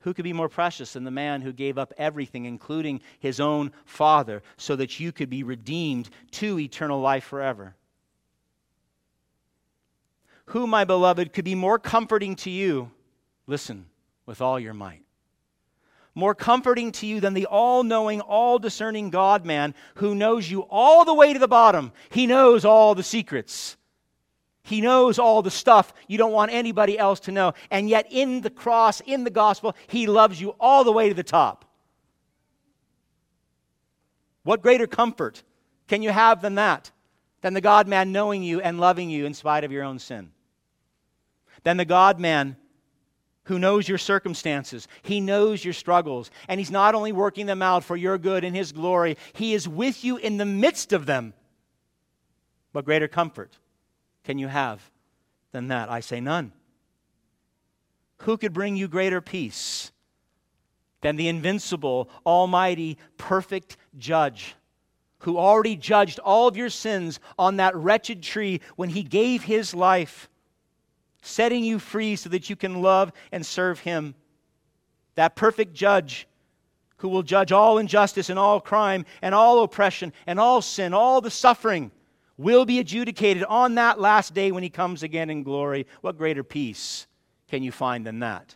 Who 0.00 0.14
could 0.14 0.24
be 0.24 0.32
more 0.32 0.48
precious 0.48 0.92
than 0.92 1.04
the 1.04 1.10
man 1.10 1.42
who 1.42 1.52
gave 1.52 1.76
up 1.76 1.92
everything, 1.98 2.44
including 2.44 3.00
his 3.18 3.40
own 3.40 3.72
father, 3.84 4.42
so 4.56 4.76
that 4.76 5.00
you 5.00 5.10
could 5.10 5.28
be 5.28 5.42
redeemed 5.42 6.08
to 6.32 6.58
eternal 6.58 7.00
life 7.00 7.24
forever? 7.24 7.74
Who, 10.46 10.66
my 10.66 10.84
beloved, 10.84 11.32
could 11.32 11.44
be 11.44 11.54
more 11.54 11.78
comforting 11.78 12.36
to 12.36 12.50
you? 12.50 12.90
Listen 13.46 13.86
with 14.24 14.40
all 14.40 14.60
your 14.60 14.74
might. 14.74 15.02
More 16.14 16.34
comforting 16.34 16.92
to 16.92 17.06
you 17.06 17.20
than 17.20 17.34
the 17.34 17.46
all 17.46 17.82
knowing, 17.82 18.20
all 18.20 18.58
discerning 18.58 19.10
God 19.10 19.46
man 19.46 19.74
who 19.96 20.14
knows 20.14 20.50
you 20.50 20.60
all 20.62 21.04
the 21.04 21.14
way 21.14 21.32
to 21.32 21.38
the 21.38 21.48
bottom. 21.48 21.92
He 22.10 22.26
knows 22.26 22.64
all 22.64 22.94
the 22.94 23.02
secrets. 23.02 23.77
He 24.68 24.82
knows 24.82 25.18
all 25.18 25.40
the 25.40 25.50
stuff 25.50 25.94
you 26.08 26.18
don't 26.18 26.32
want 26.32 26.52
anybody 26.52 26.98
else 26.98 27.20
to 27.20 27.32
know. 27.32 27.54
And 27.70 27.88
yet, 27.88 28.06
in 28.10 28.42
the 28.42 28.50
cross, 28.50 29.00
in 29.00 29.24
the 29.24 29.30
gospel, 29.30 29.74
He 29.86 30.06
loves 30.06 30.38
you 30.38 30.50
all 30.60 30.84
the 30.84 30.92
way 30.92 31.08
to 31.08 31.14
the 31.14 31.22
top. 31.22 31.64
What 34.42 34.60
greater 34.60 34.86
comfort 34.86 35.42
can 35.86 36.02
you 36.02 36.10
have 36.10 36.42
than 36.42 36.56
that? 36.56 36.90
Than 37.40 37.54
the 37.54 37.62
God 37.62 37.88
man 37.88 38.12
knowing 38.12 38.42
you 38.42 38.60
and 38.60 38.78
loving 38.78 39.08
you 39.08 39.24
in 39.24 39.32
spite 39.32 39.64
of 39.64 39.72
your 39.72 39.84
own 39.84 39.98
sin? 39.98 40.32
Than 41.62 41.78
the 41.78 41.86
God 41.86 42.20
man 42.20 42.58
who 43.44 43.58
knows 43.58 43.88
your 43.88 43.96
circumstances. 43.96 44.86
He 45.00 45.18
knows 45.18 45.64
your 45.64 45.72
struggles. 45.72 46.30
And 46.46 46.60
He's 46.60 46.70
not 46.70 46.94
only 46.94 47.12
working 47.12 47.46
them 47.46 47.62
out 47.62 47.84
for 47.84 47.96
your 47.96 48.18
good 48.18 48.44
and 48.44 48.54
His 48.54 48.72
glory, 48.72 49.16
He 49.32 49.54
is 49.54 49.66
with 49.66 50.04
you 50.04 50.18
in 50.18 50.36
the 50.36 50.44
midst 50.44 50.92
of 50.92 51.06
them. 51.06 51.32
What 52.72 52.84
greater 52.84 53.08
comfort 53.08 53.56
can 54.28 54.38
you 54.38 54.48
have 54.48 54.90
than 55.52 55.68
that? 55.68 55.90
I 55.90 56.00
say 56.00 56.20
none. 56.20 56.52
Who 58.18 58.36
could 58.36 58.52
bring 58.52 58.76
you 58.76 58.86
greater 58.86 59.22
peace 59.22 59.90
than 61.00 61.16
the 61.16 61.28
invincible, 61.28 62.10
almighty, 62.26 62.98
perfect 63.16 63.78
judge? 63.96 64.54
Who 65.20 65.38
already 65.38 65.76
judged 65.76 66.18
all 66.18 66.46
of 66.46 66.58
your 66.58 66.68
sins 66.68 67.20
on 67.38 67.56
that 67.56 67.74
wretched 67.74 68.22
tree 68.22 68.60
when 68.76 68.90
he 68.90 69.02
gave 69.02 69.44
his 69.44 69.72
life 69.74 70.28
setting 71.22 71.64
you 71.64 71.78
free 71.78 72.14
so 72.14 72.28
that 72.28 72.50
you 72.50 72.56
can 72.56 72.82
love 72.82 73.12
and 73.32 73.46
serve 73.46 73.80
Him. 73.80 74.14
That 75.14 75.36
perfect 75.36 75.72
judge 75.72 76.28
who 76.98 77.08
will 77.08 77.22
judge 77.22 77.50
all 77.50 77.78
injustice 77.78 78.28
and 78.28 78.38
all 78.38 78.60
crime 78.60 79.06
and 79.22 79.34
all 79.34 79.62
oppression 79.62 80.12
and 80.26 80.38
all 80.38 80.60
sin, 80.60 80.92
all 80.92 81.22
the 81.22 81.30
suffering, 81.30 81.90
will 82.38 82.64
be 82.64 82.78
adjudicated 82.78 83.42
on 83.44 83.74
that 83.74 84.00
last 84.00 84.32
day 84.32 84.52
when 84.52 84.62
He 84.62 84.70
comes 84.70 85.02
again 85.02 85.28
in 85.28 85.42
glory. 85.42 85.86
What 86.00 86.16
greater 86.16 86.44
peace 86.44 87.06
can 87.48 87.62
you 87.62 87.72
find 87.72 88.06
than 88.06 88.20
that? 88.20 88.54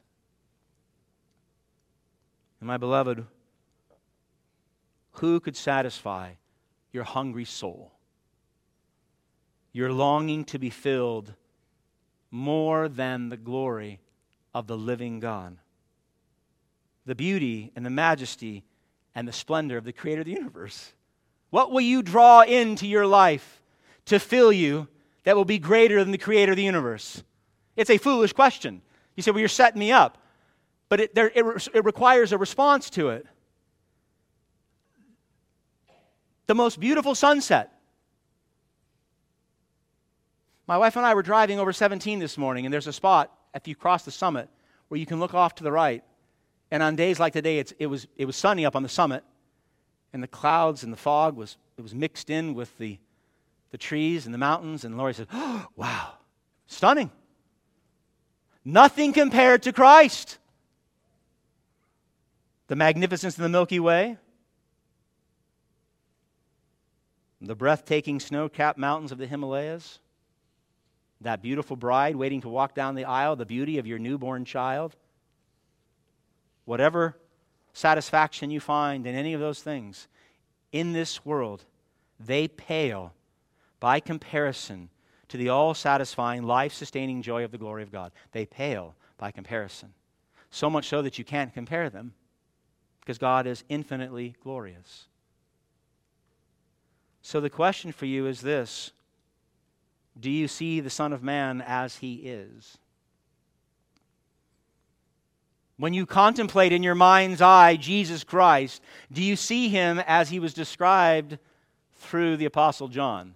And 2.60 2.68
my 2.68 2.76
beloved, 2.76 3.26
who 5.16 5.40
could 5.40 5.56
satisfy 5.56 6.34
your 6.92 7.04
hungry 7.04 7.44
soul? 7.44 7.92
Your 9.72 9.92
longing 9.92 10.44
to 10.46 10.58
be 10.58 10.70
filled 10.70 11.34
more 12.30 12.88
than 12.88 13.28
the 13.28 13.36
glory 13.36 14.00
of 14.54 14.66
the 14.66 14.76
living 14.76 15.18
God. 15.18 15.56
The 17.04 17.14
beauty 17.14 17.72
and 17.74 17.84
the 17.84 17.90
majesty 17.90 18.64
and 19.14 19.26
the 19.26 19.32
splendor 19.32 19.76
of 19.76 19.84
the 19.84 19.92
creator 19.92 20.20
of 20.20 20.26
the 20.26 20.32
universe. 20.32 20.92
What 21.50 21.72
will 21.72 21.80
you 21.80 22.02
draw 22.02 22.42
into 22.42 22.86
your 22.86 23.06
life 23.06 23.61
to 24.06 24.18
fill 24.18 24.52
you 24.52 24.88
that 25.24 25.36
will 25.36 25.44
be 25.44 25.58
greater 25.58 26.02
than 26.02 26.12
the 26.12 26.18
creator 26.18 26.52
of 26.52 26.56
the 26.56 26.64
universe? 26.64 27.22
It's 27.76 27.90
a 27.90 27.98
foolish 27.98 28.32
question. 28.32 28.82
You 29.16 29.22
say, 29.22 29.30
Well, 29.30 29.40
you're 29.40 29.48
setting 29.48 29.78
me 29.78 29.92
up. 29.92 30.18
But 30.88 31.00
it, 31.00 31.14
there, 31.14 31.30
it, 31.34 31.68
it 31.74 31.84
requires 31.84 32.32
a 32.32 32.38
response 32.38 32.90
to 32.90 33.10
it. 33.10 33.26
The 36.46 36.54
most 36.54 36.78
beautiful 36.78 37.14
sunset 37.14 37.72
my 40.66 40.78
wife 40.78 40.96
and 40.96 41.04
I 41.04 41.14
were 41.14 41.22
driving 41.22 41.58
over 41.58 41.72
17 41.72 42.18
this 42.18 42.38
morning, 42.38 42.64
and 42.64 42.72
there's 42.72 42.86
a 42.86 42.92
spot 42.92 43.30
if 43.54 43.66
you 43.66 43.74
cross 43.74 44.04
the 44.04 44.10
summit 44.10 44.48
where 44.88 44.98
you 44.98 45.06
can 45.06 45.20
look 45.20 45.34
off 45.34 45.56
to 45.56 45.64
the 45.64 45.72
right. 45.72 46.04
And 46.70 46.82
on 46.82 46.96
days 46.96 47.20
like 47.20 47.32
today, 47.32 47.58
it, 47.58 47.86
was, 47.86 48.06
it 48.16 48.24
was 48.24 48.36
sunny 48.36 48.64
up 48.64 48.76
on 48.76 48.82
the 48.82 48.88
summit, 48.88 49.24
and 50.12 50.22
the 50.22 50.28
clouds 50.28 50.84
and 50.84 50.92
the 50.92 50.96
fog 50.96 51.36
was, 51.36 51.58
it 51.76 51.82
was 51.82 51.94
mixed 51.94 52.30
in 52.30 52.54
with 52.54 52.76
the, 52.78 52.98
the 53.72 53.78
trees 53.78 54.26
and 54.26 54.32
the 54.32 54.38
mountains. 54.38 54.84
And 54.84 54.96
Lori 54.96 55.14
said, 55.14 55.26
oh, 55.32 55.66
Wow, 55.76 56.12
stunning. 56.66 57.10
Nothing 58.64 59.12
compared 59.12 59.64
to 59.64 59.72
Christ. 59.72 60.38
The 62.68 62.76
magnificence 62.76 63.36
of 63.36 63.42
the 63.42 63.48
Milky 63.48 63.80
Way, 63.80 64.16
the 67.40 67.56
breathtaking 67.56 68.20
snow 68.20 68.48
capped 68.48 68.78
mountains 68.78 69.10
of 69.10 69.18
the 69.18 69.26
Himalayas 69.26 69.98
that 71.22 71.42
beautiful 71.42 71.76
bride 71.76 72.16
waiting 72.16 72.40
to 72.40 72.48
walk 72.48 72.74
down 72.74 72.94
the 72.94 73.04
aisle, 73.04 73.36
the 73.36 73.46
beauty 73.46 73.78
of 73.78 73.86
your 73.86 73.98
newborn 73.98 74.44
child. 74.44 74.96
Whatever 76.64 77.16
satisfaction 77.72 78.50
you 78.50 78.60
find 78.60 79.06
in 79.06 79.14
any 79.14 79.34
of 79.34 79.40
those 79.40 79.62
things 79.62 80.08
in 80.70 80.92
this 80.92 81.24
world, 81.24 81.64
they 82.20 82.48
pale 82.48 83.12
by 83.82 83.98
comparison 83.98 84.88
to 85.26 85.36
the 85.36 85.48
all 85.48 85.74
satisfying, 85.74 86.44
life 86.44 86.72
sustaining 86.72 87.20
joy 87.20 87.42
of 87.42 87.50
the 87.50 87.58
glory 87.58 87.82
of 87.82 87.90
God. 87.90 88.12
They 88.30 88.46
pale 88.46 88.94
by 89.18 89.32
comparison. 89.32 89.92
So 90.52 90.70
much 90.70 90.86
so 90.86 91.02
that 91.02 91.18
you 91.18 91.24
can't 91.24 91.52
compare 91.52 91.90
them 91.90 92.14
because 93.00 93.18
God 93.18 93.44
is 93.44 93.64
infinitely 93.68 94.36
glorious. 94.40 95.06
So 97.22 97.40
the 97.40 97.50
question 97.50 97.90
for 97.90 98.06
you 98.06 98.28
is 98.28 98.40
this 98.40 98.92
do 100.20 100.30
you 100.30 100.46
see 100.46 100.78
the 100.78 100.88
Son 100.88 101.12
of 101.12 101.24
Man 101.24 101.60
as 101.60 101.96
he 101.96 102.14
is? 102.18 102.78
When 105.76 105.92
you 105.92 106.06
contemplate 106.06 106.72
in 106.72 106.84
your 106.84 106.94
mind's 106.94 107.42
eye 107.42 107.74
Jesus 107.74 108.22
Christ, 108.22 108.80
do 109.10 109.20
you 109.20 109.34
see 109.34 109.68
him 109.70 109.98
as 110.06 110.30
he 110.30 110.38
was 110.38 110.54
described 110.54 111.36
through 111.94 112.36
the 112.36 112.44
Apostle 112.44 112.86
John? 112.86 113.34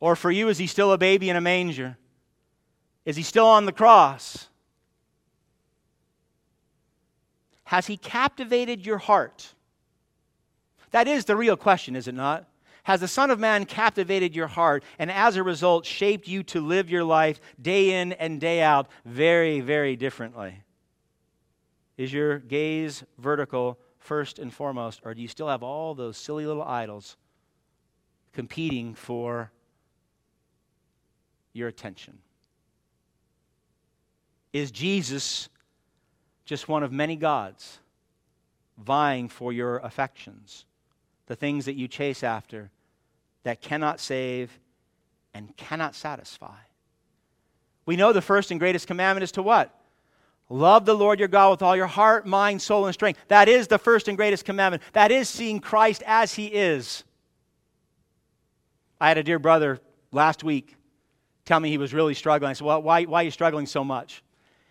Or 0.00 0.16
for 0.16 0.30
you, 0.30 0.48
is 0.48 0.58
he 0.58 0.66
still 0.66 0.92
a 0.92 0.98
baby 0.98 1.28
in 1.28 1.36
a 1.36 1.40
manger? 1.40 1.96
Is 3.04 3.16
he 3.16 3.22
still 3.22 3.46
on 3.46 3.66
the 3.66 3.72
cross? 3.72 4.48
Has 7.64 7.86
he 7.86 7.96
captivated 7.96 8.86
your 8.86 8.98
heart? 8.98 9.54
That 10.90 11.08
is 11.08 11.24
the 11.24 11.36
real 11.36 11.56
question, 11.56 11.96
is 11.96 12.08
it 12.08 12.14
not? 12.14 12.48
Has 12.84 13.00
the 13.00 13.08
Son 13.08 13.30
of 13.30 13.38
Man 13.38 13.66
captivated 13.66 14.34
your 14.34 14.46
heart 14.46 14.82
and 14.98 15.10
as 15.10 15.36
a 15.36 15.42
result 15.42 15.84
shaped 15.84 16.26
you 16.26 16.42
to 16.44 16.60
live 16.60 16.88
your 16.88 17.04
life 17.04 17.40
day 17.60 18.00
in 18.00 18.14
and 18.14 18.40
day 18.40 18.62
out 18.62 18.88
very, 19.04 19.60
very 19.60 19.96
differently? 19.96 20.62
Is 21.98 22.12
your 22.12 22.38
gaze 22.38 23.04
vertical 23.18 23.78
first 23.98 24.38
and 24.38 24.54
foremost, 24.54 25.00
or 25.04 25.12
do 25.12 25.20
you 25.20 25.28
still 25.28 25.48
have 25.48 25.62
all 25.62 25.94
those 25.94 26.16
silly 26.16 26.46
little 26.46 26.62
idols 26.62 27.18
competing 28.32 28.94
for 28.94 29.50
your 31.52 31.68
attention? 31.68 32.18
Is 34.52 34.70
Jesus 34.70 35.48
just 36.44 36.68
one 36.68 36.82
of 36.82 36.90
many 36.90 37.14
gods 37.14 37.78
vying 38.78 39.28
for 39.28 39.52
your 39.52 39.78
affections, 39.78 40.64
the 41.26 41.36
things 41.36 41.66
that 41.66 41.74
you 41.74 41.88
chase 41.88 42.22
after 42.22 42.70
that 43.42 43.60
cannot 43.60 44.00
save 44.00 44.58
and 45.34 45.54
cannot 45.56 45.94
satisfy. 45.94 46.56
We 47.86 47.96
know 47.96 48.12
the 48.12 48.22
first 48.22 48.50
and 48.50 48.58
greatest 48.58 48.86
commandment 48.86 49.24
is 49.24 49.32
to 49.32 49.42
what? 49.42 49.74
Love 50.48 50.86
the 50.86 50.94
Lord 50.94 51.18
your 51.18 51.28
God 51.28 51.50
with 51.50 51.62
all 51.62 51.76
your 51.76 51.86
heart, 51.86 52.26
mind, 52.26 52.62
soul, 52.62 52.86
and 52.86 52.94
strength. 52.94 53.20
That 53.28 53.48
is 53.48 53.68
the 53.68 53.78
first 53.78 54.08
and 54.08 54.16
greatest 54.16 54.44
commandment. 54.44 54.82
That 54.94 55.12
is 55.12 55.28
seeing 55.28 55.60
Christ 55.60 56.02
as 56.06 56.34
he 56.34 56.46
is. 56.46 57.04
I 59.00 59.08
had 59.08 59.18
a 59.18 59.22
dear 59.22 59.38
brother 59.38 59.80
last 60.12 60.42
week 60.42 60.74
tell 61.48 61.58
me 61.58 61.70
he 61.70 61.78
was 61.78 61.94
really 61.94 62.14
struggling. 62.14 62.50
I 62.50 62.52
said, 62.52 62.66
Well, 62.66 62.82
why, 62.82 63.04
why 63.04 63.22
are 63.22 63.24
you 63.24 63.30
struggling 63.30 63.66
so 63.66 63.82
much? 63.82 64.22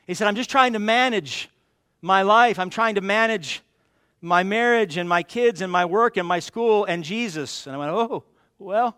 He 0.06 0.14
said, 0.14 0.28
I'm 0.28 0.36
just 0.36 0.50
trying 0.50 0.74
to 0.74 0.80
manage 0.80 1.50
my 2.02 2.22
life. 2.22 2.60
I'm 2.60 2.70
trying 2.70 2.96
to 2.96 3.02
manage 3.02 3.62
my 4.22 4.44
marriage 4.44 4.96
and 4.96 5.10
my 5.10 5.24
kids 5.24 5.62
and 5.62 5.72
my 5.72 5.86
work 5.86 6.16
and 6.18 6.28
my 6.28 6.40
school 6.40 6.86
and 6.86 7.04
Jesus. 7.04 7.66
And 7.66 7.76
I 7.76 7.80
went, 7.80 7.92
Oh, 7.92 8.24
well, 8.60 8.96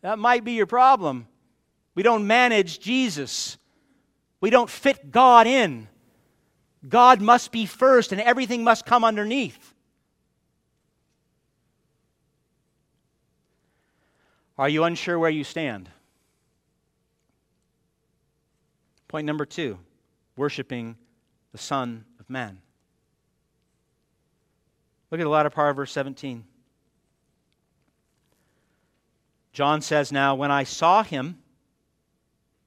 that 0.00 0.18
might 0.18 0.44
be 0.44 0.52
your 0.52 0.66
problem. 0.66 1.26
We 1.94 2.04
don't 2.04 2.26
manage 2.26 2.78
Jesus, 2.78 3.58
we 4.40 4.50
don't 4.50 4.70
fit 4.70 5.10
God 5.10 5.46
in. 5.46 5.88
God 6.88 7.20
must 7.20 7.50
be 7.50 7.66
first 7.66 8.12
and 8.12 8.20
everything 8.20 8.62
must 8.62 8.86
come 8.86 9.02
underneath. 9.02 9.74
Are 14.56 14.68
you 14.68 14.84
unsure 14.84 15.18
where 15.18 15.28
you 15.28 15.42
stand? 15.42 15.90
Point 19.08 19.26
number 19.26 19.46
two 19.46 19.78
worshiping 20.36 20.96
the 21.52 21.58
Son 21.58 22.04
of 22.20 22.30
Man. 22.30 22.60
Look 25.10 25.20
at 25.20 25.24
the 25.24 25.30
latter 25.30 25.50
part 25.50 25.70
of 25.70 25.76
verse 25.76 25.90
17. 25.92 26.44
John 29.52 29.80
says, 29.80 30.12
Now, 30.12 30.34
when 30.34 30.50
I 30.50 30.64
saw 30.64 31.02
him, 31.02 31.38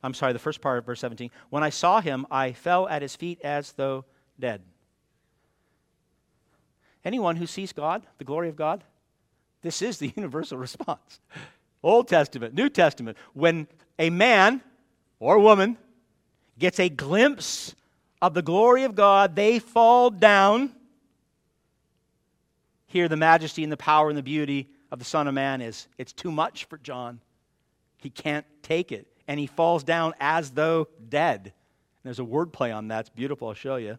I'm 0.04 0.16
sorry, 0.16 0.34
the 0.34 0.40
first 0.40 0.62
part 0.62 0.80
of 0.80 0.86
verse 0.86 1.00
17. 1.00 1.30
When 1.52 1.64
I 1.64 1.70
saw 1.70 2.02
him, 2.02 2.26
I 2.32 2.54
fell 2.54 2.88
at 2.90 3.04
his 3.04 3.16
feet 3.16 3.40
as 3.44 3.74
though 3.74 4.06
dead. 4.40 4.62
Anyone 7.06 7.36
who 7.36 7.46
sees 7.46 7.72
God, 7.72 8.02
the 8.18 8.24
glory 8.24 8.50
of 8.50 8.56
God, 8.56 8.84
this 9.62 9.82
is 9.82 10.00
the 10.00 10.12
universal 10.16 10.58
response. 10.58 11.20
Old 11.84 12.08
Testament, 12.08 12.54
New 12.56 12.70
Testament. 12.70 13.18
When 13.34 13.68
a 14.00 14.10
man 14.10 14.62
or 15.20 15.40
woman 15.40 15.78
gets 16.62 16.80
a 16.80 16.88
glimpse 16.88 17.76
of 18.22 18.34
the 18.34 18.42
glory 18.42 18.84
of 18.84 18.96
God, 18.96 19.36
they 19.36 19.60
fall 19.60 20.10
down. 20.10 20.72
Here, 22.86 23.10
the 23.10 23.18
majesty 23.18 23.64
and 23.64 23.72
the 23.72 23.78
power 23.78 24.10
and 24.10 24.18
the 24.18 24.24
beauty 24.24 24.70
of 24.92 25.00
the 25.00 25.06
Son 25.06 25.28
of 25.28 25.34
Man 25.34 25.62
is 25.62 25.88
it's 25.98 26.14
too 26.14 26.32
much 26.32 26.66
for 26.66 26.78
John. 26.78 27.20
He 27.98 28.10
can't 28.10 28.46
take 28.62 28.92
it 28.92 29.08
and 29.28 29.40
he 29.40 29.48
falls 29.48 29.84
down 29.84 30.14
as 30.20 30.52
though 30.52 30.88
dead. 31.10 31.42
And 31.44 31.54
there's 32.04 32.20
a 32.20 32.24
word 32.24 32.54
play 32.54 32.72
on 32.72 32.88
that. 32.90 33.02
It's 33.02 33.10
beautiful. 33.10 33.48
I'll 33.48 33.54
show 33.54 33.78
you. 33.78 33.98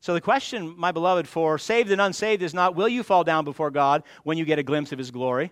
So, 0.00 0.12
the 0.12 0.20
question, 0.20 0.74
my 0.76 0.92
beloved, 0.92 1.26
for 1.26 1.58
saved 1.58 1.90
and 1.90 2.00
unsaved 2.00 2.42
is 2.42 2.52
not 2.52 2.74
will 2.74 2.88
you 2.88 3.02
fall 3.02 3.24
down 3.24 3.44
before 3.44 3.70
God 3.70 4.02
when 4.22 4.36
you 4.36 4.44
get 4.44 4.58
a 4.58 4.62
glimpse 4.62 4.92
of 4.92 4.98
his 4.98 5.10
glory? 5.10 5.50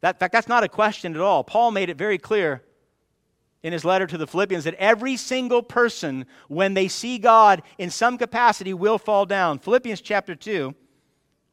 That, 0.00 0.20
fact, 0.20 0.32
that's 0.32 0.46
not 0.46 0.62
a 0.62 0.68
question 0.68 1.14
at 1.16 1.20
all. 1.20 1.42
Paul 1.42 1.72
made 1.72 1.90
it 1.90 1.96
very 1.96 2.18
clear 2.18 2.62
in 3.62 3.72
his 3.72 3.84
letter 3.84 4.06
to 4.06 4.18
the 4.18 4.26
Philippians 4.26 4.64
that 4.64 4.74
every 4.74 5.16
single 5.16 5.62
person, 5.62 6.26
when 6.48 6.74
they 6.74 6.88
see 6.88 7.18
God 7.18 7.62
in 7.76 7.90
some 7.90 8.16
capacity, 8.18 8.72
will 8.72 8.98
fall 8.98 9.26
down. 9.26 9.58
Philippians 9.58 10.00
chapter 10.00 10.34
2, 10.34 10.74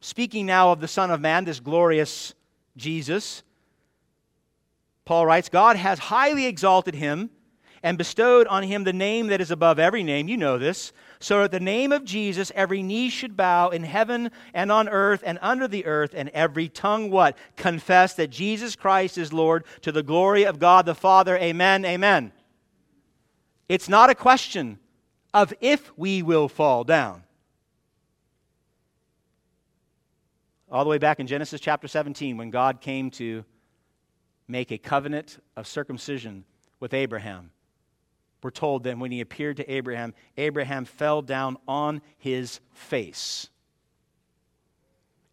speaking 0.00 0.46
now 0.46 0.70
of 0.72 0.80
the 0.80 0.88
Son 0.88 1.10
of 1.10 1.20
Man, 1.20 1.44
this 1.44 1.60
glorious 1.60 2.34
Jesus, 2.76 3.42
Paul 5.04 5.26
writes, 5.26 5.48
God 5.48 5.76
has 5.76 5.98
highly 5.98 6.46
exalted 6.46 6.94
him 6.94 7.30
and 7.82 7.96
bestowed 7.96 8.46
on 8.48 8.64
him 8.64 8.84
the 8.84 8.92
name 8.92 9.28
that 9.28 9.40
is 9.40 9.50
above 9.50 9.78
every 9.78 10.02
name. 10.02 10.28
You 10.28 10.36
know 10.36 10.58
this. 10.58 10.92
So 11.18 11.44
at 11.44 11.50
the 11.50 11.60
name 11.60 11.92
of 11.92 12.04
Jesus, 12.04 12.52
every 12.54 12.82
knee 12.82 13.08
should 13.08 13.36
bow 13.36 13.70
in 13.70 13.84
heaven 13.84 14.30
and 14.52 14.70
on 14.70 14.88
earth 14.88 15.22
and 15.24 15.38
under 15.40 15.66
the 15.66 15.86
earth, 15.86 16.12
and 16.14 16.28
every 16.30 16.68
tongue 16.68 17.10
what? 17.10 17.36
Confess 17.56 18.14
that 18.14 18.28
Jesus 18.28 18.76
Christ 18.76 19.16
is 19.16 19.32
Lord 19.32 19.64
to 19.82 19.92
the 19.92 20.02
glory 20.02 20.44
of 20.44 20.58
God 20.58 20.86
the 20.86 20.94
Father. 20.94 21.36
Amen. 21.36 21.84
Amen. 21.84 22.32
It's 23.68 23.88
not 23.88 24.10
a 24.10 24.14
question 24.14 24.78
of 25.32 25.52
if 25.60 25.96
we 25.98 26.22
will 26.22 26.48
fall 26.48 26.84
down. 26.84 27.22
All 30.70 30.84
the 30.84 30.90
way 30.90 30.98
back 30.98 31.20
in 31.20 31.26
Genesis 31.26 31.60
chapter 31.60 31.88
17, 31.88 32.36
when 32.36 32.50
God 32.50 32.80
came 32.80 33.10
to 33.12 33.44
make 34.48 34.70
a 34.70 34.78
covenant 34.78 35.38
of 35.56 35.66
circumcision 35.66 36.44
with 36.80 36.94
Abraham. 36.94 37.50
We're 38.42 38.50
told 38.50 38.84
that 38.84 38.98
when 38.98 39.10
he 39.10 39.20
appeared 39.20 39.56
to 39.56 39.72
Abraham, 39.72 40.14
Abraham 40.36 40.84
fell 40.84 41.22
down 41.22 41.56
on 41.66 42.00
his 42.18 42.60
face. 42.72 43.48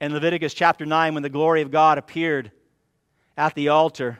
In 0.01 0.13
Leviticus 0.13 0.53
chapter 0.53 0.85
9, 0.85 1.13
when 1.13 1.23
the 1.23 1.29
glory 1.29 1.61
of 1.61 1.71
God 1.71 1.97
appeared 1.97 2.51
at 3.37 3.53
the 3.55 3.69
altar, 3.69 4.19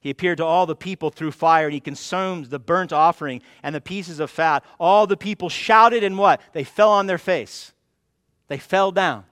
he 0.00 0.10
appeared 0.10 0.38
to 0.38 0.44
all 0.44 0.66
the 0.66 0.76
people 0.76 1.10
through 1.10 1.32
fire, 1.32 1.66
and 1.66 1.74
he 1.74 1.80
consumed 1.80 2.46
the 2.46 2.58
burnt 2.58 2.92
offering 2.92 3.42
and 3.62 3.74
the 3.74 3.80
pieces 3.80 4.20
of 4.20 4.30
fat. 4.30 4.64
All 4.78 5.06
the 5.06 5.16
people 5.16 5.48
shouted, 5.48 6.04
and 6.04 6.18
what? 6.18 6.40
They 6.52 6.64
fell 6.64 6.90
on 6.90 7.06
their 7.06 7.18
face. 7.18 7.72
They 8.48 8.58
fell 8.58 8.92
down. 8.92 9.24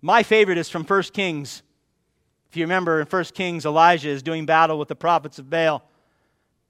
My 0.00 0.22
favorite 0.22 0.58
is 0.58 0.68
from 0.68 0.84
1 0.84 1.02
Kings 1.14 1.62
if 2.52 2.58
you 2.58 2.64
remember 2.64 3.00
in 3.00 3.06
1 3.06 3.24
Kings, 3.32 3.64
Elijah 3.64 4.10
is 4.10 4.22
doing 4.22 4.44
battle 4.44 4.78
with 4.78 4.88
the 4.88 4.94
prophets 4.94 5.38
of 5.38 5.48
Baal. 5.48 5.82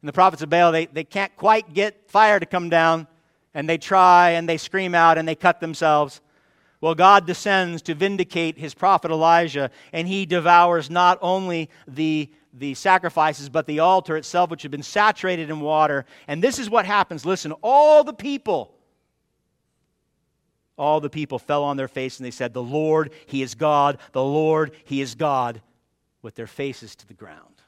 And 0.03 0.09
the 0.09 0.13
prophets 0.13 0.43
of 0.43 0.51
Baal, 0.51 0.73
they, 0.73 0.87
they 0.87 1.05
can't 1.05 1.35
quite 1.37 1.73
get 1.73 2.11
fire 2.11 2.41
to 2.41 2.47
come 2.47 2.69
down, 2.69 3.07
and 3.55 3.69
they 3.69 3.79
try 3.79 4.31
and 4.31 4.49
they 4.49 4.57
scream 4.57 4.97
out 4.97 5.17
and 5.17 5.29
they 5.29 5.37
cut 5.37 5.61
themselves. 5.61 6.21
Well, 6.81 6.97
God 6.97 7.25
descends 7.25 7.83
to 7.83 7.95
vindicate 7.95 8.59
his 8.59 8.75
prophet 8.75 9.13
Elijah, 9.13 9.71
and 9.93 10.09
he 10.09 10.27
devours 10.27 10.91
not 10.91 11.21
only 11.23 11.71
the, 11.87 12.29
the 12.53 12.75
sacrifices, 12.75 13.49
but 13.49 13.67
the 13.67 13.79
altar 13.79 14.17
itself, 14.17 14.51
which 14.51 14.63
had 14.63 14.73
been 14.73 14.83
saturated 14.83 15.49
in 15.49 15.61
water. 15.61 16.05
And 16.27 16.43
this 16.43 16.59
is 16.59 16.69
what 16.69 16.85
happens. 16.85 17.25
Listen, 17.25 17.53
all 17.63 18.03
the 18.03 18.13
people, 18.13 18.75
all 20.77 20.99
the 20.99 21.09
people 21.09 21.39
fell 21.39 21.63
on 21.63 21.77
their 21.77 21.87
face 21.87 22.19
and 22.19 22.27
they 22.27 22.33
said, 22.33 22.53
The 22.53 22.63
Lord, 22.63 23.13
He 23.27 23.43
is 23.43 23.55
God. 23.55 23.99
The 24.11 24.25
Lord, 24.25 24.73
He 24.85 25.01
is 25.01 25.15
God 25.15 25.63
with 26.23 26.35
their 26.35 26.49
faces 26.49 26.97
to 26.97 27.07
the 27.07 27.15
ground. 27.15 27.62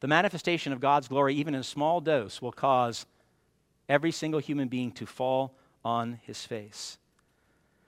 The 0.00 0.08
manifestation 0.08 0.72
of 0.72 0.80
God's 0.80 1.08
glory, 1.08 1.34
even 1.34 1.54
in 1.54 1.60
a 1.60 1.64
small 1.64 2.00
dose, 2.00 2.40
will 2.40 2.52
cause 2.52 3.06
every 3.88 4.12
single 4.12 4.40
human 4.40 4.68
being 4.68 4.92
to 4.92 5.06
fall 5.06 5.54
on 5.84 6.20
his 6.22 6.44
face. 6.44 6.98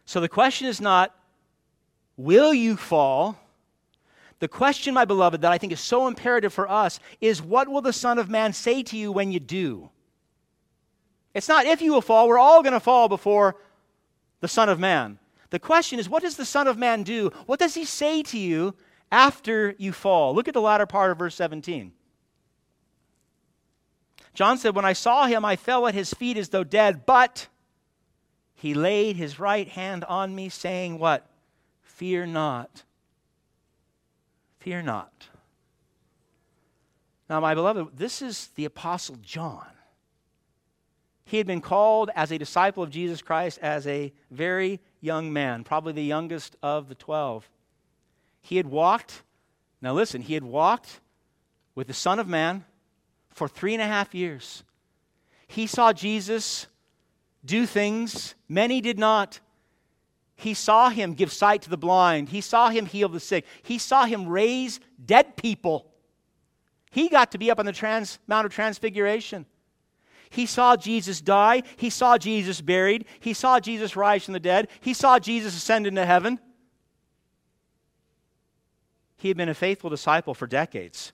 So 0.06 0.20
the 0.20 0.28
question 0.28 0.66
is 0.66 0.80
not, 0.80 1.14
will 2.16 2.52
you 2.52 2.76
fall? 2.76 3.38
The 4.40 4.48
question, 4.48 4.94
my 4.94 5.04
beloved, 5.04 5.42
that 5.42 5.52
I 5.52 5.58
think 5.58 5.72
is 5.72 5.80
so 5.80 6.08
imperative 6.08 6.52
for 6.52 6.68
us 6.68 6.98
is 7.20 7.42
what 7.42 7.68
will 7.68 7.82
the 7.82 7.92
Son 7.92 8.18
of 8.18 8.28
Man 8.28 8.52
say 8.52 8.82
to 8.84 8.96
you 8.96 9.12
when 9.12 9.30
you 9.30 9.38
do? 9.38 9.90
It's 11.34 11.48
not 11.48 11.66
if 11.66 11.80
you 11.80 11.92
will 11.92 12.00
fall, 12.00 12.26
we're 12.26 12.38
all 12.38 12.62
going 12.62 12.72
to 12.72 12.80
fall 12.80 13.08
before 13.08 13.56
the 14.40 14.48
Son 14.48 14.68
of 14.68 14.80
Man. 14.80 15.18
The 15.50 15.58
question 15.58 15.98
is, 15.98 16.08
what 16.08 16.22
does 16.22 16.36
the 16.36 16.44
Son 16.44 16.66
of 16.66 16.78
Man 16.78 17.02
do? 17.02 17.30
What 17.46 17.58
does 17.58 17.74
he 17.74 17.84
say 17.84 18.22
to 18.24 18.38
you 18.38 18.74
after 19.12 19.74
you 19.78 19.92
fall? 19.92 20.34
Look 20.34 20.48
at 20.48 20.54
the 20.54 20.60
latter 20.60 20.86
part 20.86 21.10
of 21.10 21.18
verse 21.18 21.34
17. 21.34 21.92
John 24.34 24.58
said, 24.58 24.74
When 24.74 24.84
I 24.84 24.92
saw 24.92 25.26
him, 25.26 25.44
I 25.44 25.56
fell 25.56 25.86
at 25.86 25.94
his 25.94 26.14
feet 26.14 26.36
as 26.36 26.50
though 26.50 26.64
dead, 26.64 27.04
but 27.06 27.48
he 28.54 28.74
laid 28.74 29.16
his 29.16 29.38
right 29.38 29.68
hand 29.68 30.04
on 30.04 30.34
me, 30.34 30.48
saying, 30.48 30.98
What? 30.98 31.26
Fear 31.82 32.26
not. 32.26 32.84
Fear 34.58 34.82
not. 34.82 35.28
Now, 37.28 37.40
my 37.40 37.54
beloved, 37.54 37.96
this 37.96 38.22
is 38.22 38.48
the 38.56 38.64
Apostle 38.64 39.16
John. 39.22 39.66
He 41.24 41.38
had 41.38 41.46
been 41.46 41.60
called 41.60 42.10
as 42.16 42.32
a 42.32 42.38
disciple 42.38 42.82
of 42.82 42.90
Jesus 42.90 43.22
Christ 43.22 43.60
as 43.62 43.86
a 43.86 44.12
very 44.32 44.80
young 45.00 45.32
man, 45.32 45.62
probably 45.62 45.92
the 45.92 46.02
youngest 46.02 46.56
of 46.60 46.88
the 46.88 46.96
12. 46.96 47.48
He 48.42 48.56
had 48.56 48.66
walked, 48.66 49.22
now 49.80 49.94
listen, 49.94 50.22
he 50.22 50.34
had 50.34 50.42
walked 50.42 51.00
with 51.76 51.86
the 51.86 51.94
Son 51.94 52.18
of 52.18 52.26
Man 52.26 52.64
for 53.32 53.48
three 53.48 53.74
and 53.74 53.82
a 53.82 53.86
half 53.86 54.14
years. 54.14 54.64
He 55.46 55.66
saw 55.66 55.92
Jesus 55.92 56.66
do 57.44 57.66
things 57.66 58.34
many 58.48 58.80
did 58.80 58.98
not. 58.98 59.40
He 60.36 60.54
saw 60.54 60.90
him 60.90 61.14
give 61.14 61.32
sight 61.32 61.62
to 61.62 61.70
the 61.70 61.76
blind. 61.76 62.30
He 62.30 62.40
saw 62.40 62.70
him 62.70 62.86
heal 62.86 63.08
the 63.08 63.20
sick. 63.20 63.44
He 63.62 63.78
saw 63.78 64.04
him 64.04 64.28
raise 64.28 64.80
dead 65.04 65.36
people. 65.36 65.90
He 66.90 67.08
got 67.08 67.32
to 67.32 67.38
be 67.38 67.50
up 67.50 67.58
on 67.58 67.66
the 67.66 67.72
trans, 67.72 68.18
Mount 68.26 68.46
of 68.46 68.52
Transfiguration. 68.52 69.46
He 70.30 70.46
saw 70.46 70.76
Jesus 70.76 71.20
die. 71.20 71.62
He 71.76 71.90
saw 71.90 72.16
Jesus 72.16 72.60
buried. 72.60 73.04
He 73.18 73.34
saw 73.34 73.60
Jesus 73.60 73.96
rise 73.96 74.24
from 74.24 74.34
the 74.34 74.40
dead. 74.40 74.68
He 74.80 74.94
saw 74.94 75.18
Jesus 75.18 75.56
ascend 75.56 75.86
into 75.86 76.06
heaven. 76.06 76.38
He 79.16 79.28
had 79.28 79.36
been 79.36 79.48
a 79.48 79.54
faithful 79.54 79.90
disciple 79.90 80.34
for 80.34 80.46
decades 80.46 81.12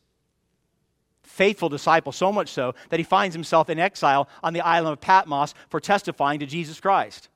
faithful 1.37 1.69
disciple, 1.69 2.13
so 2.13 2.33
much 2.33 2.49
so 2.49 2.75
that 2.89 2.99
he 2.99 3.05
finds 3.05 3.35
himself 3.35 3.69
in 3.69 3.79
exile 3.79 4.29
on 4.43 4.55
the 4.55 4.63
island 4.63 4.95
of 4.95 5.01
Patmos 5.01 5.55
for 5.69 5.81
testifying 5.81 6.41
to 6.41 6.47
Jesus 6.47 6.81
Christ. 6.81 7.29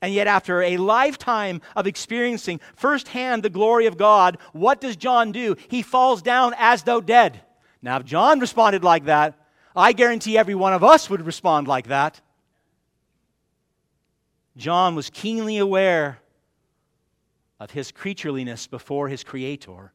And 0.00 0.14
yet, 0.14 0.26
after 0.26 0.62
a 0.62 0.78
lifetime 0.78 1.60
of 1.76 1.86
experiencing 1.86 2.60
firsthand 2.74 3.42
the 3.42 3.50
glory 3.50 3.86
of 3.86 3.96
God, 3.96 4.38
what 4.52 4.80
does 4.80 4.96
John 4.96 5.32
do? 5.32 5.56
He 5.68 5.82
falls 5.82 6.22
down 6.22 6.54
as 6.56 6.82
though 6.82 7.00
dead. 7.00 7.40
Now, 7.82 7.98
if 7.98 8.04
John 8.04 8.40
responded 8.40 8.82
like 8.82 9.04
that, 9.04 9.34
I 9.76 9.92
guarantee 9.92 10.38
every 10.38 10.54
one 10.54 10.72
of 10.72 10.84
us 10.84 11.08
would 11.08 11.24
respond 11.24 11.68
like 11.68 11.88
that. 11.88 12.20
John 14.56 14.94
was 14.94 15.08
keenly 15.10 15.58
aware 15.58 16.18
of 17.58 17.70
his 17.70 17.92
creatureliness 17.92 18.68
before 18.68 19.08
his 19.08 19.24
Creator. 19.24 19.92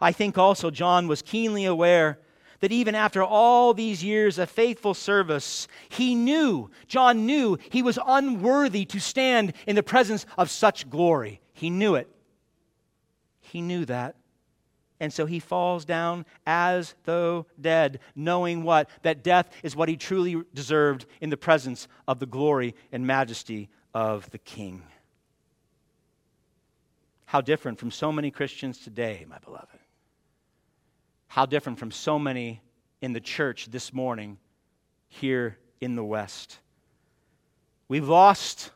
I 0.00 0.12
think 0.12 0.38
also 0.38 0.70
John 0.70 1.08
was 1.08 1.22
keenly 1.22 1.64
aware 1.64 2.18
that 2.60 2.72
even 2.72 2.94
after 2.94 3.22
all 3.22 3.74
these 3.74 4.04
years 4.04 4.38
of 4.38 4.50
faithful 4.50 4.94
service, 4.94 5.66
he 5.88 6.14
knew, 6.14 6.70
John 6.86 7.26
knew, 7.26 7.58
he 7.70 7.82
was 7.82 7.98
unworthy 8.06 8.84
to 8.86 9.00
stand 9.00 9.54
in 9.66 9.76
the 9.76 9.82
presence 9.82 10.26
of 10.38 10.50
such 10.50 10.88
glory. 10.88 11.40
He 11.52 11.70
knew 11.70 11.94
it. 11.94 12.08
He 13.40 13.62
knew 13.62 13.84
that. 13.86 14.16
And 15.00 15.10
so 15.10 15.24
he 15.24 15.40
falls 15.40 15.86
down 15.86 16.26
as 16.46 16.94
though 17.04 17.46
dead, 17.58 18.00
knowing 18.14 18.62
what? 18.62 18.90
That 19.02 19.24
death 19.24 19.50
is 19.62 19.74
what 19.74 19.88
he 19.88 19.96
truly 19.96 20.42
deserved 20.52 21.06
in 21.22 21.30
the 21.30 21.38
presence 21.38 21.88
of 22.06 22.18
the 22.18 22.26
glory 22.26 22.74
and 22.92 23.06
majesty 23.06 23.70
of 23.94 24.28
the 24.30 24.38
King. 24.38 24.82
How 27.24 27.40
different 27.40 27.78
from 27.78 27.90
so 27.90 28.12
many 28.12 28.30
Christians 28.30 28.78
today, 28.78 29.24
my 29.26 29.38
beloved. 29.38 29.79
How 31.30 31.46
different 31.46 31.78
from 31.78 31.92
so 31.92 32.18
many 32.18 32.60
in 33.00 33.12
the 33.12 33.20
church 33.20 33.66
this 33.70 33.92
morning 33.92 34.36
here 35.08 35.56
in 35.80 35.94
the 35.94 36.02
West. 36.02 36.58
We've 37.86 38.08
lost 38.08 38.72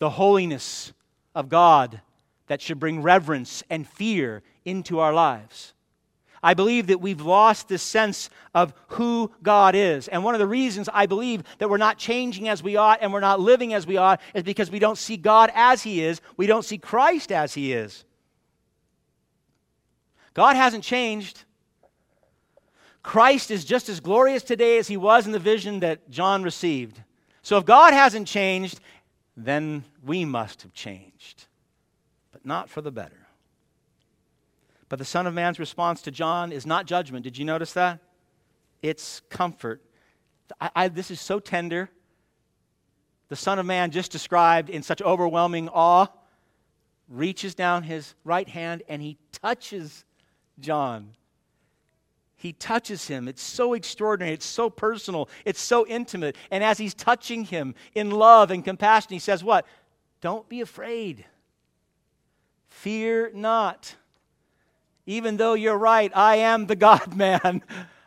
the 0.00 0.10
holiness 0.10 0.92
of 1.36 1.48
God 1.48 2.00
that 2.48 2.60
should 2.60 2.80
bring 2.80 3.00
reverence 3.00 3.62
and 3.70 3.86
fear 3.86 4.42
into 4.64 4.98
our 4.98 5.14
lives. 5.14 5.72
I 6.42 6.54
believe 6.54 6.88
that 6.88 7.00
we've 7.00 7.20
lost 7.20 7.68
this 7.68 7.84
sense 7.84 8.28
of 8.56 8.74
who 8.88 9.30
God 9.40 9.76
is. 9.76 10.08
And 10.08 10.24
one 10.24 10.34
of 10.34 10.40
the 10.40 10.48
reasons 10.48 10.88
I 10.92 11.06
believe 11.06 11.44
that 11.58 11.70
we're 11.70 11.76
not 11.76 11.96
changing 11.96 12.48
as 12.48 12.60
we 12.60 12.74
ought 12.74 12.98
and 13.02 13.12
we're 13.12 13.20
not 13.20 13.38
living 13.38 13.72
as 13.72 13.86
we 13.86 13.98
ought 13.98 14.20
is 14.34 14.42
because 14.42 14.68
we 14.68 14.80
don't 14.80 14.98
see 14.98 15.16
God 15.16 15.52
as 15.54 15.84
He 15.84 16.02
is. 16.02 16.20
We 16.36 16.48
don't 16.48 16.64
see 16.64 16.78
Christ 16.78 17.30
as 17.30 17.54
He 17.54 17.72
is. 17.72 18.04
God 20.34 20.56
hasn't 20.56 20.82
changed. 20.82 21.44
Christ 23.02 23.50
is 23.50 23.64
just 23.64 23.88
as 23.88 24.00
glorious 24.00 24.42
today 24.42 24.78
as 24.78 24.88
he 24.88 24.96
was 24.96 25.26
in 25.26 25.32
the 25.32 25.38
vision 25.38 25.80
that 25.80 26.08
John 26.10 26.42
received. 26.42 27.02
So 27.42 27.56
if 27.58 27.64
God 27.64 27.92
hasn't 27.92 28.28
changed, 28.28 28.80
then 29.36 29.84
we 30.04 30.24
must 30.24 30.62
have 30.62 30.72
changed, 30.72 31.46
but 32.30 32.46
not 32.46 32.70
for 32.70 32.80
the 32.80 32.92
better. 32.92 33.26
But 34.88 34.98
the 34.98 35.04
Son 35.04 35.26
of 35.26 35.34
Man's 35.34 35.58
response 35.58 36.02
to 36.02 36.10
John 36.10 36.52
is 36.52 36.66
not 36.66 36.86
judgment. 36.86 37.24
Did 37.24 37.38
you 37.38 37.44
notice 37.44 37.72
that? 37.72 37.98
It's 38.82 39.22
comfort. 39.30 39.82
I, 40.60 40.70
I, 40.76 40.88
this 40.88 41.10
is 41.10 41.20
so 41.20 41.40
tender. 41.40 41.90
The 43.28 43.36
Son 43.36 43.58
of 43.58 43.64
Man, 43.64 43.90
just 43.90 44.12
described 44.12 44.68
in 44.68 44.82
such 44.82 45.00
overwhelming 45.00 45.68
awe, 45.70 46.08
reaches 47.08 47.54
down 47.54 47.82
his 47.82 48.14
right 48.24 48.48
hand 48.48 48.82
and 48.88 49.00
he 49.00 49.16
touches 49.32 50.04
John. 50.60 51.14
He 52.42 52.52
touches 52.52 53.06
him. 53.06 53.28
It's 53.28 53.40
so 53.40 53.72
extraordinary. 53.74 54.34
It's 54.34 54.44
so 54.44 54.68
personal. 54.68 55.28
It's 55.44 55.60
so 55.60 55.86
intimate. 55.86 56.34
And 56.50 56.64
as 56.64 56.76
he's 56.76 56.92
touching 56.92 57.44
him 57.44 57.76
in 57.94 58.10
love 58.10 58.50
and 58.50 58.64
compassion, 58.64 59.12
he 59.12 59.20
says, 59.20 59.44
What? 59.44 59.64
Don't 60.20 60.48
be 60.48 60.60
afraid. 60.60 61.24
Fear 62.68 63.30
not. 63.32 63.94
Even 65.06 65.36
though 65.36 65.54
you're 65.54 65.78
right, 65.78 66.10
I 66.16 66.38
am 66.38 66.66
the 66.66 66.74
God 66.74 67.14
man. 67.16 67.62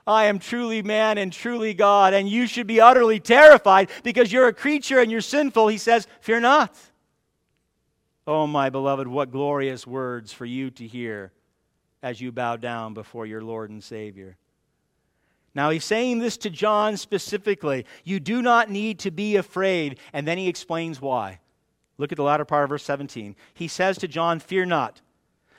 I 0.06 0.26
am 0.26 0.40
truly 0.40 0.82
man 0.82 1.18
and 1.18 1.32
truly 1.32 1.74
God, 1.74 2.14
and 2.14 2.28
you 2.28 2.46
should 2.46 2.68
be 2.68 2.82
utterly 2.82 3.22
terrified 3.22 3.90
because 4.04 4.34
you're 4.34 4.50
a 4.50 4.54
creature 4.54 5.00
and 5.00 5.10
you're 5.10 5.22
sinful. 5.22 5.70
He 5.70 5.78
says, 5.78 6.08
Fear 6.20 6.42
not. 6.42 6.78
Oh, 8.28 8.48
my 8.48 8.70
beloved, 8.70 9.08
what 9.08 9.32
glorious 9.32 9.88
words 9.88 10.34
for 10.34 10.46
you 10.46 10.72
to 10.72 10.86
hear 10.86 11.32
as 12.06 12.22
you 12.22 12.32
bow 12.32 12.56
down 12.56 12.94
before 12.94 13.26
your 13.26 13.42
Lord 13.42 13.72
and 13.72 13.84
Savior. 13.84 14.38
Now, 15.56 15.72
he's 15.72 15.84
saying 15.84 16.20
this 16.20 16.38
to 16.38 16.52
John 16.52 16.98
specifically. 16.98 17.88
You 18.04 18.20
do 18.20 18.44
not 18.44 18.70
need 18.70 19.00
to 19.00 19.12
be 19.12 19.38
afraid. 19.38 19.98
And 20.14 20.28
then 20.28 20.38
he 20.38 20.48
explains 20.48 21.02
why. 21.02 21.40
Look 21.98 22.12
at 22.12 22.18
the 22.18 22.24
latter 22.24 22.46
part 22.46 22.66
of 22.66 22.70
verse 22.70 22.84
17. 22.84 23.36
He 23.56 23.68
says 23.68 23.98
to 23.98 24.08
John, 24.08 24.40
Fear 24.40 24.68
not. 24.68 25.02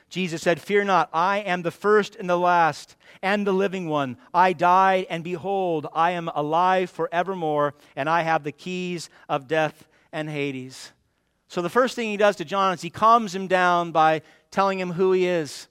Jesus 0.07 0.41
said, 0.41 0.61
Fear 0.61 0.85
not, 0.85 1.09
I 1.11 1.39
am 1.39 1.63
the 1.63 1.71
first 1.71 2.15
and 2.15 2.29
the 2.29 2.39
last 2.39 2.95
and 3.21 3.45
the 3.45 3.51
living 3.51 3.89
one. 3.89 4.15
I 4.33 4.53
died, 4.53 5.07
and 5.09 5.25
behold, 5.25 5.87
I 5.93 6.11
am 6.11 6.29
alive 6.33 6.89
forevermore, 6.89 7.73
and 7.97 8.09
I 8.09 8.21
have 8.21 8.45
the 8.45 8.53
keys 8.53 9.09
of 9.27 9.49
death 9.49 9.85
and 10.13 10.29
Hades. 10.29 10.93
So 11.49 11.61
the 11.61 11.69
first 11.69 11.97
thing 11.97 12.09
he 12.09 12.15
does 12.15 12.37
to 12.37 12.45
John 12.45 12.73
is 12.73 12.81
he 12.81 12.89
calms 12.89 13.35
him 13.35 13.47
down 13.47 13.91
by 13.91 14.21
telling 14.49 14.79
him 14.79 14.91
who 14.91 15.11
he 15.11 15.27
is. 15.27 15.67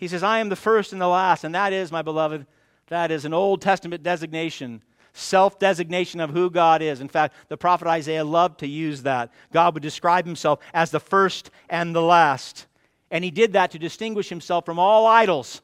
He 0.00 0.08
says, 0.08 0.22
I 0.22 0.38
am 0.38 0.48
the 0.48 0.56
first 0.56 0.92
and 0.92 1.00
the 1.00 1.06
last. 1.06 1.44
And 1.44 1.54
that 1.54 1.74
is, 1.74 1.92
my 1.92 2.00
beloved, 2.00 2.46
that 2.88 3.10
is 3.10 3.26
an 3.26 3.34
Old 3.34 3.60
Testament 3.60 4.02
designation, 4.02 4.82
self 5.12 5.58
designation 5.58 6.20
of 6.20 6.30
who 6.30 6.48
God 6.50 6.80
is. 6.80 7.02
In 7.02 7.08
fact, 7.08 7.34
the 7.48 7.58
prophet 7.58 7.86
Isaiah 7.86 8.24
loved 8.24 8.60
to 8.60 8.66
use 8.66 9.02
that. 9.02 9.30
God 9.52 9.74
would 9.74 9.82
describe 9.82 10.24
himself 10.24 10.60
as 10.72 10.90
the 10.90 11.00
first 11.00 11.50
and 11.68 11.94
the 11.94 12.00
last. 12.00 12.66
And 13.10 13.22
he 13.22 13.30
did 13.30 13.52
that 13.52 13.72
to 13.72 13.78
distinguish 13.78 14.30
himself 14.30 14.64
from 14.64 14.78
all 14.78 15.06
idols. 15.06 15.60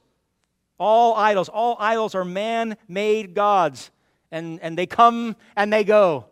All 0.78 1.14
idols. 1.14 1.48
All 1.48 1.76
idols 1.80 2.14
are 2.14 2.24
man 2.24 2.76
made 2.88 3.34
gods. 3.34 3.90
And, 4.30 4.60
and 4.60 4.76
they 4.76 4.86
come 4.86 5.34
and 5.56 5.72
they 5.72 5.82
go 5.82 6.26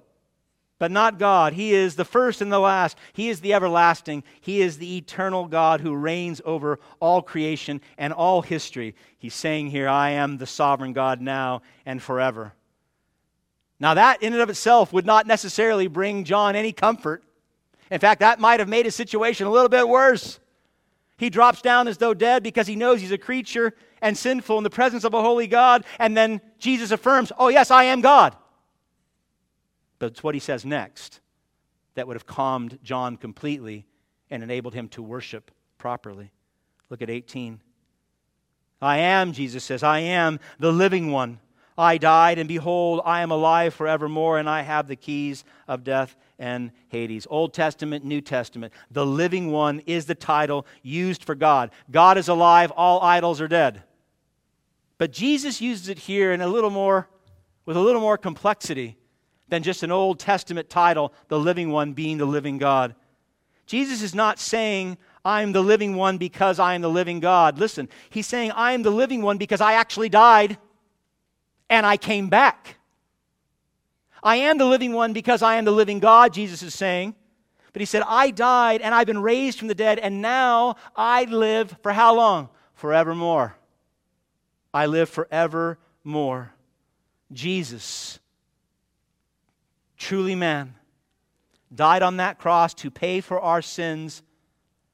but 0.78 0.90
not 0.90 1.18
God. 1.18 1.52
He 1.52 1.72
is 1.72 1.94
the 1.94 2.04
first 2.04 2.40
and 2.40 2.52
the 2.52 2.58
last. 2.58 2.98
He 3.12 3.28
is 3.28 3.40
the 3.40 3.54
everlasting. 3.54 4.24
He 4.40 4.60
is 4.60 4.78
the 4.78 4.96
eternal 4.96 5.46
God 5.46 5.80
who 5.80 5.94
reigns 5.94 6.40
over 6.44 6.78
all 7.00 7.22
creation 7.22 7.80
and 7.96 8.12
all 8.12 8.42
history. 8.42 8.94
He's 9.18 9.34
saying 9.34 9.70
here, 9.70 9.88
I 9.88 10.10
am 10.10 10.38
the 10.38 10.46
sovereign 10.46 10.92
God 10.92 11.20
now 11.20 11.62
and 11.86 12.02
forever. 12.02 12.54
Now, 13.78 13.94
that 13.94 14.22
in 14.22 14.32
and 14.32 14.42
of 14.42 14.50
itself 14.50 14.92
would 14.92 15.06
not 15.06 15.26
necessarily 15.26 15.86
bring 15.86 16.24
John 16.24 16.56
any 16.56 16.72
comfort. 16.72 17.22
In 17.90 18.00
fact, 18.00 18.20
that 18.20 18.40
might 18.40 18.60
have 18.60 18.68
made 18.68 18.86
his 18.86 18.94
situation 18.94 19.46
a 19.46 19.50
little 19.50 19.68
bit 19.68 19.88
worse. 19.88 20.40
He 21.16 21.30
drops 21.30 21.62
down 21.62 21.86
as 21.86 21.98
though 21.98 22.14
dead 22.14 22.42
because 22.42 22.66
he 22.66 22.76
knows 22.76 23.00
he's 23.00 23.12
a 23.12 23.18
creature 23.18 23.74
and 24.02 24.16
sinful 24.16 24.58
in 24.58 24.64
the 24.64 24.70
presence 24.70 25.04
of 25.04 25.14
a 25.14 25.22
holy 25.22 25.46
God. 25.46 25.84
And 25.98 26.16
then 26.16 26.40
Jesus 26.58 26.90
affirms, 26.90 27.30
Oh, 27.38 27.48
yes, 27.48 27.70
I 27.70 27.84
am 27.84 28.00
God. 28.00 28.36
It's 30.06 30.22
what 30.22 30.34
he 30.34 30.40
says 30.40 30.64
next 30.64 31.20
that 31.94 32.06
would 32.06 32.16
have 32.16 32.26
calmed 32.26 32.78
John 32.82 33.16
completely 33.16 33.86
and 34.30 34.42
enabled 34.42 34.74
him 34.74 34.88
to 34.88 35.02
worship 35.02 35.50
properly. 35.78 36.32
Look 36.90 37.02
at 37.02 37.10
18. 37.10 37.60
I 38.80 38.98
am, 38.98 39.32
Jesus 39.32 39.64
says, 39.64 39.82
I 39.82 40.00
am 40.00 40.40
the 40.58 40.72
living 40.72 41.10
one. 41.10 41.38
I 41.76 41.98
died, 41.98 42.38
and 42.38 42.46
behold, 42.46 43.00
I 43.04 43.22
am 43.22 43.32
alive 43.32 43.74
forevermore, 43.74 44.38
and 44.38 44.48
I 44.48 44.62
have 44.62 44.86
the 44.86 44.94
keys 44.94 45.44
of 45.66 45.82
death 45.82 46.16
and 46.38 46.70
Hades. 46.88 47.26
Old 47.28 47.52
Testament, 47.52 48.04
New 48.04 48.20
Testament. 48.20 48.72
The 48.90 49.06
living 49.06 49.50
one 49.50 49.80
is 49.80 50.06
the 50.06 50.14
title 50.14 50.66
used 50.82 51.24
for 51.24 51.34
God. 51.34 51.70
God 51.90 52.16
is 52.16 52.28
alive, 52.28 52.70
all 52.72 53.00
idols 53.02 53.40
are 53.40 53.48
dead. 53.48 53.82
But 54.98 55.10
Jesus 55.10 55.60
uses 55.60 55.88
it 55.88 55.98
here 55.98 56.32
in 56.32 56.40
a 56.40 56.46
little 56.46 56.70
more, 56.70 57.08
with 57.66 57.76
a 57.76 57.80
little 57.80 58.00
more 58.00 58.18
complexity 58.18 58.96
than 59.54 59.62
just 59.62 59.84
an 59.84 59.92
Old 59.92 60.18
Testament 60.18 60.68
title, 60.68 61.14
the 61.28 61.38
living 61.38 61.70
one 61.70 61.92
being 61.92 62.18
the 62.18 62.24
living 62.24 62.58
God. 62.58 62.96
Jesus 63.66 64.02
is 64.02 64.12
not 64.12 64.40
saying, 64.40 64.98
I'm 65.24 65.52
the 65.52 65.62
living 65.62 65.94
one 65.94 66.18
because 66.18 66.58
I 66.58 66.74
am 66.74 66.82
the 66.82 66.90
living 66.90 67.20
God. 67.20 67.56
Listen, 67.56 67.88
he's 68.10 68.26
saying, 68.26 68.50
I 68.50 68.72
am 68.72 68.82
the 68.82 68.90
living 68.90 69.22
one 69.22 69.38
because 69.38 69.60
I 69.60 69.74
actually 69.74 70.08
died 70.08 70.58
and 71.70 71.86
I 71.86 71.96
came 71.96 72.28
back. 72.28 72.78
I 74.24 74.36
am 74.36 74.58
the 74.58 74.66
living 74.66 74.92
one 74.92 75.12
because 75.12 75.40
I 75.40 75.54
am 75.54 75.64
the 75.64 75.70
living 75.70 76.00
God, 76.00 76.34
Jesus 76.34 76.60
is 76.64 76.74
saying. 76.74 77.14
But 77.72 77.78
he 77.78 77.86
said, 77.86 78.02
I 78.08 78.32
died 78.32 78.82
and 78.82 78.92
I've 78.92 79.06
been 79.06 79.22
raised 79.22 79.60
from 79.60 79.68
the 79.68 79.74
dead, 79.74 80.00
and 80.00 80.20
now 80.20 80.74
I 80.96 81.24
live 81.24 81.76
for 81.80 81.92
how 81.92 82.16
long? 82.16 82.48
Forevermore. 82.74 83.54
I 84.72 84.86
live 84.86 85.08
forevermore. 85.08 86.52
Jesus 87.32 88.18
truly 90.04 90.34
man, 90.34 90.74
died 91.74 92.02
on 92.02 92.18
that 92.18 92.38
cross 92.38 92.74
to 92.74 92.90
pay 92.90 93.22
for 93.22 93.40
our 93.40 93.62
sins 93.62 94.22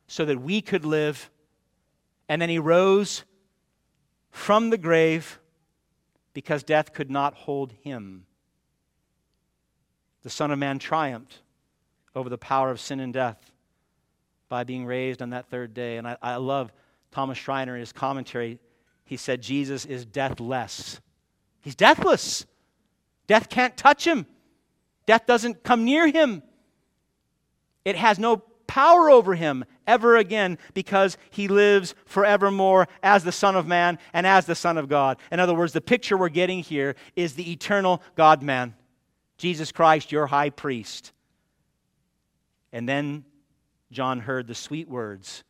so 0.06 0.24
that 0.24 0.40
we 0.40 0.62
could 0.62 0.84
live. 0.84 1.30
And 2.28 2.40
then 2.40 2.48
he 2.48 2.60
rose 2.60 3.24
from 4.30 4.70
the 4.70 4.78
grave 4.78 5.40
because 6.32 6.62
death 6.62 6.92
could 6.92 7.10
not 7.10 7.34
hold 7.34 7.72
him. 7.82 8.24
The 10.22 10.30
Son 10.30 10.52
of 10.52 10.60
Man 10.60 10.78
triumphed 10.78 11.40
over 12.14 12.28
the 12.28 12.38
power 12.38 12.70
of 12.70 12.78
sin 12.78 13.00
and 13.00 13.12
death 13.12 13.50
by 14.48 14.62
being 14.62 14.86
raised 14.86 15.22
on 15.22 15.30
that 15.30 15.48
third 15.48 15.74
day. 15.74 15.96
And 15.96 16.06
I, 16.06 16.16
I 16.22 16.36
love 16.36 16.72
Thomas 17.10 17.36
Schreiner 17.36 17.74
in 17.74 17.80
his 17.80 17.92
commentary. 17.92 18.60
He 19.04 19.16
said, 19.16 19.42
Jesus 19.42 19.84
is 19.86 20.06
deathless. 20.06 21.00
He's 21.62 21.74
deathless. 21.74 22.46
Death 23.26 23.48
can't 23.48 23.76
touch 23.76 24.06
him, 24.06 24.26
death 25.10 25.26
doesn't 25.26 25.64
come 25.64 25.84
near 25.84 26.06
him. 26.06 26.40
It 27.84 27.96
has 27.96 28.20
no 28.20 28.36
power 28.68 29.10
over 29.10 29.34
him 29.34 29.64
ever 29.84 30.16
again 30.16 30.56
because 30.72 31.18
he 31.30 31.48
lives 31.48 31.96
forevermore 32.04 32.86
as 33.02 33.24
the 33.24 33.32
Son 33.32 33.56
of 33.56 33.66
Man 33.66 33.98
and 34.12 34.24
as 34.24 34.46
the 34.46 34.54
Son 34.54 34.78
of 34.78 34.88
God. 34.88 35.18
In 35.32 35.40
other 35.40 35.52
words, 35.52 35.72
the 35.72 35.80
picture 35.80 36.16
we're 36.16 36.28
getting 36.28 36.60
here 36.60 36.94
is 37.16 37.34
the 37.34 37.50
eternal 37.50 38.00
God 38.14 38.40
man, 38.40 38.76
Jesus 39.36 39.72
Christ, 39.72 40.12
your 40.12 40.28
high 40.28 40.50
priest. 40.50 41.10
And 42.72 42.88
then 42.88 43.24
John 43.90 44.20
heard 44.20 44.46
the 44.46 44.54
sweet 44.54 44.88
words. 44.88 45.42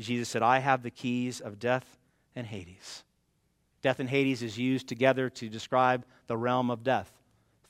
Jesus 0.00 0.28
said, 0.28 0.42
I 0.42 0.58
have 0.58 0.82
the 0.82 0.90
keys 0.90 1.40
of 1.40 1.60
death 1.60 1.86
and 2.34 2.44
Hades. 2.44 3.04
Death 3.82 4.00
and 4.00 4.10
Hades 4.10 4.42
is 4.42 4.58
used 4.58 4.88
together 4.88 5.30
to 5.30 5.48
describe 5.48 6.04
the 6.26 6.36
realm 6.36 6.72
of 6.72 6.82
death 6.82 7.12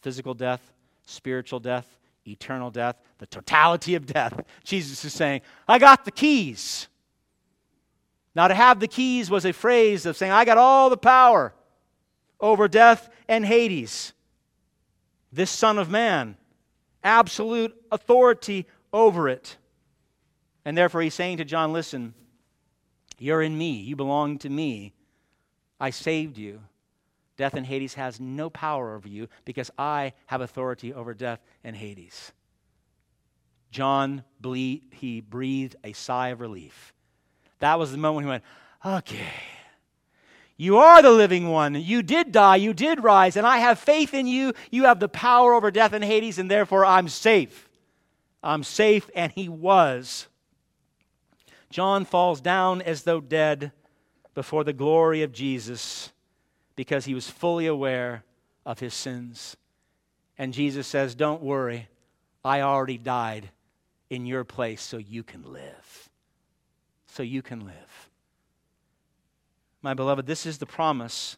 physical 0.01 0.35
death, 0.35 0.73
spiritual 1.11 1.61
death, 1.61 1.99
eternal 2.27 2.71
death, 2.71 2.97
the 3.19 3.27
totality 3.27 3.95
of 3.95 4.07
death. 4.07 4.41
Jesus 4.65 5.05
is 5.05 5.13
saying, 5.13 5.43
I 5.69 5.79
got 5.79 6.05
the 6.05 6.11
keys. 6.11 6.89
Now, 8.35 8.49
to 8.49 8.55
have 8.55 8.81
the 8.81 8.89
keys 8.89 9.31
was 9.31 9.45
a 9.45 9.53
phrase 9.53 10.07
of 10.07 10.17
saying, 10.17 10.33
I 10.33 10.45
got 10.45 10.59
all 10.59 10.89
the 10.89 10.97
power 10.97 11.53
over 12.39 12.69
death 12.69 13.09
and 13.29 13.45
Hades. 13.45 14.13
This 15.33 15.51
Son 15.51 15.79
of 15.79 15.91
Man, 15.91 16.37
absolute 17.03 17.75
authority 17.91 18.67
over 18.93 19.29
it. 19.29 19.57
And 20.65 20.77
therefore, 20.77 21.03
he's 21.03 21.15
saying 21.15 21.39
to 21.39 21.45
John, 21.45 21.73
Listen, 21.73 22.15
you're 23.19 23.43
in 23.43 23.57
me. 23.57 23.73
You 23.73 23.97
belong 23.97 24.39
to 24.39 24.49
me. 24.49 24.93
I 25.81 25.91
saved 25.91 26.39
you. 26.39 26.61
Death 27.41 27.55
and 27.55 27.65
Hades 27.65 27.95
has 27.95 28.21
no 28.21 28.51
power 28.51 28.95
over 28.95 29.09
you 29.09 29.27
because 29.47 29.71
I 29.79 30.13
have 30.27 30.43
authority 30.43 30.93
over 30.93 31.15
death 31.15 31.41
and 31.65 31.75
Hades. 31.75 32.33
John, 33.71 34.25
ble- 34.43 34.81
he 34.91 35.23
breathed 35.27 35.75
a 35.83 35.95
sigh 35.95 36.29
of 36.29 36.41
relief. 36.41 36.93
That 37.61 37.79
was 37.79 37.93
the 37.93 37.97
moment 37.97 38.27
he 38.27 38.29
went, 38.29 38.45
okay. 38.85 39.33
You 40.59 40.77
are 40.77 41.01
the 41.01 41.13
living 41.13 41.49
one. 41.49 41.77
You 41.77 42.03
did 42.03 42.31
die. 42.31 42.57
You 42.57 42.75
did 42.75 43.03
rise. 43.03 43.39
And 43.39 43.47
I 43.47 43.57
have 43.57 43.79
faith 43.79 44.13
in 44.13 44.27
you. 44.27 44.53
You 44.71 44.85
have 44.85 45.01
the 45.01 45.09
power 45.09 45.55
over 45.55 45.71
death 45.71 45.95
and 45.95 46.05
Hades, 46.05 46.39
and 46.39 46.51
therefore 46.51 46.85
I'm 46.85 47.09
safe. 47.09 47.71
I'm 48.43 48.63
safe. 48.63 49.09
And 49.15 49.33
he 49.33 49.49
was. 49.49 50.29
John 51.71 52.05
falls 52.05 52.43
down 52.43 52.83
as 52.83 53.05
though 53.05 53.23
dead 53.23 53.73
before 54.35 54.63
the 54.63 54.75
glory 54.75 55.23
of 55.23 55.33
Jesus 55.33 56.13
because 56.81 57.05
he 57.05 57.13
was 57.13 57.29
fully 57.29 57.67
aware 57.67 58.25
of 58.65 58.79
his 58.79 58.95
sins. 58.95 59.55
And 60.39 60.55
Jesus 60.55 60.87
says, 60.87 61.15
Don't 61.15 61.43
worry, 61.43 61.89
I 62.43 62.63
already 62.63 62.97
died 62.97 63.51
in 64.09 64.25
your 64.25 64.45
place 64.45 64.81
so 64.81 64.97
you 64.97 65.23
can 65.23 65.43
live. 65.53 66.09
So 67.07 67.23
you 67.23 67.43
can 67.43 67.67
live. 67.67 68.09
My 69.83 69.93
beloved, 69.93 70.27
this 70.27 70.47
is 70.47 70.57
the 70.57 70.65
promise 70.65 71.37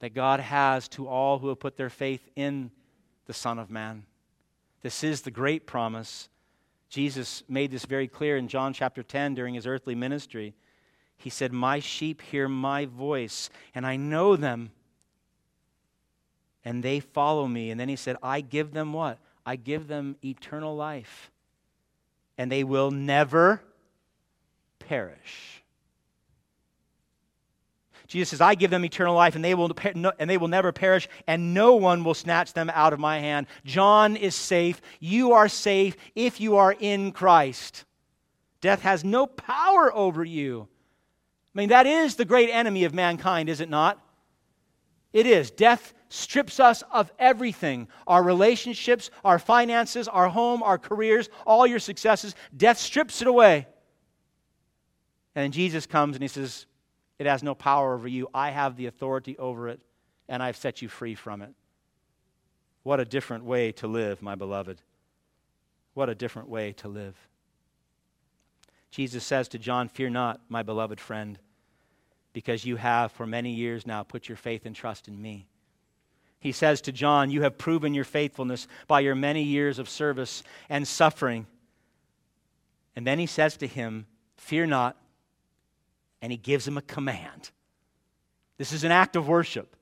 that 0.00 0.14
God 0.14 0.40
has 0.40 0.88
to 0.88 1.06
all 1.06 1.38
who 1.38 1.46
have 1.50 1.60
put 1.60 1.76
their 1.76 1.88
faith 1.88 2.28
in 2.34 2.72
the 3.26 3.32
Son 3.32 3.56
of 3.56 3.70
Man. 3.70 4.02
This 4.82 5.04
is 5.04 5.20
the 5.20 5.30
great 5.30 5.64
promise. 5.64 6.28
Jesus 6.88 7.44
made 7.48 7.70
this 7.70 7.84
very 7.84 8.08
clear 8.08 8.36
in 8.36 8.48
John 8.48 8.72
chapter 8.72 9.04
10 9.04 9.36
during 9.36 9.54
his 9.54 9.64
earthly 9.64 9.94
ministry. 9.94 10.56
He 11.16 11.30
said, 11.30 11.52
My 11.52 11.80
sheep 11.80 12.22
hear 12.22 12.48
my 12.48 12.86
voice, 12.86 13.50
and 13.74 13.86
I 13.86 13.96
know 13.96 14.36
them, 14.36 14.70
and 16.64 16.82
they 16.82 17.00
follow 17.00 17.46
me. 17.46 17.70
And 17.70 17.80
then 17.80 17.88
he 17.88 17.96
said, 17.96 18.16
I 18.22 18.40
give 18.40 18.72
them 18.72 18.92
what? 18.92 19.18
I 19.44 19.56
give 19.56 19.88
them 19.88 20.16
eternal 20.24 20.76
life, 20.76 21.30
and 22.36 22.50
they 22.50 22.64
will 22.64 22.90
never 22.90 23.62
perish. 24.78 25.62
Jesus 28.06 28.30
says, 28.30 28.40
I 28.40 28.54
give 28.54 28.70
them 28.70 28.84
eternal 28.84 29.14
life, 29.14 29.34
and 29.34 29.44
they, 29.44 29.54
will, 29.54 29.72
and 30.18 30.30
they 30.30 30.36
will 30.36 30.48
never 30.48 30.70
perish, 30.70 31.08
and 31.26 31.54
no 31.54 31.74
one 31.74 32.04
will 32.04 32.14
snatch 32.14 32.52
them 32.52 32.70
out 32.72 32.92
of 32.92 33.00
my 33.00 33.18
hand. 33.18 33.46
John 33.64 34.16
is 34.16 34.34
safe. 34.34 34.80
You 35.00 35.32
are 35.32 35.48
safe 35.48 35.96
if 36.14 36.40
you 36.40 36.56
are 36.56 36.76
in 36.78 37.10
Christ. 37.10 37.84
Death 38.60 38.82
has 38.82 39.04
no 39.04 39.26
power 39.26 39.92
over 39.92 40.24
you. 40.24 40.68
I 41.56 41.58
mean, 41.58 41.70
that 41.70 41.86
is 41.86 42.16
the 42.16 42.26
great 42.26 42.50
enemy 42.50 42.84
of 42.84 42.92
mankind, 42.92 43.48
is 43.48 43.62
it 43.62 43.70
not? 43.70 43.98
It 45.14 45.26
is. 45.26 45.50
Death 45.50 45.94
strips 46.10 46.60
us 46.60 46.82
of 46.92 47.10
everything 47.18 47.88
our 48.06 48.22
relationships, 48.22 49.10
our 49.24 49.38
finances, 49.38 50.06
our 50.06 50.28
home, 50.28 50.62
our 50.62 50.76
careers, 50.76 51.30
all 51.46 51.66
your 51.66 51.78
successes. 51.78 52.34
Death 52.54 52.76
strips 52.76 53.22
it 53.22 53.26
away. 53.26 53.66
And 55.34 55.44
then 55.44 55.50
Jesus 55.50 55.86
comes 55.86 56.14
and 56.14 56.22
he 56.22 56.28
says, 56.28 56.66
It 57.18 57.24
has 57.24 57.42
no 57.42 57.54
power 57.54 57.94
over 57.94 58.06
you. 58.06 58.28
I 58.34 58.50
have 58.50 58.76
the 58.76 58.84
authority 58.84 59.38
over 59.38 59.70
it, 59.70 59.80
and 60.28 60.42
I've 60.42 60.58
set 60.58 60.82
you 60.82 60.90
free 60.90 61.14
from 61.14 61.40
it. 61.40 61.54
What 62.82 63.00
a 63.00 63.06
different 63.06 63.44
way 63.44 63.72
to 63.72 63.86
live, 63.86 64.20
my 64.20 64.34
beloved. 64.34 64.82
What 65.94 66.10
a 66.10 66.14
different 66.14 66.50
way 66.50 66.72
to 66.72 66.88
live. 66.88 67.16
Jesus 68.90 69.24
says 69.24 69.48
to 69.48 69.58
John, 69.58 69.88
Fear 69.88 70.10
not, 70.10 70.42
my 70.50 70.62
beloved 70.62 71.00
friend 71.00 71.38
because 72.36 72.66
you 72.66 72.76
have 72.76 73.10
for 73.12 73.26
many 73.26 73.50
years 73.50 73.86
now 73.86 74.02
put 74.02 74.28
your 74.28 74.36
faith 74.36 74.66
and 74.66 74.76
trust 74.76 75.08
in 75.08 75.22
me. 75.22 75.46
He 76.38 76.52
says 76.52 76.82
to 76.82 76.92
John, 76.92 77.30
You 77.30 77.40
have 77.40 77.56
proven 77.56 77.94
your 77.94 78.04
faithfulness 78.04 78.68
by 78.86 79.00
your 79.00 79.14
many 79.14 79.42
years 79.42 79.78
of 79.78 79.88
service 79.88 80.42
and 80.68 80.86
suffering. 80.86 81.46
And 82.94 83.06
then 83.06 83.18
he 83.18 83.24
says 83.24 83.56
to 83.56 83.66
him, 83.66 84.04
Fear 84.36 84.66
not. 84.66 84.98
And 86.20 86.30
he 86.30 86.36
gives 86.36 86.68
him 86.68 86.76
a 86.76 86.82
command. 86.82 87.52
This 88.58 88.70
is 88.70 88.84
an 88.84 88.92
act 88.92 89.16
of 89.16 89.26
worship. 89.26 89.74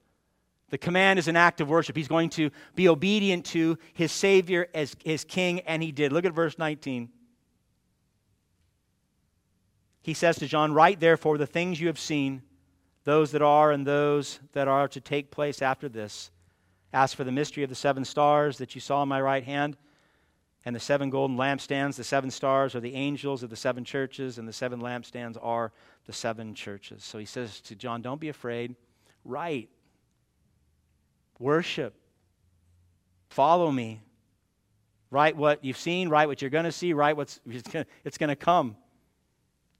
The 0.70 0.78
command 0.78 1.18
is 1.18 1.26
an 1.26 1.34
act 1.34 1.60
of 1.60 1.68
worship. 1.68 1.96
He's 1.96 2.06
going 2.06 2.30
to 2.30 2.50
be 2.76 2.88
obedient 2.88 3.46
to 3.46 3.78
his 3.94 4.12
Savior 4.12 4.68
as 4.72 4.94
his 5.04 5.24
King, 5.24 5.58
and 5.62 5.82
he 5.82 5.90
did. 5.90 6.12
Look 6.12 6.24
at 6.24 6.32
verse 6.32 6.56
19 6.56 7.08
he 10.04 10.12
says 10.12 10.36
to 10.36 10.46
John, 10.46 10.74
Write 10.74 11.00
therefore 11.00 11.38
the 11.38 11.46
things 11.46 11.80
you 11.80 11.86
have 11.86 11.98
seen, 11.98 12.42
those 13.04 13.30
that 13.30 13.40
are 13.40 13.72
and 13.72 13.86
those 13.86 14.38
that 14.52 14.68
are 14.68 14.86
to 14.86 15.00
take 15.00 15.30
place 15.30 15.62
after 15.62 15.88
this. 15.88 16.30
As 16.92 17.14
for 17.14 17.24
the 17.24 17.32
mystery 17.32 17.62
of 17.62 17.70
the 17.70 17.74
seven 17.74 18.04
stars 18.04 18.58
that 18.58 18.74
you 18.74 18.82
saw 18.82 19.02
in 19.02 19.08
my 19.08 19.18
right 19.18 19.42
hand, 19.42 19.78
and 20.66 20.76
the 20.76 20.80
seven 20.80 21.08
golden 21.08 21.38
lampstands, 21.38 21.96
the 21.96 22.04
seven 22.04 22.30
stars 22.30 22.74
are 22.74 22.80
the 22.80 22.94
angels 22.94 23.42
of 23.42 23.48
the 23.48 23.56
seven 23.56 23.82
churches, 23.82 24.36
and 24.36 24.46
the 24.46 24.52
seven 24.52 24.78
lampstands 24.78 25.38
are 25.40 25.72
the 26.04 26.12
seven 26.12 26.54
churches. 26.54 27.02
So 27.02 27.16
he 27.16 27.24
says 27.24 27.62
to 27.62 27.74
John, 27.74 28.02
Don't 28.02 28.20
be 28.20 28.28
afraid. 28.28 28.76
Write. 29.24 29.70
Worship. 31.38 31.94
Follow 33.30 33.72
me. 33.72 34.02
Write 35.10 35.34
what 35.34 35.64
you've 35.64 35.78
seen, 35.78 36.10
write 36.10 36.28
what 36.28 36.42
you're 36.42 36.50
going 36.50 36.64
to 36.66 36.72
see, 36.72 36.92
write 36.92 37.16
what's 37.16 37.40
it's 38.04 38.18
going 38.18 38.28
to 38.28 38.36
come 38.36 38.76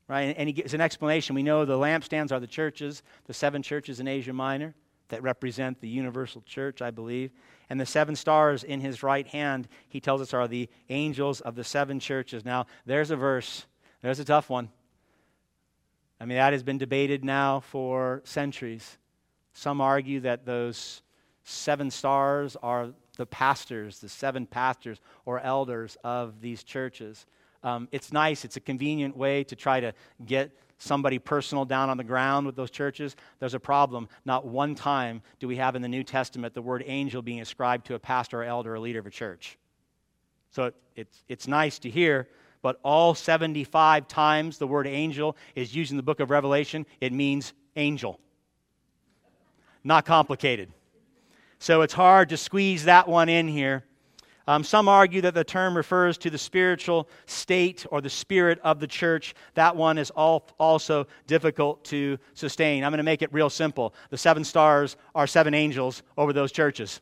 right? 0.08 0.34
And 0.36 0.48
he 0.48 0.52
gives 0.52 0.74
an 0.74 0.80
explanation. 0.80 1.34
We 1.34 1.42
know 1.42 1.64
the 1.64 1.78
lampstands 1.78 2.32
are 2.32 2.40
the 2.40 2.46
churches, 2.46 3.02
the 3.26 3.34
seven 3.34 3.62
churches 3.62 4.00
in 4.00 4.08
Asia 4.08 4.32
Minor 4.32 4.74
that 5.08 5.22
represent 5.22 5.80
the 5.80 5.88
universal 5.88 6.42
church, 6.42 6.82
I 6.82 6.90
believe. 6.90 7.30
And 7.70 7.80
the 7.80 7.86
seven 7.86 8.16
stars 8.16 8.64
in 8.64 8.80
his 8.80 9.02
right 9.02 9.26
hand, 9.26 9.68
he 9.88 10.00
tells 10.00 10.20
us, 10.20 10.34
are 10.34 10.48
the 10.48 10.68
angels 10.88 11.40
of 11.40 11.54
the 11.54 11.64
seven 11.64 12.00
churches. 12.00 12.44
Now, 12.44 12.66
there's 12.86 13.10
a 13.10 13.16
verse. 13.16 13.66
There's 14.02 14.20
a 14.20 14.24
tough 14.24 14.50
one. 14.50 14.68
I 16.20 16.26
mean, 16.26 16.36
that 16.36 16.52
has 16.52 16.62
been 16.62 16.78
debated 16.78 17.24
now 17.24 17.60
for 17.60 18.22
centuries. 18.24 18.98
Some 19.52 19.80
argue 19.80 20.20
that 20.20 20.44
those 20.44 21.02
seven 21.44 21.90
stars 21.90 22.56
are 22.62 22.90
the 23.16 23.26
pastors, 23.26 24.00
the 24.00 24.08
seven 24.08 24.46
pastors 24.46 25.00
or 25.24 25.40
elders 25.40 25.96
of 26.02 26.40
these 26.40 26.62
churches. 26.62 27.26
Um, 27.64 27.88
it's 27.90 28.12
nice, 28.12 28.44
it's 28.44 28.56
a 28.56 28.60
convenient 28.60 29.16
way 29.16 29.42
to 29.44 29.56
try 29.56 29.80
to 29.80 29.92
get 30.24 30.52
somebody 30.78 31.18
personal 31.18 31.64
down 31.64 31.88
on 31.88 31.96
the 31.96 32.04
ground 32.04 32.46
with 32.46 32.56
those 32.56 32.70
churches. 32.70 33.16
There's 33.40 33.54
a 33.54 33.60
problem. 33.60 34.08
Not 34.24 34.46
one 34.46 34.74
time 34.74 35.22
do 35.40 35.48
we 35.48 35.56
have 35.56 35.74
in 35.74 35.82
the 35.82 35.88
New 35.88 36.04
Testament 36.04 36.54
the 36.54 36.62
word 36.62 36.84
angel 36.86 37.22
being 37.22 37.40
ascribed 37.40 37.86
to 37.86 37.94
a 37.94 37.98
pastor 37.98 38.42
or 38.42 38.44
elder 38.44 38.74
or 38.74 38.78
leader 38.78 38.98
of 38.98 39.06
a 39.06 39.10
church. 39.10 39.58
So 40.50 40.64
it, 40.64 40.74
it's, 40.94 41.24
it's 41.28 41.48
nice 41.48 41.78
to 41.80 41.90
hear, 41.90 42.28
but 42.62 42.78
all 42.82 43.14
75 43.14 44.06
times 44.08 44.58
the 44.58 44.66
word 44.66 44.86
angel 44.86 45.36
is 45.54 45.74
used 45.74 45.90
in 45.90 45.96
the 45.96 46.02
book 46.02 46.20
of 46.20 46.30
Revelation, 46.30 46.86
it 47.00 47.12
means 47.12 47.54
angel. 47.76 48.20
Not 49.82 50.04
complicated. 50.04 50.70
So 51.58 51.82
it's 51.82 51.94
hard 51.94 52.28
to 52.28 52.36
squeeze 52.36 52.84
that 52.84 53.08
one 53.08 53.28
in 53.28 53.48
here. 53.48 53.84
Um, 54.46 54.62
some 54.62 54.88
argue 54.88 55.22
that 55.22 55.34
the 55.34 55.44
term 55.44 55.74
refers 55.74 56.18
to 56.18 56.30
the 56.30 56.36
spiritual 56.36 57.08
state 57.24 57.86
or 57.90 58.02
the 58.02 58.10
spirit 58.10 58.58
of 58.62 58.78
the 58.78 58.86
church. 58.86 59.34
That 59.54 59.74
one 59.74 59.96
is 59.96 60.10
all, 60.10 60.48
also 60.58 61.06
difficult 61.26 61.84
to 61.86 62.18
sustain. 62.34 62.84
I'm 62.84 62.90
going 62.90 62.98
to 62.98 63.04
make 63.04 63.22
it 63.22 63.32
real 63.32 63.48
simple. 63.48 63.94
The 64.10 64.18
seven 64.18 64.44
stars 64.44 64.96
are 65.14 65.26
seven 65.26 65.54
angels 65.54 66.02
over 66.18 66.32
those 66.32 66.52
churches. 66.52 67.00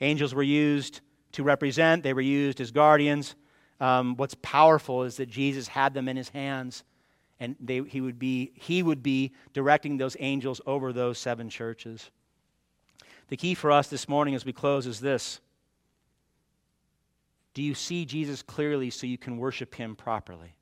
Angels 0.00 0.34
were 0.34 0.42
used 0.42 1.00
to 1.32 1.42
represent, 1.42 2.02
they 2.02 2.12
were 2.12 2.20
used 2.20 2.60
as 2.60 2.70
guardians. 2.70 3.34
Um, 3.80 4.16
what's 4.16 4.36
powerful 4.42 5.02
is 5.02 5.16
that 5.16 5.28
Jesus 5.28 5.66
had 5.66 5.94
them 5.94 6.08
in 6.08 6.16
his 6.16 6.28
hands, 6.28 6.84
and 7.40 7.56
they, 7.58 7.82
he, 7.82 8.00
would 8.00 8.18
be, 8.18 8.52
he 8.54 8.82
would 8.82 9.02
be 9.02 9.32
directing 9.52 9.96
those 9.96 10.16
angels 10.20 10.60
over 10.64 10.92
those 10.92 11.18
seven 11.18 11.48
churches. 11.48 12.10
The 13.28 13.36
key 13.36 13.54
for 13.54 13.70
us 13.70 13.88
this 13.88 14.08
morning 14.08 14.34
as 14.34 14.44
we 14.44 14.52
close 14.52 14.86
is 14.86 15.00
this 15.00 15.40
Do 17.54 17.62
you 17.62 17.74
see 17.74 18.04
Jesus 18.04 18.42
clearly 18.42 18.90
so 18.90 19.06
you 19.06 19.18
can 19.18 19.38
worship 19.38 19.74
him 19.74 19.96
properly? 19.96 20.54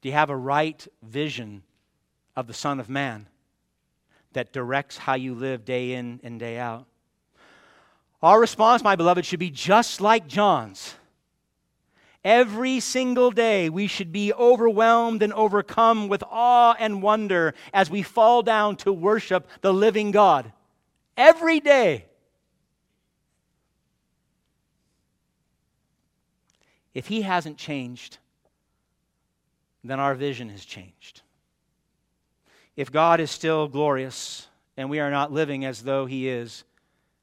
Do 0.00 0.08
you 0.08 0.14
have 0.14 0.30
a 0.30 0.36
right 0.36 0.86
vision 1.02 1.62
of 2.36 2.46
the 2.46 2.54
Son 2.54 2.80
of 2.80 2.88
Man 2.88 3.26
that 4.32 4.52
directs 4.52 4.98
how 4.98 5.14
you 5.14 5.34
live 5.34 5.64
day 5.64 5.92
in 5.92 6.20
and 6.22 6.38
day 6.38 6.58
out? 6.58 6.86
Our 8.22 8.40
response, 8.40 8.82
my 8.82 8.96
beloved, 8.96 9.24
should 9.24 9.38
be 9.40 9.50
just 9.50 10.00
like 10.00 10.26
John's. 10.26 10.94
Every 12.24 12.80
single 12.80 13.30
day, 13.30 13.68
we 13.68 13.86
should 13.86 14.10
be 14.10 14.32
overwhelmed 14.32 15.22
and 15.22 15.32
overcome 15.34 16.08
with 16.08 16.24
awe 16.30 16.74
and 16.78 17.02
wonder 17.02 17.52
as 17.74 17.90
we 17.90 18.02
fall 18.02 18.42
down 18.42 18.76
to 18.76 18.92
worship 18.92 19.46
the 19.60 19.74
living 19.74 20.10
God. 20.10 20.50
Every 21.16 21.60
day. 21.60 22.06
If 26.92 27.08
He 27.08 27.22
hasn't 27.22 27.58
changed, 27.58 28.18
then 29.82 30.00
our 30.00 30.14
vision 30.14 30.48
has 30.48 30.64
changed. 30.64 31.22
If 32.76 32.90
God 32.90 33.20
is 33.20 33.30
still 33.30 33.68
glorious 33.68 34.48
and 34.76 34.90
we 34.90 35.00
are 35.00 35.10
not 35.10 35.32
living 35.32 35.64
as 35.64 35.82
though 35.82 36.06
He 36.06 36.28
is, 36.28 36.64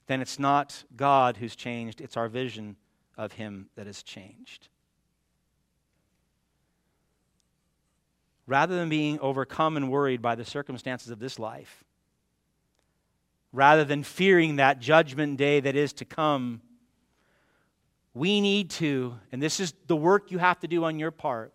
then 0.07 0.21
it's 0.21 0.39
not 0.39 0.83
God 0.95 1.37
who's 1.37 1.55
changed, 1.55 2.01
it's 2.01 2.17
our 2.17 2.27
vision 2.27 2.75
of 3.17 3.33
Him 3.33 3.69
that 3.75 3.87
has 3.87 4.03
changed. 4.03 4.67
Rather 8.47 8.75
than 8.75 8.89
being 8.89 9.19
overcome 9.19 9.77
and 9.77 9.89
worried 9.89 10.21
by 10.21 10.35
the 10.35 10.43
circumstances 10.43 11.09
of 11.09 11.19
this 11.19 11.39
life, 11.39 11.83
rather 13.51 13.83
than 13.83 14.03
fearing 14.03 14.57
that 14.57 14.79
judgment 14.79 15.37
day 15.37 15.59
that 15.59 15.75
is 15.75 15.93
to 15.93 16.05
come, 16.05 16.61
we 18.13 18.41
need 18.41 18.69
to, 18.69 19.15
and 19.31 19.41
this 19.41 19.59
is 19.59 19.73
the 19.87 19.95
work 19.95 20.31
you 20.31 20.37
have 20.37 20.59
to 20.59 20.67
do 20.67 20.83
on 20.83 20.99
your 20.99 21.11
part, 21.11 21.53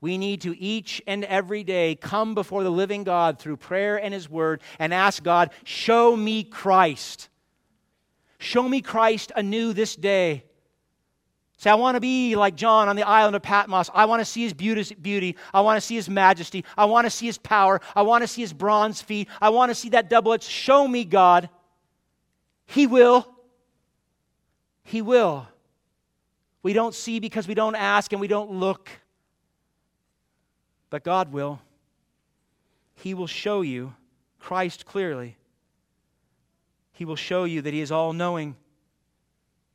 we 0.00 0.16
need 0.16 0.42
to 0.42 0.56
each 0.56 1.02
and 1.06 1.24
every 1.24 1.64
day 1.64 1.96
come 1.96 2.34
before 2.34 2.62
the 2.62 2.70
living 2.70 3.04
God 3.04 3.38
through 3.38 3.56
prayer 3.56 3.96
and 3.96 4.14
His 4.14 4.28
Word 4.28 4.62
and 4.78 4.94
ask 4.94 5.22
God, 5.22 5.50
show 5.64 6.14
me 6.14 6.44
Christ. 6.44 7.28
Show 8.38 8.68
me 8.68 8.80
Christ 8.80 9.32
anew 9.34 9.72
this 9.72 9.96
day. 9.96 10.44
Say, 11.58 11.70
I 11.70 11.74
want 11.74 11.96
to 11.96 12.00
be 12.00 12.36
like 12.36 12.54
John 12.54 12.88
on 12.88 12.94
the 12.94 13.02
island 13.02 13.34
of 13.34 13.42
Patmos. 13.42 13.90
I 13.92 14.04
want 14.04 14.20
to 14.20 14.24
see 14.24 14.44
his 14.44 14.54
beauty. 14.54 15.36
I 15.52 15.60
want 15.60 15.76
to 15.76 15.80
see 15.80 15.96
his 15.96 16.08
majesty. 16.08 16.64
I 16.76 16.84
want 16.84 17.04
to 17.04 17.10
see 17.10 17.26
his 17.26 17.36
power. 17.36 17.80
I 17.96 18.02
want 18.02 18.22
to 18.22 18.28
see 18.28 18.42
his 18.42 18.52
bronze 18.52 19.02
feet. 19.02 19.28
I 19.40 19.48
want 19.48 19.70
to 19.70 19.74
see 19.74 19.88
that 19.88 20.08
double. 20.08 20.38
Show 20.38 20.86
me, 20.86 21.04
God. 21.04 21.50
He 22.64 22.86
will. 22.86 23.26
He 24.84 25.02
will. 25.02 25.48
We 26.62 26.74
don't 26.74 26.94
see 26.94 27.18
because 27.18 27.48
we 27.48 27.54
don't 27.54 27.74
ask 27.74 28.12
and 28.12 28.20
we 28.20 28.28
don't 28.28 28.52
look. 28.52 28.88
But 30.90 31.02
God 31.02 31.32
will. 31.32 31.60
He 32.94 33.14
will 33.14 33.26
show 33.26 33.62
you 33.62 33.94
Christ 34.38 34.86
clearly. 34.86 35.36
He 36.92 37.04
will 37.04 37.16
show 37.16 37.42
you 37.44 37.62
that 37.62 37.74
He 37.74 37.80
is 37.80 37.90
all 37.90 38.12
knowing 38.12 38.54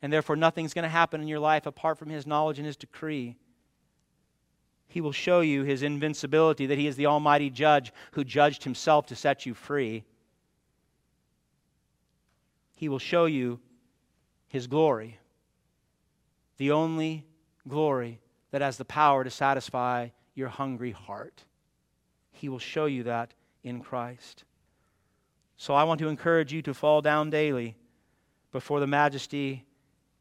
and 0.03 0.11
therefore 0.11 0.35
nothing's 0.35 0.73
going 0.73 0.83
to 0.83 0.89
happen 0.89 1.21
in 1.21 1.29
your 1.29 1.39
life 1.39 1.65
apart 1.65 1.97
from 1.97 2.09
His 2.09 2.27
knowledge 2.27 2.59
and 2.59 2.67
His 2.67 2.75
decree. 2.75 3.37
He 4.89 4.99
will 4.99 5.13
show 5.13 5.39
you 5.39 5.63
His 5.63 5.81
invincibility, 5.81 6.65
that 6.65 6.77
He 6.77 6.87
is 6.87 6.97
the 6.97 7.05
Almighty 7.05 7.49
Judge 7.49 7.93
who 8.11 8.25
judged 8.25 8.65
Himself 8.65 9.05
to 9.07 9.15
set 9.15 9.45
you 9.45 9.53
free. 9.53 10.03
He 12.75 12.89
will 12.89 12.99
show 12.99 13.25
you 13.25 13.61
His 14.49 14.67
glory, 14.67 15.19
the 16.57 16.71
only 16.71 17.25
glory 17.65 18.19
that 18.51 18.61
has 18.61 18.75
the 18.75 18.85
power 18.85 19.23
to 19.23 19.29
satisfy 19.29 20.09
your 20.35 20.49
hungry 20.49 20.91
heart. 20.91 21.45
He 22.33 22.49
will 22.49 22.59
show 22.59 22.87
you 22.87 23.03
that 23.03 23.33
in 23.63 23.79
Christ. 23.79 24.43
So 25.55 25.73
I 25.73 25.85
want 25.85 26.01
to 26.01 26.09
encourage 26.09 26.51
you 26.51 26.61
to 26.63 26.73
fall 26.73 27.01
down 27.01 27.29
daily 27.29 27.77
before 28.51 28.81
the 28.81 28.87
majesty 28.87 29.63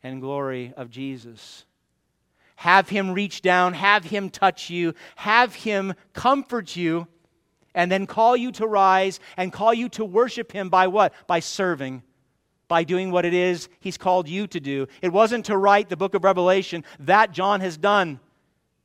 and 0.03 0.20
glory 0.20 0.72
of 0.76 0.90
Jesus. 0.90 1.64
Have 2.57 2.88
Him 2.88 3.12
reach 3.12 3.42
down, 3.42 3.74
have 3.74 4.05
Him 4.05 4.30
touch 4.30 4.70
you, 4.70 4.94
have 5.16 5.55
Him 5.55 5.94
comfort 6.12 6.76
you, 6.76 7.07
and 7.74 7.90
then 7.90 8.07
call 8.07 8.36
you 8.36 8.53
to 8.53 8.66
rise 8.66 9.18
and 9.36 9.53
call 9.53 9.72
you 9.72 9.88
to 9.90 10.05
worship 10.05 10.53
Him 10.53 10.68
by 10.68 10.86
what? 10.86 11.12
By 11.26 11.40
serving. 11.40 12.03
By 12.68 12.84
doing 12.84 13.11
what 13.11 13.24
it 13.24 13.34
is 13.34 13.68
He's 13.80 13.98
called 13.98 14.28
you 14.28 14.46
to 14.48 14.61
do. 14.61 14.86
It 15.00 15.12
wasn't 15.12 15.46
to 15.46 15.57
write 15.57 15.88
the 15.88 15.96
book 15.96 16.14
of 16.14 16.24
Revelation, 16.24 16.84
that 17.00 17.32
John 17.32 17.61
has 17.61 17.76
done. 17.76 18.20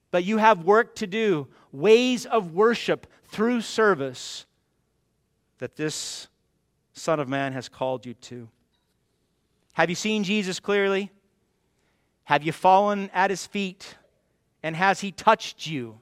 But 0.10 0.24
you 0.24 0.38
have 0.38 0.64
work 0.64 0.96
to 0.96 1.08
do, 1.08 1.48
ways 1.72 2.26
of 2.26 2.54
worship 2.54 3.08
through 3.28 3.62
service 3.62 4.46
that 5.60 5.76
this 5.76 6.28
Son 6.94 7.20
of 7.20 7.28
Man 7.28 7.54
has 7.54 7.70
called 7.70 8.06
you 8.06 8.14
to. 8.14 8.50
Have 9.78 9.92
you 9.92 9.96
seen 9.96 10.24
Jesus 10.24 10.60
clearly? 10.60 11.12
Have 12.24 12.42
you 12.42 12.52
fallen 12.52 13.12
at 13.14 13.30
his 13.30 13.46
feet? 13.46 13.94
And 14.64 14.76
has 14.76 15.02
he 15.02 15.12
touched 15.12 15.68
you, 15.68 16.00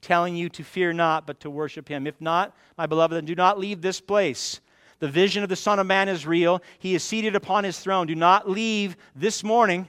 telling 0.00 0.36
you 0.36 0.48
to 0.50 0.62
fear 0.62 0.92
not, 0.92 1.26
but 1.26 1.40
to 1.40 1.50
worship 1.50 1.88
him? 1.88 2.06
If 2.06 2.20
not, 2.20 2.54
my 2.78 2.86
beloved, 2.86 3.16
then 3.16 3.24
do 3.24 3.34
not 3.34 3.58
leave 3.58 3.82
this 3.82 4.00
place. 4.00 4.60
The 5.00 5.08
vision 5.08 5.42
of 5.42 5.48
the 5.48 5.56
Son 5.56 5.80
of 5.80 5.86
Man 5.88 6.08
is 6.08 6.28
real. 6.28 6.62
He 6.78 6.94
is 6.94 7.02
seated 7.02 7.34
upon 7.34 7.64
his 7.64 7.80
throne. 7.80 8.06
Do 8.06 8.14
not 8.14 8.48
leave 8.48 8.96
this 9.16 9.42
morning 9.42 9.88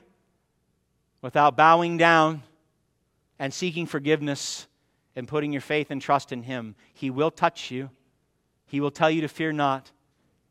without 1.22 1.56
bowing 1.56 1.98
down 1.98 2.42
and 3.38 3.54
seeking 3.54 3.86
forgiveness 3.86 4.66
and 5.16 5.28
putting 5.28 5.52
your 5.52 5.62
faith 5.62 5.92
and 5.92 6.02
trust 6.02 6.32
in 6.32 6.42
him. 6.42 6.74
He 6.96 7.12
will 7.12 7.30
touch 7.30 7.70
you, 7.70 7.92
he 8.66 8.82
will 8.82 8.90
tell 8.90 9.12
you 9.12 9.22
to 9.22 9.28
fear 9.28 9.54
not 9.54 9.92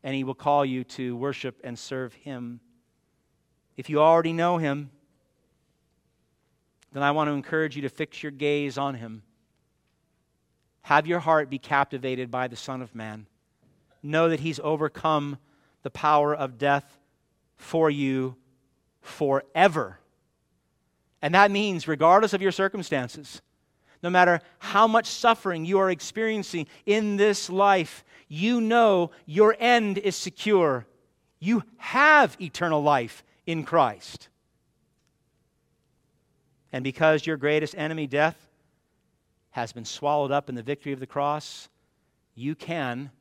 and 0.03 0.15
He 0.15 0.23
will 0.23 0.35
call 0.35 0.65
you 0.65 0.83
to 0.83 1.15
worship 1.15 1.59
and 1.63 1.77
serve 1.77 2.13
Him. 2.13 2.59
If 3.77 3.89
you 3.89 4.01
already 4.01 4.33
know 4.33 4.57
Him, 4.57 4.91
then 6.91 7.03
I 7.03 7.11
want 7.11 7.29
to 7.29 7.33
encourage 7.33 7.75
you 7.75 7.81
to 7.83 7.89
fix 7.89 8.21
your 8.21 8.31
gaze 8.31 8.77
on 8.77 8.95
Him. 8.95 9.23
Have 10.83 11.07
your 11.07 11.19
heart 11.19 11.49
be 11.49 11.59
captivated 11.59 12.29
by 12.29 12.47
the 12.47 12.55
Son 12.55 12.81
of 12.81 12.93
Man. 12.93 13.27
Know 14.03 14.29
that 14.29 14.41
He's 14.41 14.59
overcome 14.59 15.37
the 15.81 15.89
power 15.89 16.35
of 16.35 16.57
death 16.57 16.99
for 17.55 17.89
you 17.89 18.35
forever. 19.01 19.99
And 21.21 21.33
that 21.35 21.51
means, 21.51 21.87
regardless 21.87 22.33
of 22.33 22.41
your 22.41 22.51
circumstances, 22.51 23.41
no 24.03 24.09
matter 24.09 24.41
how 24.59 24.85
much 24.85 25.07
suffering 25.07 25.65
you 25.65 25.79
are 25.79 25.89
experiencing 25.89 26.67
in 26.85 27.15
this 27.15 27.49
life, 27.49 28.03
you 28.27 28.59
know 28.59 29.11
your 29.25 29.55
end 29.59 29.97
is 29.97 30.15
secure. 30.15 30.85
You 31.39 31.63
have 31.77 32.35
eternal 32.39 32.83
life 32.83 33.23
in 33.45 33.63
Christ. 33.63 34.27
And 36.73 36.83
because 36.83 37.25
your 37.25 37.37
greatest 37.37 37.75
enemy, 37.77 38.05
death, 38.05 38.35
has 39.51 39.71
been 39.71 39.85
swallowed 39.85 40.31
up 40.31 40.49
in 40.49 40.55
the 40.55 40.63
victory 40.63 40.91
of 40.91 40.99
the 40.99 41.07
cross, 41.07 41.69
you 42.35 42.55
can, 42.55 43.11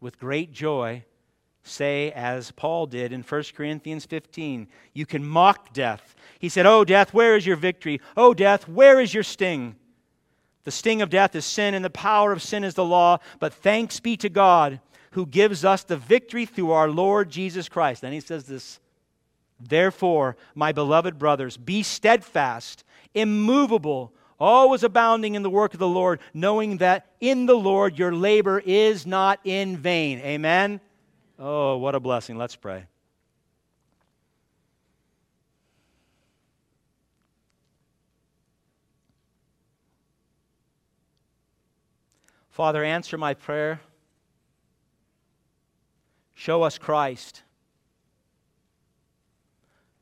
with 0.00 0.20
great 0.20 0.52
joy, 0.52 1.04
say, 1.62 2.12
as 2.12 2.50
Paul 2.52 2.86
did 2.86 3.12
in 3.12 3.22
1 3.22 3.42
Corinthians 3.56 4.04
15, 4.04 4.68
you 4.92 5.06
can 5.06 5.26
mock 5.26 5.72
death. 5.72 6.14
He 6.38 6.48
said, 6.48 6.66
Oh, 6.66 6.84
death, 6.84 7.14
where 7.14 7.36
is 7.36 7.46
your 7.46 7.56
victory? 7.56 8.00
Oh, 8.16 8.34
death, 8.34 8.68
where 8.68 9.00
is 9.00 9.12
your 9.12 9.22
sting? 9.22 9.76
The 10.68 10.72
sting 10.72 11.00
of 11.00 11.08
death 11.08 11.34
is 11.34 11.46
sin, 11.46 11.72
and 11.72 11.82
the 11.82 11.88
power 11.88 12.30
of 12.30 12.42
sin 12.42 12.62
is 12.62 12.74
the 12.74 12.84
law. 12.84 13.20
But 13.38 13.54
thanks 13.54 14.00
be 14.00 14.18
to 14.18 14.28
God 14.28 14.80
who 15.12 15.24
gives 15.24 15.64
us 15.64 15.82
the 15.82 15.96
victory 15.96 16.44
through 16.44 16.72
our 16.72 16.90
Lord 16.90 17.30
Jesus 17.30 17.70
Christ. 17.70 18.02
Then 18.02 18.12
he 18.12 18.20
says 18.20 18.44
this 18.44 18.78
Therefore, 19.58 20.36
my 20.54 20.72
beloved 20.72 21.18
brothers, 21.18 21.56
be 21.56 21.82
steadfast, 21.82 22.84
immovable, 23.14 24.12
always 24.38 24.82
abounding 24.82 25.36
in 25.36 25.42
the 25.42 25.48
work 25.48 25.72
of 25.72 25.80
the 25.80 25.88
Lord, 25.88 26.20
knowing 26.34 26.76
that 26.76 27.06
in 27.18 27.46
the 27.46 27.56
Lord 27.56 27.98
your 27.98 28.12
labor 28.12 28.58
is 28.58 29.06
not 29.06 29.40
in 29.44 29.78
vain. 29.78 30.18
Amen? 30.18 30.82
Oh, 31.38 31.78
what 31.78 31.94
a 31.94 32.00
blessing. 32.00 32.36
Let's 32.36 32.56
pray. 32.56 32.84
Father, 42.58 42.82
answer 42.82 43.16
my 43.16 43.34
prayer. 43.34 43.80
Show 46.34 46.64
us 46.64 46.76
Christ. 46.76 47.44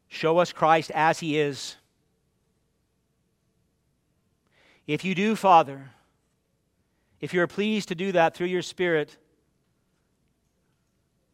Show 0.08 0.38
us 0.38 0.54
Christ 0.54 0.90
as 0.94 1.20
he 1.20 1.38
is. 1.38 1.76
If 4.86 5.04
you 5.04 5.14
do, 5.14 5.36
Father, 5.36 5.90
if 7.20 7.34
you're 7.34 7.46
pleased 7.46 7.88
to 7.88 7.94
do 7.94 8.12
that 8.12 8.34
through 8.34 8.46
your 8.46 8.62
Spirit, 8.62 9.18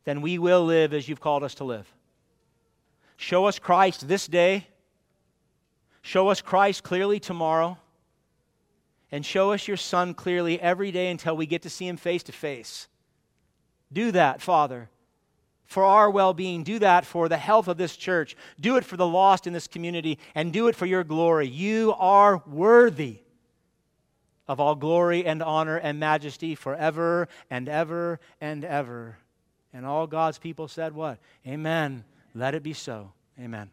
then 0.02 0.22
we 0.22 0.38
will 0.38 0.64
live 0.64 0.92
as 0.92 1.08
you've 1.08 1.20
called 1.20 1.44
us 1.44 1.54
to 1.54 1.62
live. 1.62 1.86
Show 3.16 3.44
us 3.44 3.60
Christ 3.60 4.08
this 4.08 4.26
day. 4.26 4.66
Show 6.02 6.30
us 6.30 6.40
Christ 6.40 6.82
clearly 6.82 7.20
tomorrow. 7.20 7.78
And 9.12 9.24
show 9.24 9.52
us 9.52 9.68
your 9.68 9.76
Son 9.76 10.14
clearly 10.14 10.58
every 10.60 10.90
day 10.90 11.10
until 11.10 11.36
we 11.36 11.46
get 11.46 11.62
to 11.62 11.70
see 11.70 11.86
him 11.86 11.98
face 11.98 12.22
to 12.24 12.32
face. 12.32 12.88
Do 13.92 14.10
that, 14.12 14.40
Father, 14.40 14.88
for 15.66 15.84
our 15.84 16.10
well 16.10 16.32
being. 16.32 16.64
Do 16.64 16.78
that 16.78 17.04
for 17.04 17.28
the 17.28 17.36
health 17.36 17.68
of 17.68 17.76
this 17.76 17.94
church. 17.94 18.34
Do 18.58 18.76
it 18.76 18.84
for 18.84 18.96
the 18.96 19.06
lost 19.06 19.46
in 19.46 19.52
this 19.52 19.68
community. 19.68 20.18
And 20.34 20.50
do 20.50 20.66
it 20.68 20.74
for 20.74 20.86
your 20.86 21.04
glory. 21.04 21.46
You 21.46 21.94
are 21.98 22.42
worthy 22.46 23.18
of 24.48 24.60
all 24.60 24.74
glory 24.74 25.26
and 25.26 25.42
honor 25.42 25.76
and 25.76 26.00
majesty 26.00 26.54
forever 26.54 27.28
and 27.50 27.68
ever 27.68 28.18
and 28.40 28.64
ever. 28.64 29.18
And 29.74 29.84
all 29.86 30.06
God's 30.06 30.38
people 30.38 30.68
said, 30.68 30.94
What? 30.94 31.18
Amen. 31.46 32.04
Let 32.34 32.54
it 32.54 32.62
be 32.62 32.72
so. 32.72 33.12
Amen. 33.38 33.70